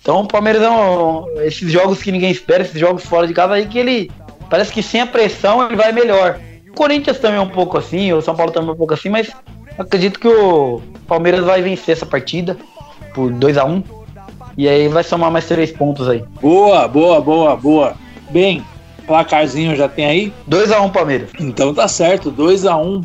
Então, 0.00 0.20
o 0.22 0.26
Palmeiras 0.26 0.62
é 0.62 0.70
um, 0.70 1.26
esses 1.42 1.70
jogos 1.70 2.02
que 2.02 2.10
ninguém 2.10 2.30
espera, 2.30 2.62
esses 2.62 2.80
jogos 2.80 3.04
fora 3.04 3.26
de 3.26 3.34
casa 3.34 3.54
aí 3.54 3.66
que 3.66 3.78
ele 3.78 4.10
parece 4.48 4.72
que 4.72 4.82
sem 4.82 5.00
a 5.00 5.06
pressão 5.06 5.66
ele 5.66 5.76
vai 5.76 5.92
melhor. 5.92 6.40
O 6.68 6.72
Corinthians 6.72 7.18
também 7.18 7.38
é 7.38 7.40
um 7.40 7.48
pouco 7.48 7.76
assim, 7.76 8.12
o 8.12 8.22
São 8.22 8.34
Paulo 8.34 8.50
também 8.50 8.70
é 8.70 8.72
um 8.72 8.76
pouco 8.76 8.94
assim, 8.94 9.10
mas 9.10 9.30
acredito 9.78 10.18
que 10.18 10.28
o 10.28 10.80
Palmeiras 11.06 11.44
vai 11.44 11.60
vencer 11.60 11.94
essa 11.94 12.06
partida 12.06 12.56
por 13.14 13.30
2 13.30 13.58
a 13.58 13.64
1 13.64 13.72
um, 13.72 13.82
E 14.60 14.68
aí 14.68 14.88
vai 14.88 15.02
somar 15.02 15.30
mais 15.30 15.46
três 15.46 15.72
pontos 15.72 16.06
aí. 16.06 16.22
Boa, 16.38 16.86
boa, 16.86 17.18
boa, 17.18 17.56
boa. 17.56 17.94
Bem, 18.28 18.62
placarzinho 19.06 19.74
já 19.74 19.88
tem 19.88 20.04
aí? 20.04 20.32
2 20.46 20.70
a 20.70 20.82
1 20.82 20.84
um, 20.84 20.90
Palmeiras. 20.90 21.30
Então 21.40 21.72
tá 21.72 21.88
certo, 21.88 22.30
2 22.30 22.66
a 22.66 22.76
1 22.76 22.86
um 22.86 23.02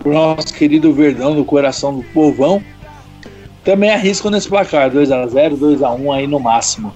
pro 0.00 0.12
nosso 0.12 0.52
querido 0.52 0.92
Verdão 0.92 1.32
do 1.32 1.44
coração 1.44 1.96
do 1.96 2.02
povão. 2.06 2.60
Também 3.62 3.90
arrisco 3.90 4.28
nesse 4.30 4.48
placar, 4.48 4.90
2 4.90 5.12
a 5.12 5.24
0 5.28 5.56
2 5.56 5.80
a 5.84 5.92
1 5.92 6.12
aí 6.12 6.26
no 6.26 6.40
máximo. 6.40 6.92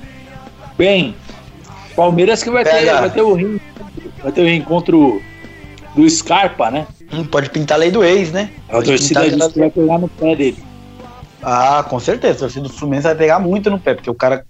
Bem, 0.77 1.15
Palmeiras 1.95 2.43
que 2.43 2.51
vai 2.51 2.65
ter, 2.65 2.87
vai 2.87 3.11
ter 3.11 3.23
o 3.23 3.61
vai 4.25 4.33
ter 4.33 4.41
o 4.41 4.45
reencontro 4.45 5.23
do 5.95 6.11
Scarpa, 6.11 6.69
né? 6.69 6.85
Hum, 7.13 7.23
pode 7.23 7.49
pintar 7.51 7.79
a 7.79 7.83
lei 7.83 7.93
do 7.93 8.03
ex, 8.03 8.33
né? 8.33 8.51
A 8.71 8.83
torcida 8.83 9.21
vai 9.55 9.71
pegar 9.71 9.99
no 9.99 10.09
pé 10.09 10.35
dele. 10.35 10.70
Ah, 11.43 11.84
com 11.88 11.99
certeza. 11.99 12.36
A 12.36 12.38
torcida 12.41 12.68
do 12.68 12.72
Fluminense 12.72 13.07
vai 13.07 13.14
pegar 13.14 13.38
muito 13.38 13.70
no 13.70 13.78
pé, 13.78 13.95
porque 13.95 14.11
o 14.11 14.14
cara 14.14 14.45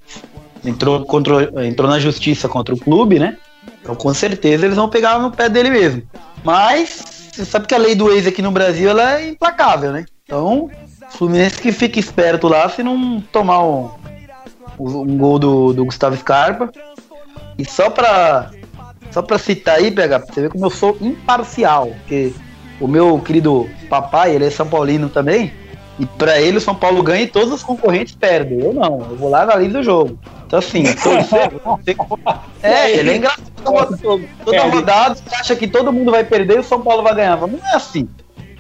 entrou, 0.64 1.04
contra, 1.04 1.66
entrou 1.66 1.88
na 1.88 1.98
justiça 1.98 2.48
contra 2.48 2.74
o 2.74 2.78
clube, 2.78 3.18
né? 3.18 3.36
Então, 3.80 3.94
com 3.94 4.12
certeza, 4.12 4.66
eles 4.66 4.76
vão 4.76 4.88
pegar 4.88 5.18
no 5.18 5.30
pé 5.30 5.48
dele 5.48 5.70
mesmo. 5.70 6.02
Mas, 6.44 7.30
você 7.32 7.44
sabe 7.44 7.66
que 7.66 7.74
a 7.74 7.78
lei 7.78 7.94
do 7.94 8.10
ex 8.10 8.26
aqui 8.26 8.42
no 8.42 8.50
Brasil 8.50 8.90
ela 8.90 9.18
é 9.18 9.28
implacável, 9.28 9.92
né? 9.92 10.04
Então, 10.24 10.64
o 10.64 10.70
Fluminense 11.10 11.58
que 11.58 11.72
fica 11.72 11.98
esperto 11.98 12.48
lá 12.48 12.68
se 12.68 12.82
não 12.82 13.20
tomar 13.32 13.64
um, 13.64 13.90
um 14.78 15.18
gol 15.18 15.38
do, 15.38 15.72
do 15.72 15.84
Gustavo 15.84 16.16
Scarpa. 16.16 16.70
E 17.58 17.64
só 17.64 17.90
pra, 17.90 18.50
só 19.10 19.20
pra 19.20 19.38
citar 19.38 19.76
aí, 19.76 19.90
PH, 19.90 20.20
pra 20.20 20.34
você 20.34 20.40
ver 20.42 20.50
como 20.50 20.66
eu 20.66 20.70
sou 20.70 20.96
imparcial, 21.00 21.88
porque 21.88 22.32
o 22.80 22.88
meu 22.88 23.18
querido 23.18 23.68
papai, 23.88 24.34
ele 24.34 24.46
é 24.46 24.50
São 24.50 24.66
Paulino 24.66 25.08
também, 25.10 25.52
e 26.00 26.06
pra 26.06 26.40
ele 26.40 26.56
o 26.56 26.60
São 26.60 26.74
Paulo 26.74 27.02
ganha 27.02 27.24
e 27.24 27.26
todos 27.26 27.52
os 27.52 27.62
concorrentes 27.62 28.14
perdem. 28.14 28.58
Eu 28.58 28.72
não, 28.72 29.06
eu 29.10 29.16
vou 29.16 29.28
lá 29.28 29.44
na 29.44 29.54
linha 29.56 29.70
do 29.70 29.82
jogo. 29.82 30.18
Então 30.46 30.58
assim, 30.58 30.82
torcer, 30.94 31.52
é, 32.62 32.90
ele 32.96 33.10
é 33.10 33.16
engraçado. 33.16 33.50
Toda 34.42 34.62
rodada 34.64 35.14
você 35.14 35.34
acha 35.34 35.54
que 35.54 35.68
todo 35.68 35.92
mundo 35.92 36.10
vai 36.10 36.24
perder 36.24 36.56
e 36.56 36.60
o 36.60 36.64
São 36.64 36.80
Paulo 36.80 37.02
vai 37.02 37.14
ganhar. 37.14 37.36
Mas 37.36 37.52
não 37.52 37.58
é 37.68 37.76
assim. 37.76 38.08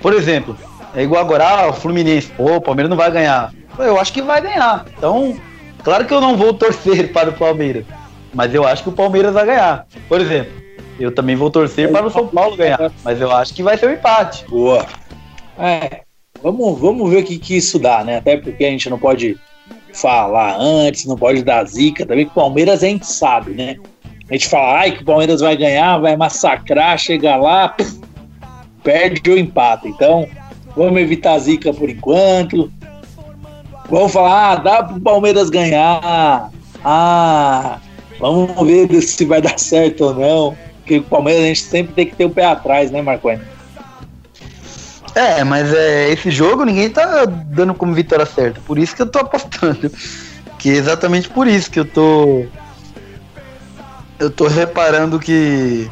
Por 0.02 0.12
exemplo, 0.12 0.54
é 0.94 1.02
igual 1.02 1.22
agora 1.22 1.48
ah, 1.48 1.68
o 1.68 1.72
Fluminense, 1.72 2.30
pô, 2.36 2.56
o 2.56 2.60
Palmeiras 2.60 2.90
não 2.90 2.96
vai 2.96 3.10
ganhar. 3.10 3.54
Eu 3.78 3.98
acho 3.98 4.12
que 4.12 4.20
vai 4.20 4.42
ganhar. 4.42 4.84
Então, 4.98 5.34
claro 5.82 6.04
que 6.04 6.12
eu 6.12 6.20
não 6.20 6.36
vou 6.36 6.52
torcer 6.54 7.10
para 7.10 7.30
o 7.30 7.32
Palmeiras, 7.32 7.86
mas 8.34 8.54
eu 8.54 8.66
acho 8.66 8.82
que 8.82 8.90
o 8.90 8.92
Palmeiras 8.92 9.32
vai 9.32 9.46
ganhar. 9.46 9.86
Por 10.06 10.20
exemplo, 10.20 10.52
eu 10.98 11.10
também 11.10 11.36
vou 11.36 11.50
torcer 11.50 11.90
para 11.90 12.06
o 12.06 12.10
São 12.10 12.26
Paulo 12.26 12.54
ganhar, 12.54 12.92
mas 13.02 13.18
eu 13.18 13.32
acho 13.34 13.54
que 13.54 13.62
vai 13.62 13.78
ser 13.78 13.88
um 13.88 13.94
empate. 13.94 14.44
Boa. 14.46 14.84
É, 15.58 16.02
vamos, 16.42 16.78
vamos 16.78 17.10
ver 17.10 17.22
o 17.22 17.24
que, 17.24 17.38
que 17.38 17.56
isso 17.56 17.78
dá, 17.78 18.04
né? 18.04 18.18
Até 18.18 18.36
porque 18.36 18.64
a 18.64 18.70
gente 18.70 18.88
não 18.90 18.98
pode 18.98 19.38
falar 19.92 20.56
antes, 20.58 21.04
não 21.04 21.16
pode 21.16 21.42
dar 21.42 21.64
zica 21.64 22.06
também, 22.06 22.24
que 22.24 22.30
o 22.30 22.34
Palmeiras 22.34 22.82
a 22.82 22.86
gente 22.86 23.06
sabe, 23.06 23.52
né? 23.52 23.76
A 24.28 24.32
gente 24.34 24.48
fala, 24.48 24.80
ai, 24.80 24.92
que 24.92 25.02
o 25.02 25.04
Palmeiras 25.04 25.40
vai 25.40 25.56
ganhar, 25.56 25.98
vai 25.98 26.16
massacrar, 26.16 26.96
chega 26.98 27.36
lá, 27.36 27.74
perde 28.84 29.28
ou 29.28 29.36
empata. 29.36 29.88
Então, 29.88 30.28
Vamos 30.76 31.00
evitar 31.00 31.38
zica 31.38 31.72
por 31.72 31.88
enquanto. 31.88 32.70
Vamos 33.88 34.12
falar, 34.12 34.52
ah, 34.52 34.56
dá 34.56 34.82
pro 34.84 35.00
Palmeiras 35.00 35.50
ganhar. 35.50 36.50
Ah, 36.84 37.78
vamos 38.18 38.66
ver 38.66 38.88
se 39.02 39.24
vai 39.24 39.42
dar 39.42 39.58
certo 39.58 40.04
ou 40.04 40.14
não. 40.14 40.56
Porque 40.78 40.98
o 40.98 41.02
Palmeiras 41.02 41.42
a 41.42 41.46
gente 41.46 41.62
sempre 41.62 41.94
tem 41.94 42.06
que 42.06 42.16
ter 42.16 42.24
o 42.24 42.30
pé 42.30 42.44
atrás, 42.44 42.90
né, 42.90 43.02
Marconi? 43.02 43.40
É, 45.14 45.42
mas 45.42 45.72
é, 45.72 46.10
esse 46.10 46.30
jogo 46.30 46.64
ninguém 46.64 46.88
tá 46.88 47.24
dando 47.24 47.74
como 47.74 47.94
vitória 47.94 48.26
certa. 48.26 48.60
Por 48.60 48.78
isso 48.78 48.94
que 48.94 49.02
eu 49.02 49.06
tô 49.06 49.18
apostando. 49.20 49.90
Que 50.58 50.70
é 50.70 50.74
exatamente 50.74 51.28
por 51.28 51.46
isso 51.46 51.70
que 51.70 51.80
eu 51.80 51.84
tô. 51.84 52.46
Eu 54.18 54.30
tô 54.30 54.46
reparando 54.46 55.18
que 55.18 55.90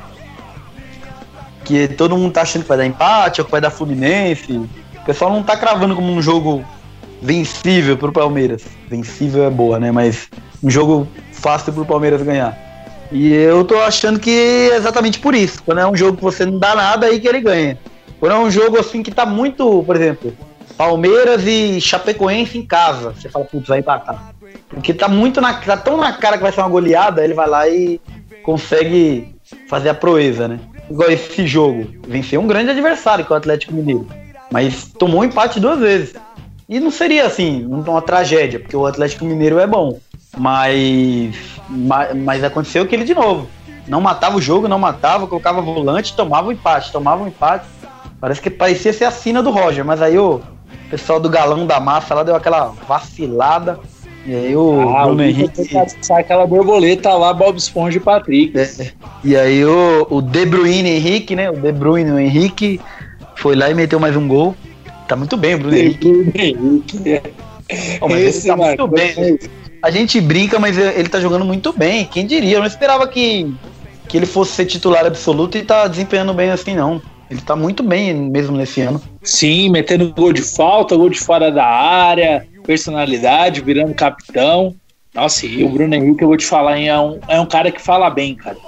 que 1.64 1.86
todo 1.86 2.16
mundo 2.16 2.32
tá 2.32 2.42
achando 2.42 2.62
que 2.62 2.68
vai 2.68 2.78
dar 2.78 2.86
empate 2.86 3.40
ou 3.40 3.44
que 3.44 3.50
vai 3.50 3.60
dar 3.60 3.70
Fluminense. 3.70 4.52
O 4.52 5.04
pessoal 5.04 5.30
não 5.30 5.42
tá 5.42 5.56
cravando 5.56 5.94
como 5.94 6.10
um 6.10 6.22
jogo 6.22 6.64
vencível 7.20 7.96
pro 7.96 8.12
Palmeiras. 8.12 8.62
Vencível 8.88 9.44
é 9.44 9.50
boa, 9.50 9.78
né? 9.78 9.92
Mas 9.92 10.28
um 10.62 10.70
jogo 10.70 11.06
fácil 11.32 11.72
pro 11.72 11.84
Palmeiras 11.84 12.22
ganhar. 12.22 12.56
E 13.12 13.32
eu 13.32 13.64
tô 13.64 13.78
achando 13.80 14.18
que 14.18 14.30
é 14.30 14.76
exatamente 14.76 15.18
por 15.18 15.34
isso. 15.34 15.62
Quando 15.62 15.78
é 15.80 15.86
um 15.86 15.96
jogo 15.96 16.16
que 16.16 16.22
você 16.22 16.44
não 16.46 16.58
dá 16.58 16.74
nada, 16.74 17.06
aí 17.06 17.20
que 17.20 17.28
ele 17.28 17.40
ganha. 17.40 17.78
Quando 18.20 18.32
é 18.32 18.38
um 18.38 18.50
jogo 18.50 18.78
assim 18.78 19.02
que 19.02 19.10
tá 19.10 19.24
muito, 19.24 19.82
por 19.84 19.96
exemplo, 19.96 20.32
Palmeiras 20.76 21.46
e 21.46 21.80
Chapecoense 21.80 22.58
em 22.58 22.66
casa, 22.66 23.10
você 23.12 23.28
fala, 23.28 23.44
putz, 23.44 23.68
vai 23.68 23.78
empatar. 23.78 24.32
Porque 24.68 24.92
tá 24.92 25.08
muito 25.08 25.40
na, 25.40 25.54
tá 25.54 25.76
tão 25.76 25.96
na 25.96 26.12
cara 26.12 26.36
que 26.36 26.42
vai 26.42 26.52
ser 26.52 26.60
uma 26.60 26.68
goleada, 26.68 27.24
ele 27.24 27.34
vai 27.34 27.48
lá 27.48 27.68
e 27.68 28.00
consegue 28.42 29.34
fazer 29.68 29.88
a 29.88 29.94
proeza, 29.94 30.48
né? 30.48 30.58
igual 30.90 31.10
esse 31.10 31.46
jogo, 31.46 31.86
venceu 32.06 32.40
um 32.40 32.46
grande 32.46 32.70
adversário, 32.70 33.24
que 33.24 33.32
é 33.32 33.34
o 33.34 33.38
Atlético 33.38 33.74
Mineiro. 33.74 34.06
Mas 34.50 34.90
tomou 34.98 35.20
um 35.20 35.24
empate 35.24 35.60
duas 35.60 35.78
vezes. 35.78 36.14
E 36.68 36.80
não 36.80 36.90
seria 36.90 37.26
assim, 37.26 37.66
uma 37.66 38.02
tragédia, 38.02 38.58
porque 38.58 38.76
o 38.76 38.86
Atlético 38.86 39.24
Mineiro 39.24 39.58
é 39.58 39.66
bom. 39.66 39.98
Mas, 40.36 41.34
mas, 41.68 42.16
mas 42.16 42.44
aconteceu 42.44 42.82
aquele 42.82 43.04
de 43.04 43.14
novo. 43.14 43.48
Não 43.86 44.00
matava 44.00 44.36
o 44.36 44.40
jogo, 44.40 44.68
não 44.68 44.78
matava, 44.78 45.26
colocava 45.26 45.62
volante, 45.62 46.14
tomava 46.14 46.46
o 46.46 46.50
um 46.50 46.52
empate, 46.52 46.92
tomava 46.92 47.24
um 47.24 47.28
empate. 47.28 47.66
Parece 48.20 48.40
que 48.40 48.50
parecia 48.50 48.92
ser 48.92 49.04
a 49.04 49.10
sina 49.10 49.42
do 49.42 49.50
Roger, 49.50 49.84
mas 49.84 50.02
aí 50.02 50.18
o 50.18 50.40
pessoal 50.90 51.20
do 51.20 51.28
galão 51.28 51.66
da 51.66 51.78
massa 51.78 52.14
lá 52.14 52.22
deu 52.22 52.34
aquela 52.34 52.72
vacilada. 52.86 53.78
E 54.26 54.34
aí 54.34 54.56
o 54.56 54.80
ah, 54.90 55.04
Bruno 55.04 55.22
o 55.22 55.24
Henrique. 55.24 55.70
Sai 56.02 56.20
aquela 56.20 56.46
borboleta 56.46 57.12
lá, 57.14 57.32
Bob 57.32 57.56
Esponja 57.56 57.96
e 57.96 58.00
Patrick. 58.00 58.58
É. 58.58 58.92
E 59.24 59.36
aí 59.36 59.64
o, 59.64 60.06
o 60.10 60.20
De 60.20 60.44
Bruyne 60.44 60.90
Henrique, 60.90 61.34
né? 61.34 61.50
O 61.50 61.56
De 61.56 61.72
Bruyne 61.72 62.10
o 62.10 62.18
Henrique 62.18 62.80
foi 63.36 63.54
lá 63.54 63.70
e 63.70 63.74
meteu 63.74 64.00
mais 64.00 64.16
um 64.16 64.26
gol. 64.26 64.54
Tá 65.06 65.16
muito 65.16 65.36
bem 65.36 65.54
o 65.54 65.58
Bruno 65.58 65.76
Henrique. 65.76 66.08
Henrique. 66.08 67.22
Oh, 68.00 68.08
mas 68.08 68.20
Esse, 68.20 68.50
ele 68.50 68.56
tá 68.56 68.66
muito 68.66 68.86
bem. 68.88 69.38
A 69.82 69.90
gente 69.90 70.20
brinca, 70.20 70.58
mas 70.58 70.76
ele 70.76 71.08
tá 71.08 71.20
jogando 71.20 71.44
muito 71.44 71.72
bem. 71.72 72.04
Quem 72.04 72.26
diria? 72.26 72.56
Eu 72.56 72.60
não 72.60 72.66
esperava 72.66 73.06
que, 73.06 73.54
que 74.08 74.16
ele 74.16 74.26
fosse 74.26 74.52
ser 74.52 74.66
titular 74.66 75.06
absoluto 75.06 75.56
e 75.56 75.62
tá 75.62 75.86
desempenhando 75.86 76.34
bem 76.34 76.50
assim, 76.50 76.74
não. 76.74 77.00
Ele 77.30 77.40
tá 77.40 77.54
muito 77.54 77.82
bem 77.82 78.14
mesmo 78.14 78.56
nesse 78.56 78.80
ano. 78.80 79.00
Sim, 79.22 79.68
metendo 79.68 80.12
gol 80.14 80.32
de 80.32 80.42
falta, 80.42 80.96
gol 80.96 81.10
de 81.10 81.18
fora 81.18 81.50
da 81.50 81.66
área 81.66 82.46
personalidade, 82.68 83.62
virando 83.62 83.94
capitão. 83.94 84.74
Nossa, 85.14 85.46
e 85.46 85.64
o 85.64 85.70
Bruno 85.70 85.94
Henrique, 85.94 86.22
eu 86.22 86.28
vou 86.28 86.36
te 86.36 86.44
falar, 86.44 86.78
é 86.78 87.00
um, 87.00 87.18
é 87.26 87.40
um 87.40 87.46
cara 87.46 87.72
que 87.72 87.80
fala 87.80 88.10
bem, 88.10 88.34
cara. 88.34 88.58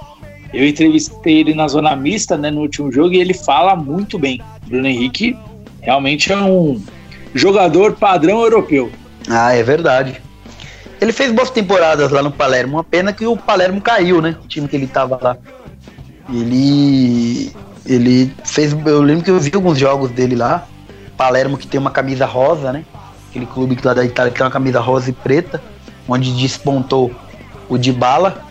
Eu 0.51 0.67
entrevistei 0.67 1.41
ele 1.41 1.53
na 1.53 1.67
zona 1.67 1.95
mista, 1.95 2.35
né, 2.35 2.49
no 2.49 2.61
último 2.61 2.91
jogo, 2.91 3.13
e 3.13 3.21
ele 3.21 3.35
fala 3.35 3.75
muito 3.75 4.17
bem. 4.17 4.41
O 4.65 4.69
Bruno 4.69 4.87
Henrique 4.87 5.37
realmente 5.81 6.33
é 6.33 6.35
um 6.35 6.81
jogador 7.35 7.93
padrão 7.93 8.41
europeu. 8.41 8.91
Ah, 9.29 9.53
é 9.53 9.61
verdade. 9.61 10.19
Ele 10.99 11.13
fez 11.13 11.31
boas 11.31 11.51
temporadas 11.51 12.11
lá 12.11 12.23
no 12.23 12.31
Palermo. 12.31 12.77
Uma 12.77 12.83
pena 12.83 13.13
que 13.13 13.25
o 13.25 13.37
Palermo 13.37 13.79
caiu, 13.79 14.19
né? 14.19 14.35
O 14.43 14.47
time 14.47 14.67
que 14.67 14.75
ele 14.75 14.87
tava 14.87 15.19
lá. 15.21 15.37
Ele. 16.27 17.51
Ele 17.85 18.33
fez. 18.43 18.75
Eu 18.85 19.01
lembro 19.01 19.23
que 19.23 19.31
eu 19.31 19.39
vi 19.39 19.51
alguns 19.53 19.77
jogos 19.77 20.11
dele 20.11 20.35
lá. 20.35 20.67
Palermo 21.17 21.57
que 21.57 21.67
tem 21.67 21.79
uma 21.79 21.91
camisa 21.91 22.25
rosa, 22.25 22.71
né? 22.71 22.83
aquele 23.31 23.45
clube 23.45 23.77
lá 23.83 23.93
da 23.93 24.03
Itália 24.03 24.31
que 24.31 24.37
tem 24.37 24.45
uma 24.45 24.51
camisa 24.51 24.79
rosa 24.79 25.09
e 25.09 25.13
preta, 25.13 25.61
onde 26.07 26.31
despontou 26.33 27.11
o 27.67 27.77
Dybala. 27.77 28.43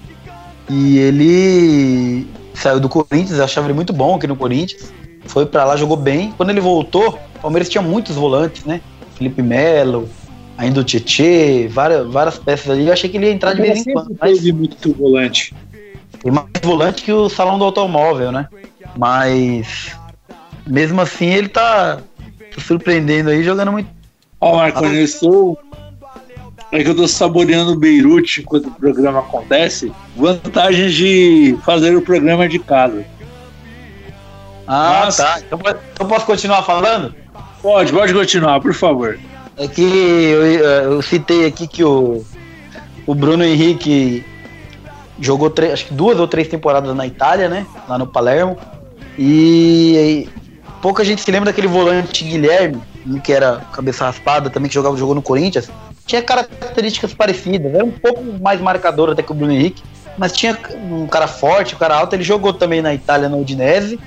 E 0.68 0.98
ele 0.98 2.26
saiu 2.54 2.80
do 2.80 2.88
Corinthians, 2.88 3.38
eu 3.38 3.44
achava 3.44 3.66
ele 3.66 3.74
muito 3.74 3.92
bom 3.92 4.16
aqui 4.16 4.26
no 4.26 4.36
Corinthians. 4.36 4.92
Foi 5.26 5.44
para 5.44 5.64
lá, 5.64 5.76
jogou 5.76 5.96
bem. 5.96 6.32
Quando 6.36 6.50
ele 6.50 6.60
voltou, 6.60 7.18
o 7.36 7.40
Palmeiras 7.40 7.68
tinha 7.68 7.82
muitos 7.82 8.16
volantes, 8.16 8.64
né? 8.64 8.80
Felipe 9.16 9.42
Melo, 9.42 10.08
ainda 10.56 10.80
o 10.80 10.84
Tietê, 10.84 11.68
várias, 11.68 12.06
várias 12.10 12.38
peças 12.38 12.70
ali. 12.70 12.86
Eu 12.86 12.92
achei 12.92 13.10
que 13.10 13.16
ele 13.16 13.26
ia 13.26 13.32
entrar 13.32 13.52
de 13.52 13.60
vez 13.60 13.86
em 13.86 13.92
quando. 13.92 14.16
Mas 14.18 14.38
teve 14.38 14.52
muito 14.52 14.94
volante. 14.94 15.54
Tem 16.22 16.32
mais 16.32 16.48
volante 16.62 17.02
que 17.02 17.12
o 17.12 17.28
salão 17.28 17.58
do 17.58 17.64
automóvel, 17.64 18.32
né? 18.32 18.48
Mas 18.96 19.96
mesmo 20.66 21.00
assim 21.00 21.26
ele 21.26 21.48
tá 21.48 22.00
surpreendendo 22.58 23.30
aí, 23.30 23.42
jogando 23.42 23.72
muito, 23.72 23.88
Ó, 24.40 24.52
oh, 24.52 24.56
Marco, 24.56 24.84
eu 24.86 25.04
estou. 25.04 25.58
É 26.72 26.82
que 26.82 26.88
eu 26.88 26.92
estou 26.92 27.08
saboreando 27.08 27.76
Beirute 27.76 28.40
enquanto 28.40 28.68
o 28.68 28.70
programa 28.70 29.18
acontece. 29.18 29.92
Vantagens 30.16 30.94
de 30.94 31.58
fazer 31.64 31.94
o 31.96 32.00
programa 32.00 32.48
de 32.48 32.58
casa. 32.58 33.04
Ah, 34.66 35.02
Mas... 35.04 35.16
tá. 35.16 35.40
Então, 35.40 35.58
então 35.92 36.08
posso 36.08 36.24
continuar 36.24 36.62
falando? 36.62 37.14
Pode, 37.60 37.92
pode 37.92 38.14
continuar, 38.14 38.60
por 38.60 38.72
favor. 38.72 39.18
É 39.58 39.68
que 39.68 39.82
eu, 39.82 40.46
eu 40.46 41.02
citei 41.02 41.44
aqui 41.44 41.66
que 41.66 41.84
o, 41.84 42.24
o 43.04 43.14
Bruno 43.14 43.44
Henrique 43.44 44.24
jogou 45.20 45.52
acho 45.72 45.86
que 45.86 45.92
duas 45.92 46.18
ou 46.18 46.26
três 46.26 46.48
temporadas 46.48 46.96
na 46.96 47.06
Itália, 47.06 47.48
né? 47.48 47.66
Lá 47.86 47.98
no 47.98 48.06
Palermo. 48.06 48.56
E, 49.22 49.96
e 49.98 50.28
pouca 50.80 51.04
gente 51.04 51.20
se 51.20 51.30
lembra 51.30 51.50
daquele 51.50 51.66
volante 51.66 52.24
Guilherme, 52.24 52.80
que 53.22 53.30
era 53.30 53.58
cabeça 53.70 54.06
raspada, 54.06 54.48
também 54.48 54.70
que 54.70 54.74
jogava 54.74 54.96
jogou 54.96 55.14
no 55.14 55.20
Corinthians. 55.20 55.70
Tinha 56.06 56.22
características 56.22 57.12
parecidas, 57.12 57.74
era 57.74 57.84
um 57.84 57.90
pouco 57.90 58.24
mais 58.40 58.62
marcador 58.62 59.10
até 59.10 59.22
que 59.22 59.30
o 59.30 59.34
Bruno 59.34 59.52
Henrique, 59.52 59.82
mas 60.16 60.32
tinha 60.32 60.58
um 60.90 61.06
cara 61.06 61.28
forte, 61.28 61.74
um 61.74 61.78
cara 61.78 61.96
alto. 61.96 62.14
Ele 62.14 62.22
jogou 62.22 62.54
também 62.54 62.80
na 62.80 62.94
Itália, 62.94 63.28
no 63.28 63.38
Udinese. 63.38 64.00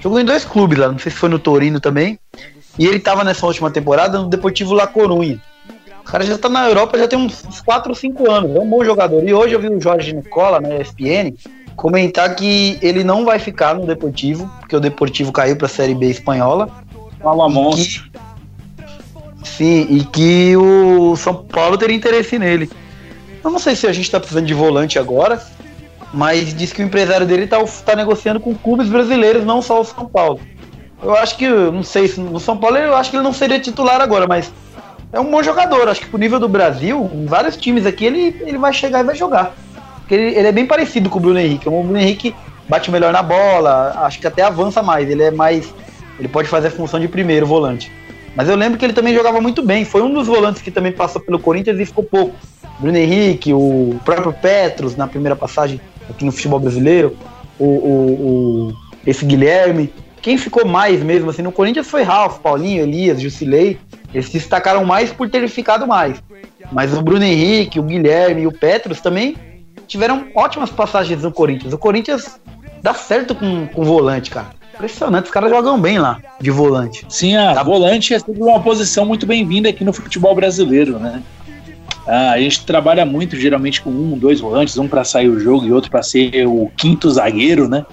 Jogou 0.00 0.20
em 0.20 0.24
dois 0.24 0.44
clubes 0.44 0.78
lá, 0.78 0.88
não 0.88 0.98
sei 0.98 1.10
se 1.10 1.18
foi 1.18 1.28
no 1.28 1.40
Torino 1.40 1.80
também. 1.80 2.16
E 2.78 2.86
ele 2.86 3.00
tava 3.00 3.24
nessa 3.24 3.44
última 3.44 3.68
temporada 3.68 4.16
no 4.16 4.28
Deportivo 4.28 4.74
La 4.74 4.86
Corunha. 4.86 5.40
O 6.00 6.04
cara 6.04 6.24
já 6.24 6.38
tá 6.38 6.48
na 6.48 6.68
Europa 6.68 6.98
já 6.98 7.08
tem 7.08 7.18
uns 7.18 7.60
4 7.64 7.90
ou 7.90 7.94
5 7.96 8.30
anos, 8.30 8.56
é 8.56 8.60
um 8.60 8.68
bom 8.68 8.84
jogador. 8.84 9.28
E 9.28 9.34
hoje 9.34 9.54
eu 9.54 9.60
vi 9.60 9.68
o 9.68 9.80
Jorge 9.80 10.12
Nicola 10.12 10.60
na 10.60 10.76
ESPN 10.76 11.34
comentar 11.76 12.34
que 12.34 12.78
ele 12.82 13.04
não 13.04 13.24
vai 13.24 13.38
ficar 13.38 13.74
no 13.74 13.86
Deportivo, 13.86 14.50
porque 14.60 14.76
o 14.76 14.80
Deportivo 14.80 15.32
caiu 15.32 15.56
para 15.56 15.66
a 15.66 15.70
Série 15.70 15.94
B 15.94 16.06
espanhola. 16.06 16.68
Fala 17.20 17.48
monstro. 17.48 18.10
Sim, 19.44 19.86
e 19.90 20.04
que 20.04 20.56
o 20.56 21.14
São 21.16 21.34
Paulo 21.34 21.76
teria 21.76 21.96
interesse 21.96 22.38
nele. 22.38 22.70
Eu 23.44 23.50
não 23.50 23.58
sei 23.58 23.74
se 23.74 23.86
a 23.86 23.92
gente 23.92 24.10
tá 24.10 24.18
precisando 24.18 24.46
de 24.46 24.54
volante 24.54 24.98
agora, 24.98 25.42
mas 26.12 26.54
diz 26.54 26.72
que 26.72 26.82
o 26.82 26.86
empresário 26.86 27.26
dele 27.26 27.46
tá, 27.46 27.58
tá 27.84 27.96
negociando 27.96 28.38
com 28.38 28.54
clubes 28.54 28.88
brasileiros, 28.88 29.44
não 29.44 29.60
só 29.60 29.80
o 29.80 29.84
São 29.84 30.06
Paulo. 30.06 30.40
Eu 31.02 31.16
acho 31.16 31.36
que, 31.36 31.48
não 31.48 31.82
sei 31.82 32.06
se 32.06 32.20
no 32.20 32.38
São 32.38 32.56
Paulo 32.56 32.76
eu 32.76 32.94
acho 32.94 33.10
que 33.10 33.16
ele 33.16 33.24
não 33.24 33.32
seria 33.32 33.58
titular 33.58 34.00
agora, 34.00 34.26
mas 34.26 34.52
é 35.12 35.18
um 35.18 35.30
bom 35.30 35.42
jogador. 35.42 35.88
Acho 35.88 36.00
que 36.00 36.06
pro 36.06 36.18
nível 36.18 36.38
do 36.38 36.48
Brasil, 36.48 37.10
em 37.12 37.26
vários 37.26 37.56
times 37.56 37.84
aqui, 37.84 38.06
ele, 38.06 38.36
ele 38.42 38.58
vai 38.58 38.72
chegar 38.72 39.00
e 39.00 39.04
vai 39.04 39.16
jogar. 39.16 39.54
Porque 40.02 40.14
ele, 40.14 40.36
ele 40.36 40.48
é 40.48 40.52
bem 40.52 40.66
parecido 40.66 41.08
com 41.08 41.18
o 41.18 41.22
Bruno 41.22 41.38
Henrique. 41.38 41.68
O 41.68 41.82
Bruno 41.82 41.98
Henrique 41.98 42.34
bate 42.68 42.90
melhor 42.90 43.12
na 43.12 43.22
bola, 43.22 43.92
acho 44.04 44.18
que 44.18 44.26
até 44.26 44.42
avança 44.42 44.82
mais. 44.82 45.08
Ele 45.08 45.22
é 45.22 45.30
mais. 45.30 45.72
Ele 46.18 46.28
pode 46.28 46.48
fazer 46.48 46.68
a 46.68 46.70
função 46.70 47.00
de 47.00 47.08
primeiro 47.08 47.46
volante. 47.46 47.90
Mas 48.34 48.48
eu 48.48 48.56
lembro 48.56 48.78
que 48.78 48.84
ele 48.84 48.92
também 48.92 49.14
jogava 49.14 49.40
muito 49.40 49.62
bem. 49.62 49.84
Foi 49.84 50.02
um 50.02 50.12
dos 50.12 50.26
volantes 50.26 50.62
que 50.62 50.70
também 50.70 50.92
passou 50.92 51.20
pelo 51.20 51.38
Corinthians 51.38 51.78
e 51.78 51.86
ficou 51.86 52.04
pouco. 52.04 52.34
Bruno 52.78 52.96
Henrique, 52.96 53.52
o 53.52 53.98
próprio 54.04 54.32
Petros 54.32 54.96
na 54.96 55.06
primeira 55.06 55.36
passagem 55.36 55.80
aqui 56.08 56.24
no 56.24 56.32
futebol 56.32 56.58
brasileiro, 56.58 57.16
o, 57.58 57.64
o, 57.64 58.68
o 58.68 58.72
esse 59.06 59.24
Guilherme. 59.24 59.92
Quem 60.20 60.38
ficou 60.38 60.66
mais 60.66 61.02
mesmo 61.02 61.30
assim 61.30 61.42
no 61.42 61.52
Corinthians 61.52 61.88
foi 61.88 62.02
Ralf, 62.02 62.38
Paulinho, 62.38 62.82
Elias, 62.82 63.20
Jusilei. 63.20 63.78
Eles 64.14 64.26
se 64.26 64.32
destacaram 64.32 64.84
mais 64.84 65.12
por 65.12 65.28
terem 65.28 65.48
ficado 65.48 65.86
mais. 65.86 66.22
Mas 66.70 66.96
o 66.96 67.02
Bruno 67.02 67.24
Henrique, 67.24 67.78
o 67.78 67.82
Guilherme 67.82 68.42
e 68.42 68.46
o 68.46 68.52
Petros 68.52 69.00
também 69.00 69.36
tiveram 69.92 70.26
ótimas 70.34 70.70
passagens 70.70 71.22
no 71.22 71.30
Corinthians. 71.30 71.72
O 71.74 71.78
Corinthians 71.78 72.40
dá 72.82 72.94
certo 72.94 73.34
com, 73.34 73.66
com 73.66 73.84
volante, 73.84 74.30
cara. 74.30 74.50
Impressionante, 74.74 75.26
os 75.26 75.30
caras 75.30 75.50
jogam 75.50 75.78
bem 75.78 75.98
lá, 75.98 76.18
de 76.40 76.50
volante. 76.50 77.04
Sim, 77.10 77.36
a 77.36 77.54
tá. 77.54 77.62
volante 77.62 78.14
é 78.14 78.18
sempre 78.18 78.42
uma 78.42 78.58
posição 78.60 79.04
muito 79.04 79.26
bem-vinda 79.26 79.68
aqui 79.68 79.84
no 79.84 79.92
futebol 79.92 80.34
brasileiro, 80.34 80.98
né? 80.98 81.22
Ah, 82.06 82.30
a 82.30 82.40
gente 82.40 82.64
trabalha 82.64 83.04
muito, 83.04 83.36
geralmente, 83.36 83.82
com 83.82 83.90
um, 83.90 84.16
dois 84.16 84.40
volantes, 84.40 84.78
um 84.78 84.88
para 84.88 85.04
sair 85.04 85.28
o 85.28 85.38
jogo 85.38 85.66
e 85.66 85.72
outro 85.72 85.90
para 85.90 86.02
ser 86.02 86.46
o 86.46 86.72
quinto 86.74 87.10
zagueiro, 87.10 87.68
né? 87.68 87.84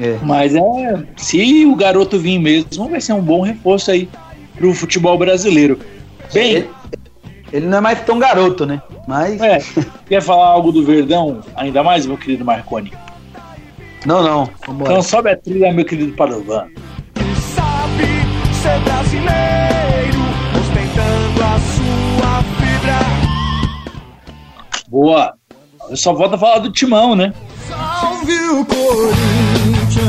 É. 0.00 0.16
Mas 0.22 0.54
é, 0.54 1.02
se 1.16 1.66
o 1.66 1.74
garoto 1.74 2.20
vir 2.20 2.38
mesmo, 2.38 2.88
vai 2.88 3.00
ser 3.00 3.14
um 3.14 3.20
bom 3.20 3.42
reforço 3.42 3.90
aí 3.90 4.08
pro 4.54 4.72
futebol 4.72 5.18
brasileiro. 5.18 5.76
Bem, 6.32 6.68
ele, 7.54 7.66
não 7.66 7.78
é 7.78 7.80
mais 7.80 8.00
tão 8.00 8.18
garoto, 8.18 8.66
né? 8.66 8.82
Mas 9.06 9.40
é, 9.40 9.58
quer 10.08 10.20
falar 10.20 10.48
algo 10.48 10.72
do 10.72 10.84
Verdão 10.84 11.40
ainda 11.54 11.84
mais, 11.84 12.04
meu 12.04 12.18
querido 12.18 12.44
Marconi? 12.44 12.92
Não, 14.04 14.24
não. 14.24 14.50
Vambora. 14.66 14.90
Então 14.90 15.02
sobe 15.02 15.30
a 15.30 15.36
trilha, 15.36 15.72
meu 15.72 15.84
querido 15.84 16.12
Padovan. 16.16 16.66
Sabe 17.54 18.06
ser 18.60 18.80
brasileiro, 18.80 20.18
ostentando 20.60 21.42
a 21.44 21.60
sua 21.70 22.42
fibra. 22.58 22.98
Boa. 24.88 25.34
Só 25.94 26.12
volta 26.12 26.34
a 26.34 26.38
falar 26.38 26.58
do 26.58 26.72
Timão, 26.72 27.14
né? 27.14 27.32
Salve 27.68 28.34
o 28.50 28.64
Corinthians, 28.64 30.04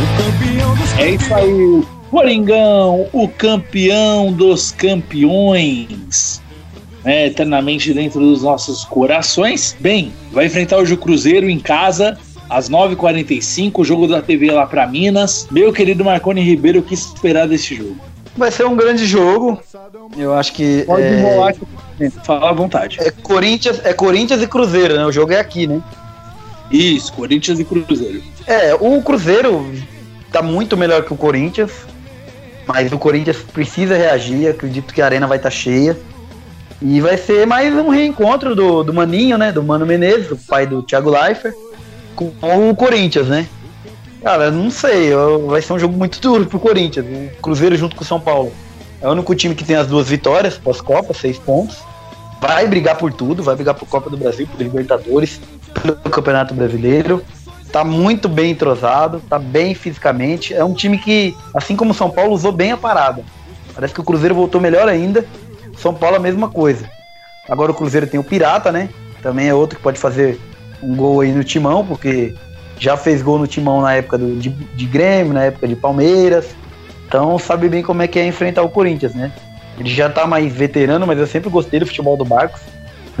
o 0.00 0.06
campeão 0.22 0.74
dos 0.74 0.98
É 0.98 1.10
isso 1.10 1.34
aí, 1.34 1.84
Coringão, 2.10 3.08
o 3.12 3.28
campeão 3.28 4.32
dos 4.32 4.70
campeões. 4.70 6.40
É, 7.06 7.28
eternamente 7.28 7.94
dentro 7.94 8.18
dos 8.18 8.42
nossos 8.42 8.84
corações. 8.84 9.76
Bem, 9.78 10.12
vai 10.32 10.46
enfrentar 10.46 10.76
hoje 10.78 10.92
o 10.92 10.98
Cruzeiro 10.98 11.48
em 11.48 11.60
casa 11.60 12.18
às 12.50 12.68
9h45, 12.68 13.84
jogo 13.84 14.08
da 14.08 14.20
TV 14.20 14.50
lá 14.50 14.66
para 14.66 14.86
Minas. 14.88 15.46
Meu 15.50 15.72
querido 15.72 16.04
Marconi 16.04 16.40
Ribeiro, 16.40 16.80
o 16.80 16.82
que 16.82 16.94
esperar 16.94 17.46
desse 17.46 17.76
jogo? 17.76 17.96
Vai 18.36 18.50
ser 18.50 18.66
um 18.66 18.76
grande 18.76 19.06
jogo. 19.06 19.60
Eu 20.16 20.34
acho 20.34 20.52
que. 20.52 20.82
Pode 20.84 21.02
é... 21.02 21.18
enrolar, 21.18 21.54
fala 22.24 22.50
à 22.50 22.52
vontade. 22.52 22.98
É 23.00 23.10
Corinthians, 23.10 23.80
é 23.84 23.92
Corinthians 23.92 24.42
e 24.42 24.46
Cruzeiro, 24.46 24.96
né? 24.96 25.06
O 25.06 25.12
jogo 25.12 25.32
é 25.32 25.38
aqui, 25.38 25.66
né? 25.66 25.80
Isso, 26.70 27.12
Corinthians 27.12 27.60
e 27.60 27.64
Cruzeiro. 27.64 28.22
É, 28.46 28.74
o 28.74 29.00
Cruzeiro 29.00 29.72
tá 30.30 30.42
muito 30.42 30.76
melhor 30.76 31.04
que 31.04 31.12
o 31.12 31.16
Corinthians. 31.16 31.70
Mas 32.66 32.90
o 32.90 32.98
Corinthians 32.98 33.38
precisa 33.52 33.96
reagir. 33.96 34.48
Acredito 34.48 34.92
que 34.92 35.00
a 35.00 35.04
arena 35.04 35.26
vai 35.26 35.36
estar 35.38 35.50
tá 35.50 35.54
cheia. 35.54 35.96
E 36.80 37.00
vai 37.00 37.16
ser 37.16 37.46
mais 37.46 37.74
um 37.74 37.88
reencontro 37.88 38.54
do, 38.54 38.82
do 38.82 38.92
Maninho, 38.92 39.38
né? 39.38 39.50
Do 39.50 39.62
Mano 39.62 39.86
Menezes, 39.86 40.30
o 40.30 40.36
pai 40.36 40.66
do 40.66 40.82
Thiago 40.82 41.10
Leifert 41.10 41.54
com 42.16 42.70
o 42.70 42.74
Corinthians, 42.74 43.28
né? 43.28 43.46
Cara, 44.22 44.50
não 44.50 44.70
sei, 44.70 45.10
vai 45.46 45.62
ser 45.62 45.74
um 45.74 45.78
jogo 45.78 45.96
muito 45.96 46.20
duro 46.20 46.46
pro 46.46 46.58
Corinthians. 46.58 47.06
O 47.38 47.42
Cruzeiro 47.42 47.76
junto 47.76 47.94
com 47.94 48.02
o 48.02 48.06
São 48.06 48.18
Paulo. 48.18 48.52
É 49.00 49.06
o 49.06 49.12
único 49.12 49.34
time 49.34 49.54
que 49.54 49.64
tem 49.64 49.76
as 49.76 49.86
duas 49.86 50.08
vitórias 50.08 50.58
pós-Copa, 50.58 51.14
seis 51.14 51.38
pontos. 51.38 51.76
Vai 52.40 52.66
brigar 52.66 52.96
por 52.96 53.12
tudo, 53.12 53.42
vai 53.42 53.54
brigar 53.54 53.74
por 53.74 53.86
Copa 53.86 54.10
do 54.10 54.16
Brasil, 54.16 54.46
por 54.46 54.60
Libertadores, 54.60 55.40
pelo 55.80 55.96
Campeonato 55.96 56.54
Brasileiro. 56.54 57.22
Tá 57.70 57.84
muito 57.84 58.28
bem 58.28 58.52
entrosado, 58.52 59.22
tá 59.28 59.38
bem 59.38 59.74
fisicamente. 59.74 60.54
É 60.54 60.64
um 60.64 60.74
time 60.74 60.98
que, 60.98 61.36
assim 61.54 61.76
como 61.76 61.90
o 61.90 61.94
São 61.94 62.10
Paulo, 62.10 62.32
usou 62.32 62.52
bem 62.52 62.72
a 62.72 62.76
parada. 62.76 63.22
Parece 63.74 63.92
que 63.92 64.00
o 64.00 64.04
Cruzeiro 64.04 64.34
voltou 64.34 64.60
melhor 64.60 64.88
ainda. 64.88 65.24
São 65.76 65.94
Paulo 65.94 66.16
a 66.16 66.20
mesma 66.20 66.48
coisa. 66.48 66.88
Agora 67.48 67.70
o 67.70 67.74
Cruzeiro 67.74 68.06
tem 68.06 68.18
o 68.18 68.24
Pirata, 68.24 68.72
né? 68.72 68.88
Também 69.22 69.48
é 69.48 69.54
outro 69.54 69.76
que 69.76 69.82
pode 69.82 69.98
fazer 69.98 70.40
um 70.82 70.94
gol 70.94 71.20
aí 71.20 71.32
no 71.32 71.44
Timão, 71.44 71.84
porque 71.84 72.34
já 72.78 72.96
fez 72.96 73.22
gol 73.22 73.38
no 73.38 73.46
Timão 73.46 73.80
na 73.80 73.94
época 73.94 74.18
do, 74.18 74.36
de, 74.36 74.50
de 74.50 74.86
Grêmio, 74.86 75.32
na 75.32 75.44
época 75.44 75.66
de 75.66 75.76
Palmeiras. 75.76 76.54
Então 77.06 77.38
sabe 77.38 77.68
bem 77.68 77.82
como 77.82 78.02
é 78.02 78.08
que 78.08 78.18
é 78.18 78.26
enfrentar 78.26 78.62
o 78.62 78.68
Corinthians, 78.68 79.14
né? 79.14 79.32
Ele 79.78 79.90
já 79.90 80.08
tá 80.08 80.26
mais 80.26 80.52
veterano, 80.52 81.06
mas 81.06 81.18
eu 81.18 81.26
sempre 81.26 81.50
gostei 81.50 81.80
do 81.80 81.86
futebol 81.86 82.16
do 82.16 82.24
Barcos. 82.24 82.60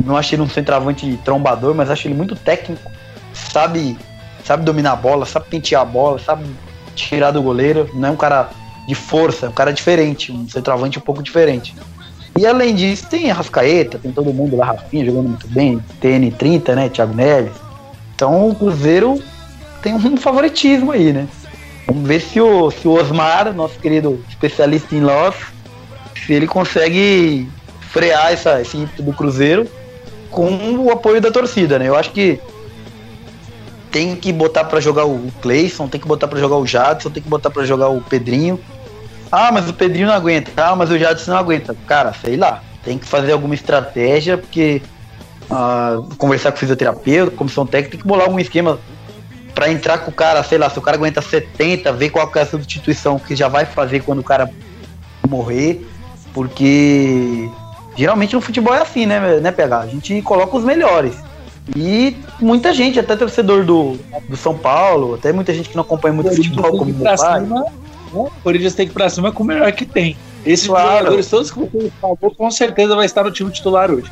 Não 0.04 0.16
achei 0.16 0.36
ele 0.36 0.42
um 0.42 0.48
centroavante 0.48 1.18
trombador, 1.24 1.74
mas 1.74 1.90
acho 1.90 2.06
ele 2.06 2.14
muito 2.14 2.34
técnico. 2.34 2.90
Sabe, 3.32 3.96
sabe 4.44 4.64
dominar 4.64 4.92
a 4.92 4.96
bola, 4.96 5.24
sabe 5.26 5.46
pentear 5.48 5.82
a 5.82 5.84
bola, 5.84 6.18
sabe 6.18 6.44
tirar 6.94 7.30
do 7.30 7.42
goleiro. 7.42 7.88
Não 7.94 8.08
é 8.08 8.10
um 8.10 8.16
cara 8.16 8.50
de 8.86 8.94
força, 8.94 9.46
é 9.46 9.48
um 9.48 9.52
cara 9.52 9.72
diferente, 9.72 10.32
um 10.32 10.48
centroavante 10.48 10.98
um 10.98 11.02
pouco 11.02 11.22
diferente. 11.22 11.74
E 12.38 12.46
além 12.46 12.74
disso, 12.74 13.06
tem 13.08 13.30
a 13.30 13.34
Rascaeta, 13.34 13.98
tem 13.98 14.12
todo 14.12 14.32
mundo 14.32 14.56
lá, 14.56 14.66
Rafinha 14.66 15.04
jogando 15.04 15.28
muito 15.30 15.48
bem, 15.48 15.82
TN30, 16.02 16.74
né, 16.74 16.88
Thiago 16.88 17.14
Neves. 17.14 17.52
Então 18.14 18.50
o 18.50 18.54
Cruzeiro 18.54 19.22
tem 19.82 19.94
um 19.94 20.16
favoritismo 20.16 20.92
aí, 20.92 21.12
né? 21.12 21.26
Vamos 21.86 22.06
ver 22.06 22.20
se 22.20 22.40
o, 22.40 22.70
se 22.70 22.86
o 22.86 22.92
Osmar, 22.92 23.52
nosso 23.54 23.78
querido 23.78 24.22
especialista 24.28 24.94
em 24.94 25.00
loss, 25.00 25.36
se 26.26 26.32
ele 26.32 26.46
consegue 26.46 27.48
frear 27.90 28.32
essa, 28.32 28.60
esse 28.60 28.76
ímpeto 28.76 29.02
do 29.02 29.12
Cruzeiro 29.12 29.66
com 30.30 30.50
o 30.78 30.90
apoio 30.90 31.20
da 31.20 31.30
torcida, 31.30 31.78
né? 31.78 31.88
Eu 31.88 31.94
acho 31.94 32.10
que 32.10 32.38
tem 33.90 34.14
que 34.14 34.32
botar 34.32 34.64
para 34.64 34.80
jogar 34.80 35.06
o 35.06 35.32
Cleison, 35.40 35.88
tem 35.88 36.00
que 36.00 36.06
botar 36.06 36.28
para 36.28 36.38
jogar 36.38 36.56
o 36.56 36.66
Jadson, 36.66 37.08
tem 37.08 37.22
que 37.22 37.28
botar 37.28 37.48
para 37.48 37.64
jogar 37.64 37.88
o 37.88 38.02
Pedrinho 38.02 38.60
ah, 39.30 39.50
mas 39.52 39.68
o 39.68 39.74
Pedrinho 39.74 40.06
não 40.06 40.14
aguenta. 40.14 40.50
Ah, 40.56 40.76
mas 40.76 40.90
o 40.90 40.98
Jadson 40.98 41.32
não 41.32 41.38
aguenta. 41.38 41.76
Cara, 41.86 42.12
sei 42.12 42.36
lá. 42.36 42.62
Tem 42.84 42.98
que 42.98 43.06
fazer 43.06 43.32
alguma 43.32 43.54
estratégia, 43.54 44.38
porque 44.38 44.80
ah, 45.50 46.00
conversar 46.16 46.52
com 46.52 46.56
o 46.56 46.60
fisioterapeuta, 46.60 47.36
comissão 47.36 47.66
técnica, 47.66 47.92
tem 47.92 48.00
que 48.00 48.06
bolar 48.06 48.26
algum 48.26 48.38
esquema 48.38 48.78
para 49.54 49.70
entrar 49.70 49.98
com 49.98 50.10
o 50.10 50.14
cara, 50.14 50.42
sei 50.42 50.58
lá, 50.58 50.68
se 50.68 50.78
o 50.78 50.82
cara 50.82 50.96
aguenta 50.96 51.22
70, 51.22 51.90
ver 51.92 52.10
qual 52.10 52.30
é 52.34 52.40
a 52.40 52.46
substituição 52.46 53.18
que 53.18 53.34
já 53.34 53.48
vai 53.48 53.64
fazer 53.64 54.02
quando 54.02 54.18
o 54.18 54.24
cara 54.24 54.50
morrer, 55.28 55.84
porque 56.32 57.48
geralmente 57.96 58.34
no 58.34 58.40
futebol 58.40 58.74
é 58.74 58.82
assim, 58.82 59.06
né, 59.06 59.40
né 59.40 59.50
PH? 59.50 59.78
A 59.80 59.86
gente 59.86 60.20
coloca 60.22 60.56
os 60.56 60.62
melhores. 60.62 61.16
E 61.74 62.16
muita 62.38 62.72
gente, 62.72 63.00
até 63.00 63.16
torcedor 63.16 63.64
do, 63.64 63.98
do 64.28 64.36
São 64.36 64.56
Paulo, 64.56 65.14
até 65.14 65.32
muita 65.32 65.52
gente 65.52 65.70
que 65.70 65.74
não 65.74 65.82
acompanha 65.82 66.14
muito 66.14 66.36
futebol 66.36 66.78
como 66.78 66.92
meu 66.92 67.16
pai. 67.16 67.40
Cima 67.40 67.64
o 68.12 68.30
Corinthians 68.42 68.74
tem 68.74 68.86
que 68.86 68.92
ir 68.92 68.94
pra 68.94 69.08
cima 69.08 69.32
com 69.32 69.42
o 69.42 69.46
melhor 69.46 69.70
que 69.72 69.84
tem. 69.84 70.16
Esses 70.44 70.66
claro. 70.66 70.98
jogadores 70.98 71.28
todos 71.28 71.50
que 71.50 71.58
você 71.58 71.92
falou, 72.00 72.18
com 72.36 72.50
certeza 72.50 72.94
vai 72.94 73.06
estar 73.06 73.24
no 73.24 73.30
time 73.30 73.50
titular 73.50 73.90
hoje. 73.90 74.10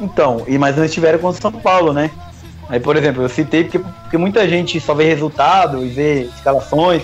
Então, 0.00 0.44
e 0.46 0.58
mas 0.58 0.76
não 0.76 0.84
estiveram 0.84 1.18
contra 1.18 1.38
o 1.38 1.52
São 1.52 1.60
Paulo, 1.60 1.92
né? 1.92 2.10
Aí, 2.68 2.80
por 2.80 2.96
exemplo, 2.96 3.22
eu 3.22 3.28
citei 3.28 3.64
porque, 3.64 3.78
porque 3.78 4.16
muita 4.16 4.48
gente 4.48 4.80
só 4.80 4.94
vê 4.94 5.04
resultado 5.04 5.84
e 5.84 5.88
vê 5.88 6.22
escalações, 6.22 7.02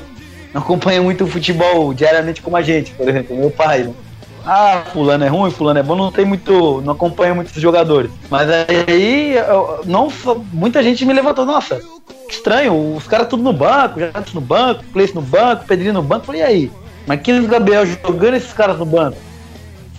não 0.54 0.62
acompanha 0.62 1.02
muito 1.02 1.24
o 1.24 1.26
futebol 1.26 1.92
diariamente 1.92 2.40
como 2.40 2.56
a 2.56 2.62
gente, 2.62 2.92
por 2.92 3.08
exemplo, 3.08 3.36
meu 3.36 3.50
pai. 3.50 3.84
Né? 3.84 3.92
Ah, 4.44 4.82
fulano 4.92 5.24
é 5.24 5.28
ruim, 5.28 5.50
fulano 5.50 5.78
é 5.78 5.82
bom, 5.82 5.94
não 5.94 6.10
tem 6.10 6.24
muito, 6.24 6.80
não 6.80 6.94
acompanha 6.94 7.34
muitos 7.34 7.52
jogadores. 7.60 8.10
Mas 8.30 8.48
aí, 8.50 9.34
eu, 9.36 9.80
não, 9.84 10.08
muita 10.52 10.82
gente 10.82 11.04
me 11.04 11.12
levantou, 11.12 11.44
nossa, 11.44 11.80
estranho, 12.34 12.96
os 12.96 13.06
caras 13.06 13.28
tudo 13.28 13.42
no 13.42 13.52
banco, 13.52 14.00
já 14.00 14.10
no 14.34 14.40
banco, 14.40 14.84
Cleice 14.92 15.14
no 15.14 15.22
banco, 15.22 15.64
Pedrinho 15.64 15.94
no 15.94 16.02
banco, 16.02 16.26
falei, 16.26 16.40
e 16.40 16.44
aí? 16.44 16.72
Marquinhos 17.06 17.46
Gabriel 17.46 17.84
jogando 17.86 18.34
esses 18.34 18.52
caras 18.52 18.78
no 18.78 18.86
banco. 18.86 19.16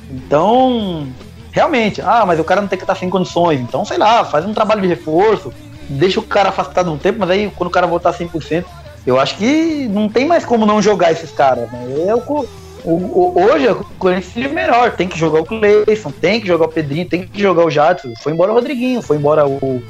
Então, 0.10 1.08
realmente, 1.52 2.02
ah, 2.02 2.26
mas 2.26 2.40
o 2.40 2.44
cara 2.44 2.62
não 2.62 2.68
tem 2.68 2.78
que 2.78 2.84
estar 2.84 2.96
sem 2.96 3.10
condições. 3.10 3.60
Então, 3.60 3.84
sei 3.86 3.98
lá, 3.98 4.24
faz 4.24 4.46
um 4.46 4.54
trabalho 4.54 4.82
de 4.82 4.88
reforço, 4.88 5.54
deixa 5.90 6.20
o 6.20 6.24
cara 6.24 6.50
afastado 6.50 6.92
um 6.92 6.98
tempo, 6.98 7.20
mas 7.20 7.30
aí 7.30 7.52
quando 7.56 7.70
o 7.70 7.72
cara 7.72 7.88
voltar 7.88 8.14
100%, 8.14 8.66
eu 9.06 9.20
acho 9.20 9.36
que 9.38 9.88
não 9.90 10.08
tem 10.08 10.26
mais 10.26 10.46
como 10.46 10.66
não 10.66 10.82
jogar 10.82 11.12
esses 11.12 11.32
caras. 11.32 11.72
Né? 11.72 12.06
É 12.08 12.16
o, 12.16 12.48
o, 12.84 13.34
hoje 13.42 13.68
o 13.68 13.86
Corinthians 13.98 14.46
é 14.46 14.54
melhor, 14.54 14.92
tem 14.92 15.08
que 15.08 15.18
jogar 15.18 15.42
o 15.42 15.46
Cleison, 15.46 16.12
tem 16.12 16.42
que 16.42 16.48
jogar 16.48 16.66
o 16.66 16.70
Pedrinho, 16.70 17.08
tem 17.08 17.28
que 17.28 17.42
jogar 17.42 17.66
o 17.66 17.70
Jadson. 17.70 18.14
Foi 18.22 18.34
embora 18.34 18.52
o 18.52 18.56
Rodriguinho, 18.56 19.02
foi 19.02 19.18
embora 19.18 19.48
o. 19.48 19.84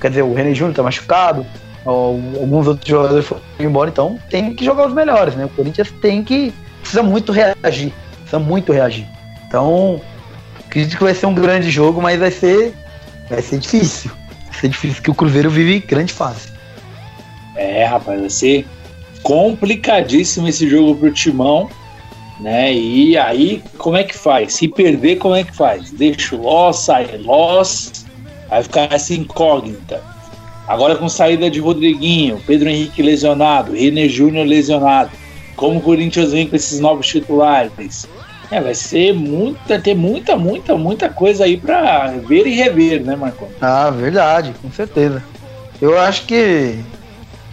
Quer 0.00 0.10
dizer, 0.10 0.22
o 0.22 0.34
René 0.34 0.54
Júnior 0.54 0.76
tá 0.76 0.82
machucado, 0.82 1.46
alguns 1.86 2.66
outros 2.66 2.88
jogadores 2.88 3.26
foram 3.26 3.42
embora, 3.60 3.90
então 3.90 4.18
tem 4.28 4.54
que 4.54 4.64
jogar 4.64 4.88
os 4.88 4.94
melhores, 4.94 5.34
né? 5.34 5.44
O 5.44 5.48
Corinthians 5.50 5.90
tem 6.02 6.22
que. 6.24 6.52
Precisa 6.80 7.02
muito 7.02 7.32
reagir. 7.32 7.92
Precisa 8.20 8.38
muito 8.38 8.72
reagir. 8.72 9.06
Então, 9.46 10.00
acredito 10.66 10.96
que 10.96 11.04
vai 11.04 11.14
ser 11.14 11.26
um 11.26 11.34
grande 11.34 11.70
jogo, 11.70 12.02
mas 12.02 12.18
vai 12.18 12.30
ser. 12.30 12.74
Vai 13.30 13.42
ser 13.42 13.58
difícil. 13.58 14.10
Vai 14.50 14.60
ser 14.60 14.68
difícil, 14.68 15.02
que 15.02 15.10
o 15.10 15.14
Cruzeiro 15.14 15.50
vive 15.50 15.80
grande 15.80 16.12
fase. 16.12 16.48
É, 17.54 17.84
rapaz, 17.84 18.20
vai 18.20 18.30
ser 18.30 18.66
complicadíssimo 19.22 20.46
esse 20.48 20.68
jogo 20.68 20.94
pro 20.94 21.12
Timão, 21.12 21.70
né? 22.40 22.72
E 22.72 23.16
aí, 23.16 23.62
como 23.78 23.96
é 23.96 24.04
que 24.04 24.16
faz? 24.16 24.54
Se 24.54 24.68
perder, 24.68 25.16
como 25.16 25.34
é 25.34 25.44
que 25.44 25.54
faz? 25.54 25.90
Deixa 25.90 26.36
o 26.36 26.42
loss, 26.42 26.80
sai 26.80 27.16
loss, 27.18 28.06
vai 28.48 28.62
ficar 28.62 28.92
essa 28.92 29.14
incógnita. 29.14 30.15
Agora 30.66 30.96
com 30.96 31.08
saída 31.08 31.48
de 31.48 31.60
Rodriguinho, 31.60 32.40
Pedro 32.46 32.68
Henrique 32.68 33.02
lesionado, 33.02 33.72
René 33.72 34.08
Júnior 34.08 34.46
lesionado, 34.46 35.10
como 35.54 35.78
o 35.78 35.82
Corinthians 35.82 36.32
vem 36.32 36.46
com 36.46 36.56
esses 36.56 36.80
novos 36.80 37.06
titulares? 37.06 38.08
É, 38.50 38.60
vai 38.60 38.74
ser 38.74 39.12
muita, 39.12 39.78
ter 39.78 39.94
muita, 39.94 40.36
muita, 40.36 40.76
muita 40.76 41.08
coisa 41.08 41.44
aí 41.44 41.56
para 41.56 42.08
ver 42.26 42.46
e 42.46 42.54
rever, 42.54 43.02
né, 43.02 43.16
Marcão? 43.16 43.48
Ah, 43.60 43.90
verdade, 43.90 44.54
com 44.60 44.70
certeza. 44.70 45.22
Eu 45.80 45.98
acho 45.98 46.26
que 46.26 46.78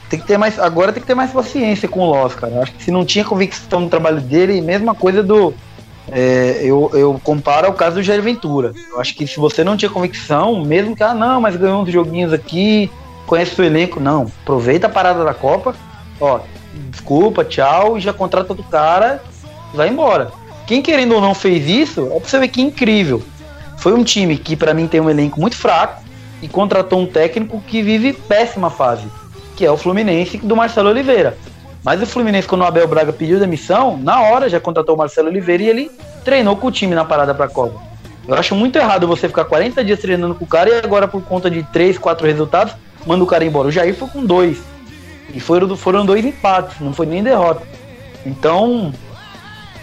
tem 0.10 0.20
que 0.20 0.28
ter 0.28 0.38
mais. 0.38 0.60
Agora 0.60 0.94
tem 0.94 1.02
que 1.02 1.08
ter 1.08 1.16
mais 1.16 1.32
paciência 1.32 1.88
com 1.88 2.02
o 2.02 2.06
Loss, 2.06 2.36
cara. 2.36 2.54
Eu 2.54 2.62
acho 2.62 2.74
que 2.74 2.84
se 2.84 2.92
não 2.92 3.04
tinha 3.04 3.26
convicção 3.26 3.82
no 3.82 3.90
trabalho 3.90 4.22
dele, 4.22 4.62
mesma 4.62 4.94
coisa 4.94 5.24
do. 5.24 5.54
É, 6.12 6.60
eu, 6.62 6.92
eu 6.94 7.20
comparo 7.24 7.68
ao 7.68 7.74
caso 7.74 7.96
do 7.96 8.04
Jair 8.04 8.22
Ventura. 8.22 8.74
Eu 8.92 9.00
acho 9.00 9.16
que 9.16 9.26
se 9.26 9.40
você 9.40 9.64
não 9.64 9.76
tinha 9.76 9.90
convicção, 9.90 10.64
mesmo 10.64 10.96
que, 10.96 11.04
ah, 11.04 11.14
não, 11.14 11.42
mas 11.42 11.56
ganhou 11.56 11.82
uns 11.82 11.92
joguinhos 11.92 12.32
aqui, 12.32 12.92
conhece 13.26 13.60
o 13.60 13.64
elenco, 13.64 14.00
não. 14.00 14.32
Aproveita 14.42 14.88
a 14.88 14.90
parada 14.90 15.24
da 15.24 15.34
Copa, 15.34 15.76
ó, 16.20 16.40
desculpa, 16.90 17.44
tchau, 17.44 17.98
e 17.98 18.02
já 18.02 18.14
contrata 18.14 18.54
outro 18.54 18.66
cara, 18.70 19.22
vai 19.74 19.90
embora. 19.90 20.32
Quem 20.66 20.82
querendo 20.82 21.16
ou 21.16 21.22
não 21.22 21.34
fez 21.34 21.68
isso, 21.68 22.08
é 22.08 22.20
pra 22.20 22.30
você 22.30 22.40
ver 22.40 22.48
que 22.48 22.62
incrível. 22.62 23.22
Foi 23.78 23.94
um 23.94 24.04
time 24.04 24.38
que 24.38 24.56
para 24.56 24.74
mim 24.74 24.88
tem 24.88 25.02
um 25.02 25.10
elenco 25.10 25.40
muito 25.40 25.58
fraco 25.58 26.02
e 26.42 26.48
contratou 26.48 27.00
um 27.00 27.06
técnico 27.06 27.62
que 27.68 27.82
vive 27.82 28.14
péssima 28.14 28.70
fase, 28.70 29.08
que 29.56 29.66
é 29.66 29.72
o 29.72 29.78
Fluminense 29.78 30.38
do 30.38 30.56
Marcelo 30.56 30.90
Oliveira. 30.90 31.38
Mas 31.84 32.02
o 32.02 32.06
Fluminense, 32.06 32.48
quando 32.48 32.62
o 32.62 32.66
Abel 32.66 32.88
Braga 32.88 33.12
pediu 33.12 33.40
demissão, 33.40 33.98
na 33.98 34.22
hora 34.22 34.48
já 34.48 34.60
contratou 34.60 34.96
o 34.96 34.98
Marcelo 34.98 35.28
Oliveira 35.28 35.64
e 35.64 35.68
ele 35.68 35.92
treinou 36.24 36.56
com 36.56 36.68
o 36.68 36.72
time 36.72 36.96
na 36.96 37.04
parada 37.04 37.36
pra 37.36 37.50
Copa. 37.50 37.82
Eu 38.26 38.36
acho 38.36 38.56
muito 38.56 38.78
errado 38.78 39.06
você 39.06 39.28
ficar 39.28 39.44
40 39.44 39.84
dias 39.84 40.00
treinando 40.00 40.34
com 40.34 40.46
o 40.46 40.48
cara 40.48 40.70
e 40.70 40.80
agora, 40.80 41.10
por 41.10 41.22
conta 41.22 41.52
de 41.52 41.62
3, 41.74 41.98
4 41.98 42.26
resultados, 42.26 42.74
manda 43.06 43.24
o 43.24 43.28
cara 43.28 43.46
embora. 43.46 43.68
O 43.68 43.72
Jair 43.72 43.96
foi 43.96 44.08
com 44.08 44.26
dois. 44.26 44.60
E 45.34 45.40
foram, 45.40 45.76
foram 45.76 46.06
dois 46.06 46.24
empates, 46.24 46.80
não 46.80 46.94
foi 46.94 47.06
nem 47.06 47.24
derrota. 47.24 47.66
Então, 48.26 48.94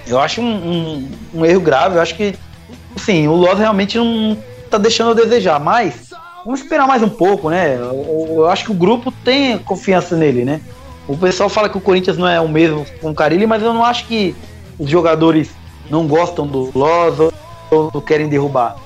eu 0.07 0.19
acho 0.19 0.41
um, 0.41 0.45
um, 0.45 1.09
um 1.35 1.45
erro 1.45 1.61
grave. 1.61 1.97
Eu 1.97 2.03
acho 2.03 2.15
que, 2.15 2.35
sim, 2.97 3.27
o 3.29 3.35
Loss 3.35 3.59
realmente 3.59 3.99
não 3.99 4.37
tá 4.71 4.79
deixando 4.79 5.11
a 5.11 5.15
desejar. 5.15 5.59
Mas 5.61 6.11
vamos 6.45 6.61
esperar 6.61 6.87
mais 6.87 7.03
um 7.03 7.09
pouco, 7.09 7.51
né? 7.51 7.77
Eu, 7.77 8.27
eu, 8.31 8.49
acho 8.49 8.65
que 8.65 8.71
o 8.71 8.75
grupo 8.75 9.13
tem 9.25 9.59
confiança 9.59 10.17
nele, 10.17 10.45
né? 10.45 10.61
O 11.09 11.17
pessoal 11.17 11.49
fala 11.49 11.69
que 11.69 11.77
o 11.77 11.81
Corinthians 11.81 12.17
não 12.17 12.29
é 12.29 12.41
o 12.41 12.49
mesmo 12.49 12.87
com 13.01 13.11
o 13.11 13.15
Carilli, 13.15 13.47
mas 13.47 13.63
eu 13.63 13.75
não 13.75 13.85
acho 13.85 14.07
que 14.07 14.35
os 14.79 14.89
jogadores 14.89 15.51
não 15.91 16.07
gostam 16.07 16.47
do 16.47 16.71
Loss 16.75 17.19
ou, 17.19 17.91
ou 17.93 18.03
querem 18.03 18.29
derrubar. 18.29 18.77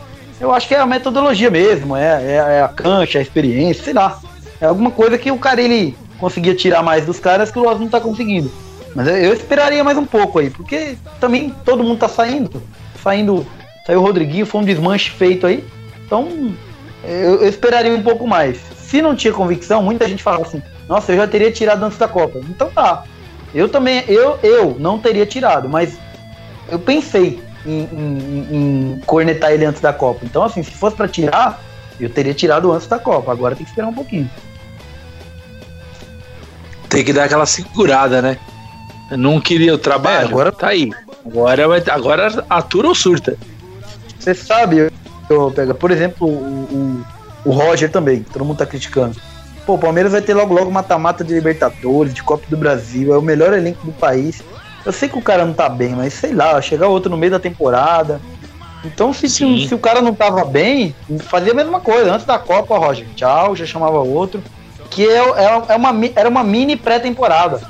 Eu 0.45 0.53
acho 0.53 0.69
que 0.69 0.75
é 0.75 0.79
a 0.79 0.85
metodologia 0.85 1.51
mesmo, 1.51 1.97
é, 1.97 2.23
é, 2.23 2.35
é, 2.35 2.63
a 2.63 2.69
cancha, 2.69 3.19
a 3.19 3.23
experiência, 3.23 3.83
sei 3.83 3.95
lá. 3.95 4.21
É 4.61 4.67
alguma 4.67 4.91
coisa 4.91 5.17
que 5.17 5.31
o 5.31 5.39
Carilli 5.39 5.97
conseguia 6.21 6.55
tirar 6.55 6.83
mais 6.83 7.07
dos 7.07 7.19
caras 7.19 7.51
que 7.51 7.59
o 7.59 7.63
Loss 7.63 7.81
não 7.81 7.89
tá 7.89 7.99
conseguindo. 7.99 8.53
Mas 8.95 9.09
eu 9.09 9.33
esperaria 9.33 9.83
mais 9.83 9.97
um 9.97 10.05
pouco 10.05 10.39
aí, 10.39 10.51
porque 10.51 10.99
também 11.19 11.49
todo 11.65 11.83
mundo 11.83 11.99
tá 11.99 12.09
saindo. 12.09 12.63
Saindo, 13.03 13.47
saiu 13.87 14.01
o 14.01 14.03
Rodriguinho, 14.03 14.45
foi 14.45 14.61
um 14.61 14.65
desmanche 14.65 15.11
feito 15.13 15.47
aí. 15.47 15.65
Então, 16.05 16.29
eu, 17.03 17.41
eu 17.41 17.49
esperaria 17.49 17.95
um 17.95 18.03
pouco 18.03 18.27
mais. 18.27 18.61
Se 18.77 19.01
não 19.01 19.17
tinha 19.17 19.33
convicção, 19.33 19.83
muita 19.83 20.07
gente 20.07 20.23
fala 20.23 20.43
assim: 20.43 20.63
"Nossa, 20.87 21.13
eu 21.13 21.17
já 21.17 21.27
teria 21.27 21.51
tirado 21.51 21.83
antes 21.83 21.97
da 21.97 22.07
Copa". 22.07 22.39
Então 22.51 22.69
tá. 22.69 23.05
Eu 23.55 23.67
também, 23.67 24.05
eu, 24.09 24.39
eu 24.43 24.77
não 24.79 24.99
teria 24.99 25.25
tirado, 25.25 25.71
mas 25.71 25.97
eu 26.71 26.79
pensei 26.79 27.43
em, 27.67 27.89
em, 27.93 28.47
em 28.51 29.01
cornetar 29.07 29.53
ele 29.53 29.65
antes 29.65 29.81
da 29.81 29.93
Copa. 29.93 30.25
Então, 30.25 30.43
assim, 30.43 30.63
se 30.63 30.71
fosse 30.73 30.97
para 30.97 31.09
tirar, 31.09 31.63
eu 32.01 32.11
teria 32.11 32.35
tirado 32.35 32.73
antes 32.73 32.87
da 32.87 32.99
Copa. 32.99 33.33
Agora 33.33 33.55
tem 33.55 33.65
que 33.65 33.71
esperar 33.71 33.89
um 33.89 33.95
pouquinho. 33.95 34.31
Tem 36.89 37.05
que 37.05 37.13
dar 37.13 37.25
aquela 37.25 37.47
segurada, 37.47 38.23
né? 38.23 38.39
Não 39.11 39.41
queria 39.41 39.75
o 39.75 39.79
trabalho? 39.79 40.23
É, 40.23 40.25
agora 40.25 40.53
tá 40.53 40.69
aí. 40.69 40.91
Agora, 41.27 41.69
vai, 41.69 41.83
agora 41.91 42.45
atura 42.49 42.89
ou 42.89 42.95
surta? 42.95 43.37
Você 44.19 44.35
sabe, 44.35 44.91
eu, 45.29 45.51
pega, 45.51 45.75
por 45.75 45.91
exemplo, 45.91 46.27
o, 46.27 47.05
o, 47.45 47.51
o 47.51 47.51
Roger 47.51 47.91
também, 47.91 48.23
todo 48.23 48.45
mundo 48.45 48.59
tá 48.59 48.67
criticando. 48.67 49.17
Pô, 49.67 49.75
o 49.75 49.79
Palmeiras 49.79 50.13
vai 50.13 50.21
ter 50.21 50.35
logo 50.35 50.55
logo 50.55 50.71
mata-mata 50.71 51.25
de 51.25 51.35
Libertadores, 51.35 52.13
de 52.13 52.23
Copa 52.23 52.45
do 52.49 52.57
Brasil, 52.57 53.15
é 53.15 53.19
o 53.19 53.23
melhor 53.23 53.53
elenco 53.53 53.85
do 53.85 53.93
país. 53.93 54.43
Eu 54.85 54.93
sei 54.93 55.09
que 55.09 55.19
o 55.19 55.23
cara 55.23 55.45
não 55.45 55.55
tá 55.55 55.69
bem, 55.69 55.91
mas 55.91 56.15
sei 56.15 56.35
lá, 56.35 56.61
chegar 56.61 56.89
outro 56.89 57.11
no 57.11 57.17
meio 57.17 57.33
da 57.33 57.41
temporada. 57.41 58.21
Então, 58.85 59.15
se, 59.15 59.29
se, 59.29 59.67
se, 59.67 59.75
o 59.75 59.79
cara 59.79 60.03
não 60.03 60.15
tava 60.15 60.45
bem, 60.45 60.95
fazia 61.21 61.53
a 61.53 61.57
mesma 61.57 61.81
coisa. 61.81 62.13
Antes 62.13 62.27
da 62.27 62.39
Copa, 62.39 62.77
Roger, 62.77 63.07
tchau, 63.17 63.57
já 63.57 63.65
chamava 63.65 63.99
outro. 64.01 64.43
Que 64.91 65.09
é, 65.09 65.19
é, 65.19 65.63
é 65.69 65.77
uma, 65.77 65.93
era 66.15 66.29
uma 66.29 66.45
mini 66.45 66.77
pré-temporada. 66.77 67.63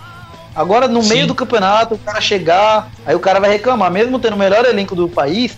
Agora, 0.55 0.89
no 0.89 1.03
Sim. 1.03 1.11
meio 1.11 1.27
do 1.27 1.35
campeonato, 1.35 1.95
o 1.95 1.99
cara 1.99 2.21
chegar, 2.21 2.91
aí 3.07 3.15
o 3.15 3.21
cara 3.21 3.41
vai 3.41 3.51
reclamar, 3.51 3.91
mesmo 3.91 4.19
tendo 4.19 4.35
o 4.35 4.39
melhor 4.39 4.65
elenco 4.65 4.95
do 4.95 5.09
país, 5.09 5.57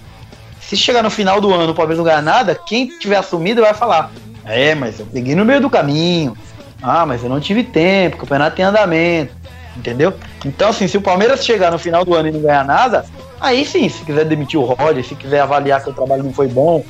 se 0.60 0.76
chegar 0.76 1.02
no 1.02 1.10
final 1.10 1.40
do 1.40 1.52
ano 1.52 1.72
o 1.72 1.74
Palmeiras 1.74 1.98
não 1.98 2.04
ganhar 2.04 2.22
nada, 2.22 2.54
quem 2.54 2.86
tiver 2.98 3.16
assumido 3.16 3.62
vai 3.62 3.72
falar: 3.72 4.10
É, 4.44 4.74
mas 4.74 4.98
eu 4.98 5.06
peguei 5.06 5.34
no 5.34 5.44
meio 5.44 5.60
do 5.60 5.70
caminho. 5.70 6.36
Ah, 6.82 7.06
mas 7.06 7.22
eu 7.22 7.28
não 7.28 7.40
tive 7.40 7.62
tempo, 7.62 8.16
o 8.16 8.20
campeonato 8.20 8.56
tem 8.56 8.64
andamento. 8.64 9.34
Entendeu? 9.76 10.14
Então, 10.44 10.70
assim, 10.70 10.88
se 10.88 10.96
o 10.96 11.02
Palmeiras 11.02 11.44
chegar 11.44 11.70
no 11.70 11.78
final 11.78 12.04
do 12.04 12.14
ano 12.14 12.28
e 12.28 12.32
não 12.32 12.40
ganhar 12.40 12.64
nada, 12.64 13.04
aí 13.40 13.64
sim, 13.64 13.88
se 13.88 14.04
quiser 14.04 14.24
demitir 14.24 14.58
o 14.58 14.64
Roger, 14.64 15.04
se 15.04 15.14
quiser 15.14 15.40
avaliar 15.40 15.82
que 15.82 15.90
o 15.90 15.92
trabalho 15.92 16.22
não 16.22 16.32
foi 16.32 16.48
bom, 16.48 16.84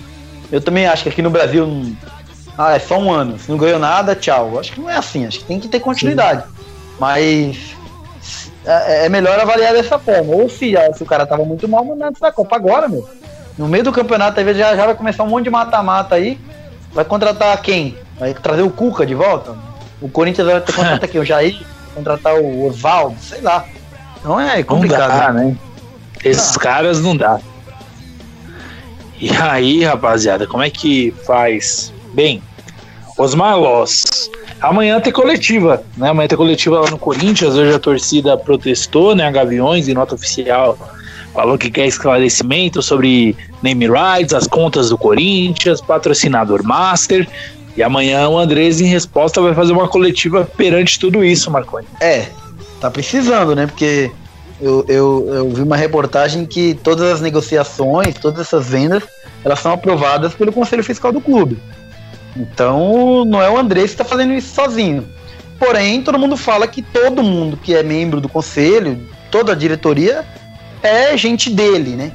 eu 0.53 0.61
também 0.61 0.87
acho 0.87 1.03
que 1.03 1.09
aqui 1.09 1.21
no 1.21 1.31
Brasil, 1.31 1.67
ah, 2.57 2.75
é 2.75 2.79
só 2.79 2.99
um 2.99 3.13
ano, 3.13 3.39
se 3.39 3.51
não 3.51 3.59
ganhou 3.59 3.79
nada, 3.79 4.15
tchau. 4.15 4.59
Acho 4.59 4.73
que 4.73 4.81
não 4.81 4.89
é 4.89 4.97
assim, 4.97 5.27
acho 5.27 5.41
que 5.41 5.45
tem 5.45 5.59
que 5.59 5.69
ter 5.69 5.81
continuidade. 5.81 6.43
Sim. 6.43 6.49
Mas 6.99 7.77
é, 8.65 9.07
é 9.07 9.09
melhor 9.09 9.39
avaliar 9.39 9.73
dessa 9.73 9.99
forma. 9.99 10.35
Ou 10.35 10.49
se, 10.49 10.75
se 10.95 11.03
o 11.03 11.07
cara 11.07 11.27
tava 11.27 11.45
muito 11.45 11.69
mal, 11.69 11.85
mandar 11.85 12.09
antes 12.09 12.21
da 12.21 12.33
Copa 12.33 12.57
agora, 12.57 12.89
meu. 12.89 13.09
No 13.59 13.69
meio 13.69 13.85
do 13.85 13.93
campeonato, 13.93 14.39
às 14.39 14.45
vezes 14.45 14.61
já, 14.61 14.77
já 14.77 14.85
vai 14.85 14.95
começar 14.95 15.25
um 15.25 15.29
monte 15.29 15.45
de 15.45 15.51
mata-mata 15.51 16.15
aí. 16.15 16.39
Vai 16.93 17.05
contratar 17.05 17.61
quem? 17.63 17.97
Vai 18.19 18.35
trazer 18.35 18.63
o 18.63 18.71
Cuca 18.71 19.05
de 19.05 19.15
volta? 19.15 19.55
O 20.01 20.09
Corinthians 20.09 20.47
vai 20.47 20.61
ter 20.61 20.67
que 20.67 20.73
contratar 20.73 21.09
quem? 21.09 21.21
O 21.21 21.25
Jair? 21.25 21.65
Contratar 21.97 22.37
o 22.37 22.67
Oswaldo? 22.67 23.17
Sei 23.21 23.41
lá. 23.41 23.65
Então 24.19 24.39
é 24.39 24.63
complicado. 24.63 25.09
Dá, 25.09 25.33
né? 25.33 25.45
né? 25.47 25.57
Esses 26.25 26.57
ah. 26.57 26.61
caras 26.61 27.01
não 27.01 27.17
dá. 27.17 27.41
E 29.19 29.31
aí, 29.31 29.83
rapaziada, 29.83 30.47
como 30.47 30.63
é 30.63 30.71
que 30.71 31.13
faz? 31.25 31.93
Bem, 32.13 32.43
Osmar 33.17 33.59
Loss 33.59 34.31
Amanhã 34.61 34.99
tem 35.01 35.13
coletiva, 35.13 35.83
né? 35.97 36.09
Amanhã 36.09 36.29
tem 36.29 36.37
coletiva 36.37 36.81
lá 36.81 36.91
no 36.91 36.99
Corinthians. 36.99 37.55
Hoje 37.55 37.75
a 37.75 37.79
torcida 37.79 38.37
protestou, 38.39 39.15
né? 39.15 39.27
A 39.27 39.31
Gaviões, 39.31 39.87
em 39.87 39.95
nota 39.95 40.15
oficial, 40.15 40.79
falou 41.35 41.59
que 41.59 41.71
quer 41.71 41.87
esclarecimento 41.87 42.83
sobre 42.83 43.37
name 43.63 43.87
rights, 43.87 44.33
as 44.33 44.47
contas 44.47 44.89
do 44.89 44.97
Corinthians, 44.97 45.81
patrocinador 45.81 46.63
master. 46.65 47.29
E 47.77 47.83
amanhã 47.83 48.29
o 48.29 48.39
Andrés, 48.39 48.81
em 48.81 48.87
resposta, 48.87 49.41
vai 49.41 49.55
fazer 49.55 49.73
uma 49.73 49.87
coletiva 49.87 50.49
perante 50.57 50.99
tudo 50.99 51.23
isso, 51.23 51.51
Marconi. 51.51 51.87
É, 52.01 52.29
tá 52.81 52.91
precisando, 52.91 53.55
né? 53.55 53.67
Porque 53.67 54.11
eu, 54.61 54.85
eu, 54.89 55.29
eu 55.35 55.51
vi 55.51 55.63
uma 55.63 55.77
reportagem 55.77 56.47
que 56.47 56.75
todas 56.83 57.13
as 57.13 57.21
negociações, 57.21 58.15
todas 58.15 58.41
essas 58.41 58.67
vendas, 58.67 59.03
elas 59.45 59.61
são 59.61 59.73
aprovadas 59.73 60.35
pelo 60.35 60.53
Conselho 60.53 60.83
Fiscal 60.83 61.13
do 61.13 61.21
clube. 61.21 61.59
Então, 62.35 63.25
não 63.25 63.43
é 63.43 63.51
o 63.51 63.59
Andrés 63.59 63.87
que 63.87 63.95
está 63.95 64.05
fazendo 64.05 64.33
isso 64.33 64.55
sozinho. 64.55 65.07
Porém, 65.59 66.03
todo 66.03 66.19
mundo 66.19 66.37
fala 66.37 66.67
que 66.67 66.83
todo 66.83 67.23
mundo 67.23 67.57
que 67.57 67.75
é 67.75 67.83
membro 67.83 68.21
do 68.21 68.29
conselho, 68.29 69.07
toda 69.31 69.53
a 69.53 69.55
diretoria, 69.55 70.25
é 70.83 71.17
gente 71.17 71.51
dele, 71.51 71.91
né? 71.91 72.13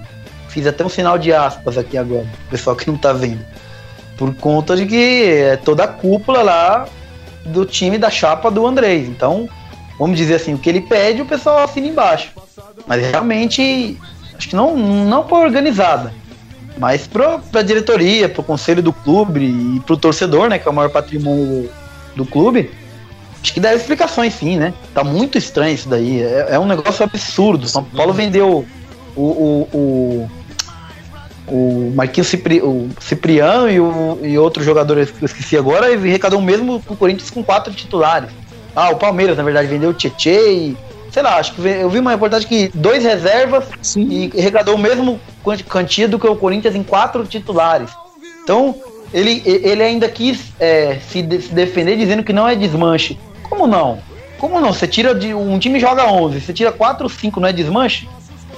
Fiz 0.47 0.67
até 0.67 0.85
um 0.85 0.89
sinal 0.89 1.17
de 1.17 1.33
aspas 1.33 1.77
aqui 1.77 1.97
agora, 1.97 2.27
pessoal 2.49 2.75
que 2.75 2.89
não 2.89 2.97
tá 2.97 3.13
vendo. 3.13 3.43
Por 4.21 4.35
conta 4.35 4.75
de 4.75 4.85
que 4.85 5.23
é 5.23 5.57
toda 5.57 5.85
a 5.85 5.87
cúpula 5.87 6.43
lá 6.43 6.85
do 7.43 7.65
time 7.65 7.97
da 7.97 8.11
chapa 8.11 8.51
do 8.51 8.67
Andrés. 8.67 9.07
Então, 9.07 9.49
vamos 9.97 10.15
dizer 10.15 10.35
assim, 10.35 10.53
o 10.53 10.59
que 10.59 10.69
ele 10.69 10.81
pede, 10.81 11.23
o 11.23 11.25
pessoal 11.25 11.63
assina 11.63 11.87
embaixo. 11.87 12.29
Mas 12.85 13.01
realmente, 13.01 13.97
acho 14.37 14.49
que 14.49 14.55
não, 14.55 14.77
não 14.77 15.27
foi 15.27 15.39
organizada. 15.39 16.13
Mas 16.77 17.07
para 17.07 17.41
a 17.51 17.61
diretoria, 17.63 18.29
para 18.29 18.41
o 18.41 18.43
conselho 18.43 18.83
do 18.83 18.93
clube 18.93 19.39
e 19.43 19.79
para 19.79 19.95
o 19.95 19.97
torcedor, 19.97 20.49
né, 20.49 20.59
que 20.59 20.67
é 20.67 20.71
o 20.71 20.73
maior 20.73 20.91
patrimônio 20.91 21.47
do, 21.47 21.69
do 22.17 22.25
clube, 22.27 22.69
acho 23.41 23.51
que 23.51 23.59
deve 23.59 23.77
explicações 23.77 24.35
sim, 24.35 24.55
né? 24.55 24.71
Tá 24.93 25.03
muito 25.03 25.35
estranho 25.35 25.73
isso 25.73 25.89
daí. 25.89 26.21
É, 26.21 26.49
é 26.51 26.59
um 26.59 26.67
negócio 26.67 27.03
absurdo. 27.03 27.67
São 27.67 27.83
Paulo 27.83 28.13
vendeu 28.13 28.67
o, 29.15 29.21
o, 29.23 29.67
o, 29.73 30.31
o 31.51 31.91
Marquinhos 31.93 32.27
Cipri, 32.27 32.61
o 32.61 32.89
Cipriano 32.99 33.69
e, 33.69 33.79
o, 33.79 34.17
e 34.23 34.37
outro 34.37 34.63
jogador 34.63 35.05
que 35.05 35.21
eu 35.21 35.25
esqueci 35.25 35.57
agora 35.57 35.91
e 35.91 35.95
arrecadou 35.95 36.39
o 36.39 36.41
mesmo 36.41 36.81
com 36.81 36.93
o 36.93 36.97
Corinthians 36.97 37.29
com 37.29 37.43
quatro 37.43 37.73
titulares. 37.73 38.29
Ah, 38.73 38.89
o 38.89 38.95
Palmeiras, 38.95 39.37
na 39.37 39.43
verdade, 39.43 39.67
vendeu 39.67 39.89
o 39.89 39.93
Tietê 39.93 40.53
e. 40.53 40.77
Sei 41.11 41.21
lá, 41.21 41.35
acho 41.35 41.53
que 41.53 41.67
eu 41.67 41.89
vi 41.89 41.99
uma 41.99 42.11
reportagem 42.11 42.47
que 42.47 42.71
dois 42.73 43.03
reservas 43.03 43.65
Sim. 43.81 44.07
e 44.09 44.39
arrecadou 44.39 44.75
o 44.75 44.77
mesmo 44.77 45.19
quantia 45.67 46.07
do 46.07 46.17
que 46.17 46.25
o 46.25 46.37
Corinthians 46.37 46.73
em 46.73 46.83
quatro 46.83 47.25
titulares. 47.25 47.89
Então, 48.41 48.73
ele, 49.13 49.43
ele 49.45 49.83
ainda 49.83 50.07
quis 50.07 50.53
é, 50.57 50.99
se, 51.05 51.21
de, 51.21 51.41
se 51.41 51.53
defender 51.53 51.97
dizendo 51.97 52.23
que 52.23 52.31
não 52.31 52.47
é 52.47 52.55
desmanche. 52.55 53.19
Como 53.43 53.67
não? 53.67 53.99
Como 54.37 54.61
não? 54.61 54.71
Você 54.71 54.87
tira 54.87 55.13
de. 55.13 55.33
Um 55.33 55.59
time 55.59 55.81
joga 55.81 56.09
11, 56.09 56.39
você 56.39 56.53
tira 56.53 56.71
4 56.71 57.03
ou 57.03 57.09
5, 57.09 57.41
não 57.41 57.49
é 57.49 57.51
desmanche? 57.51 58.07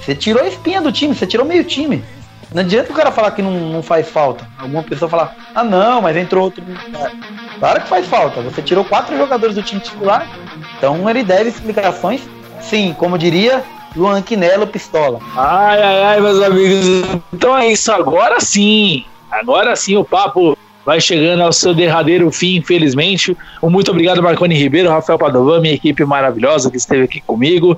Você 0.00 0.14
tirou 0.14 0.40
a 0.40 0.46
espinha 0.46 0.80
do 0.80 0.92
time, 0.92 1.12
você 1.12 1.26
tirou 1.26 1.44
meio 1.44 1.64
time. 1.64 2.04
Não 2.54 2.62
adianta 2.62 2.92
o 2.92 2.94
cara 2.94 3.10
falar 3.10 3.32
que 3.32 3.42
não, 3.42 3.50
não 3.50 3.82
faz 3.82 4.08
falta. 4.08 4.46
Alguma 4.56 4.84
pessoa 4.84 5.08
falar, 5.08 5.36
ah 5.52 5.64
não, 5.64 6.00
mas 6.00 6.16
entrou 6.16 6.44
outro. 6.44 6.62
Claro 7.58 7.82
que 7.82 7.88
faz 7.88 8.06
falta. 8.06 8.40
Você 8.42 8.62
tirou 8.62 8.84
quatro 8.84 9.16
jogadores 9.16 9.56
do 9.56 9.62
time 9.62 9.80
titular, 9.80 10.24
então 10.78 11.10
ele 11.10 11.24
deve 11.24 11.50
explicações. 11.50 12.22
Sim, 12.60 12.94
como 12.96 13.18
diria 13.18 13.64
Luan 13.96 14.22
Quinelo 14.22 14.68
Pistola. 14.68 15.18
Ai, 15.36 15.82
ai, 15.82 16.02
ai, 16.04 16.20
meus 16.20 16.40
amigos. 16.40 17.20
Então 17.32 17.58
é 17.58 17.72
isso, 17.72 17.90
agora 17.90 18.40
sim. 18.40 19.04
Agora 19.28 19.74
sim 19.74 19.96
o 19.96 20.04
papo 20.04 20.56
vai 20.86 21.00
chegando 21.00 21.42
ao 21.42 21.52
seu 21.52 21.74
derradeiro 21.74 22.30
fim, 22.30 22.58
infelizmente. 22.58 23.36
Um 23.60 23.68
muito 23.68 23.90
obrigado, 23.90 24.22
Marconi 24.22 24.54
Ribeiro, 24.54 24.90
Rafael 24.90 25.18
Padovan, 25.18 25.60
minha 25.60 25.74
equipe 25.74 26.04
maravilhosa 26.04 26.70
que 26.70 26.76
esteve 26.76 27.02
aqui 27.02 27.20
comigo. 27.20 27.76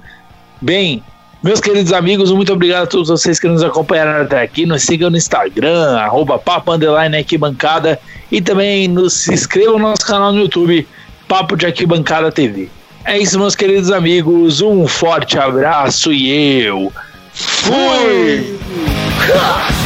Bem, 0.60 1.02
meus 1.42 1.60
queridos 1.60 1.92
amigos, 1.92 2.32
muito 2.32 2.52
obrigado 2.52 2.84
a 2.84 2.86
todos 2.86 3.08
vocês 3.08 3.38
que 3.38 3.46
nos 3.46 3.62
acompanharam 3.62 4.22
até 4.22 4.42
aqui. 4.42 4.66
Nos 4.66 4.82
sigam 4.82 5.10
no 5.10 5.16
Instagram, 5.16 5.96
arroba 5.98 6.38
papo 6.38 6.72
arquibancada 6.72 7.98
e 8.30 8.40
também 8.40 8.88
nos, 8.88 9.28
inscrevam 9.28 9.78
no 9.78 9.88
nosso 9.88 10.04
canal 10.06 10.32
no 10.32 10.40
YouTube, 10.40 10.86
Papo 11.28 11.56
de 11.56 11.66
Arquibancada 11.66 12.30
TV. 12.32 12.68
É 13.04 13.18
isso, 13.18 13.38
meus 13.38 13.54
queridos 13.54 13.90
amigos. 13.90 14.60
Um 14.60 14.86
forte 14.88 15.38
abraço 15.38 16.12
e 16.12 16.62
eu 16.62 16.92
fui! 17.32 18.58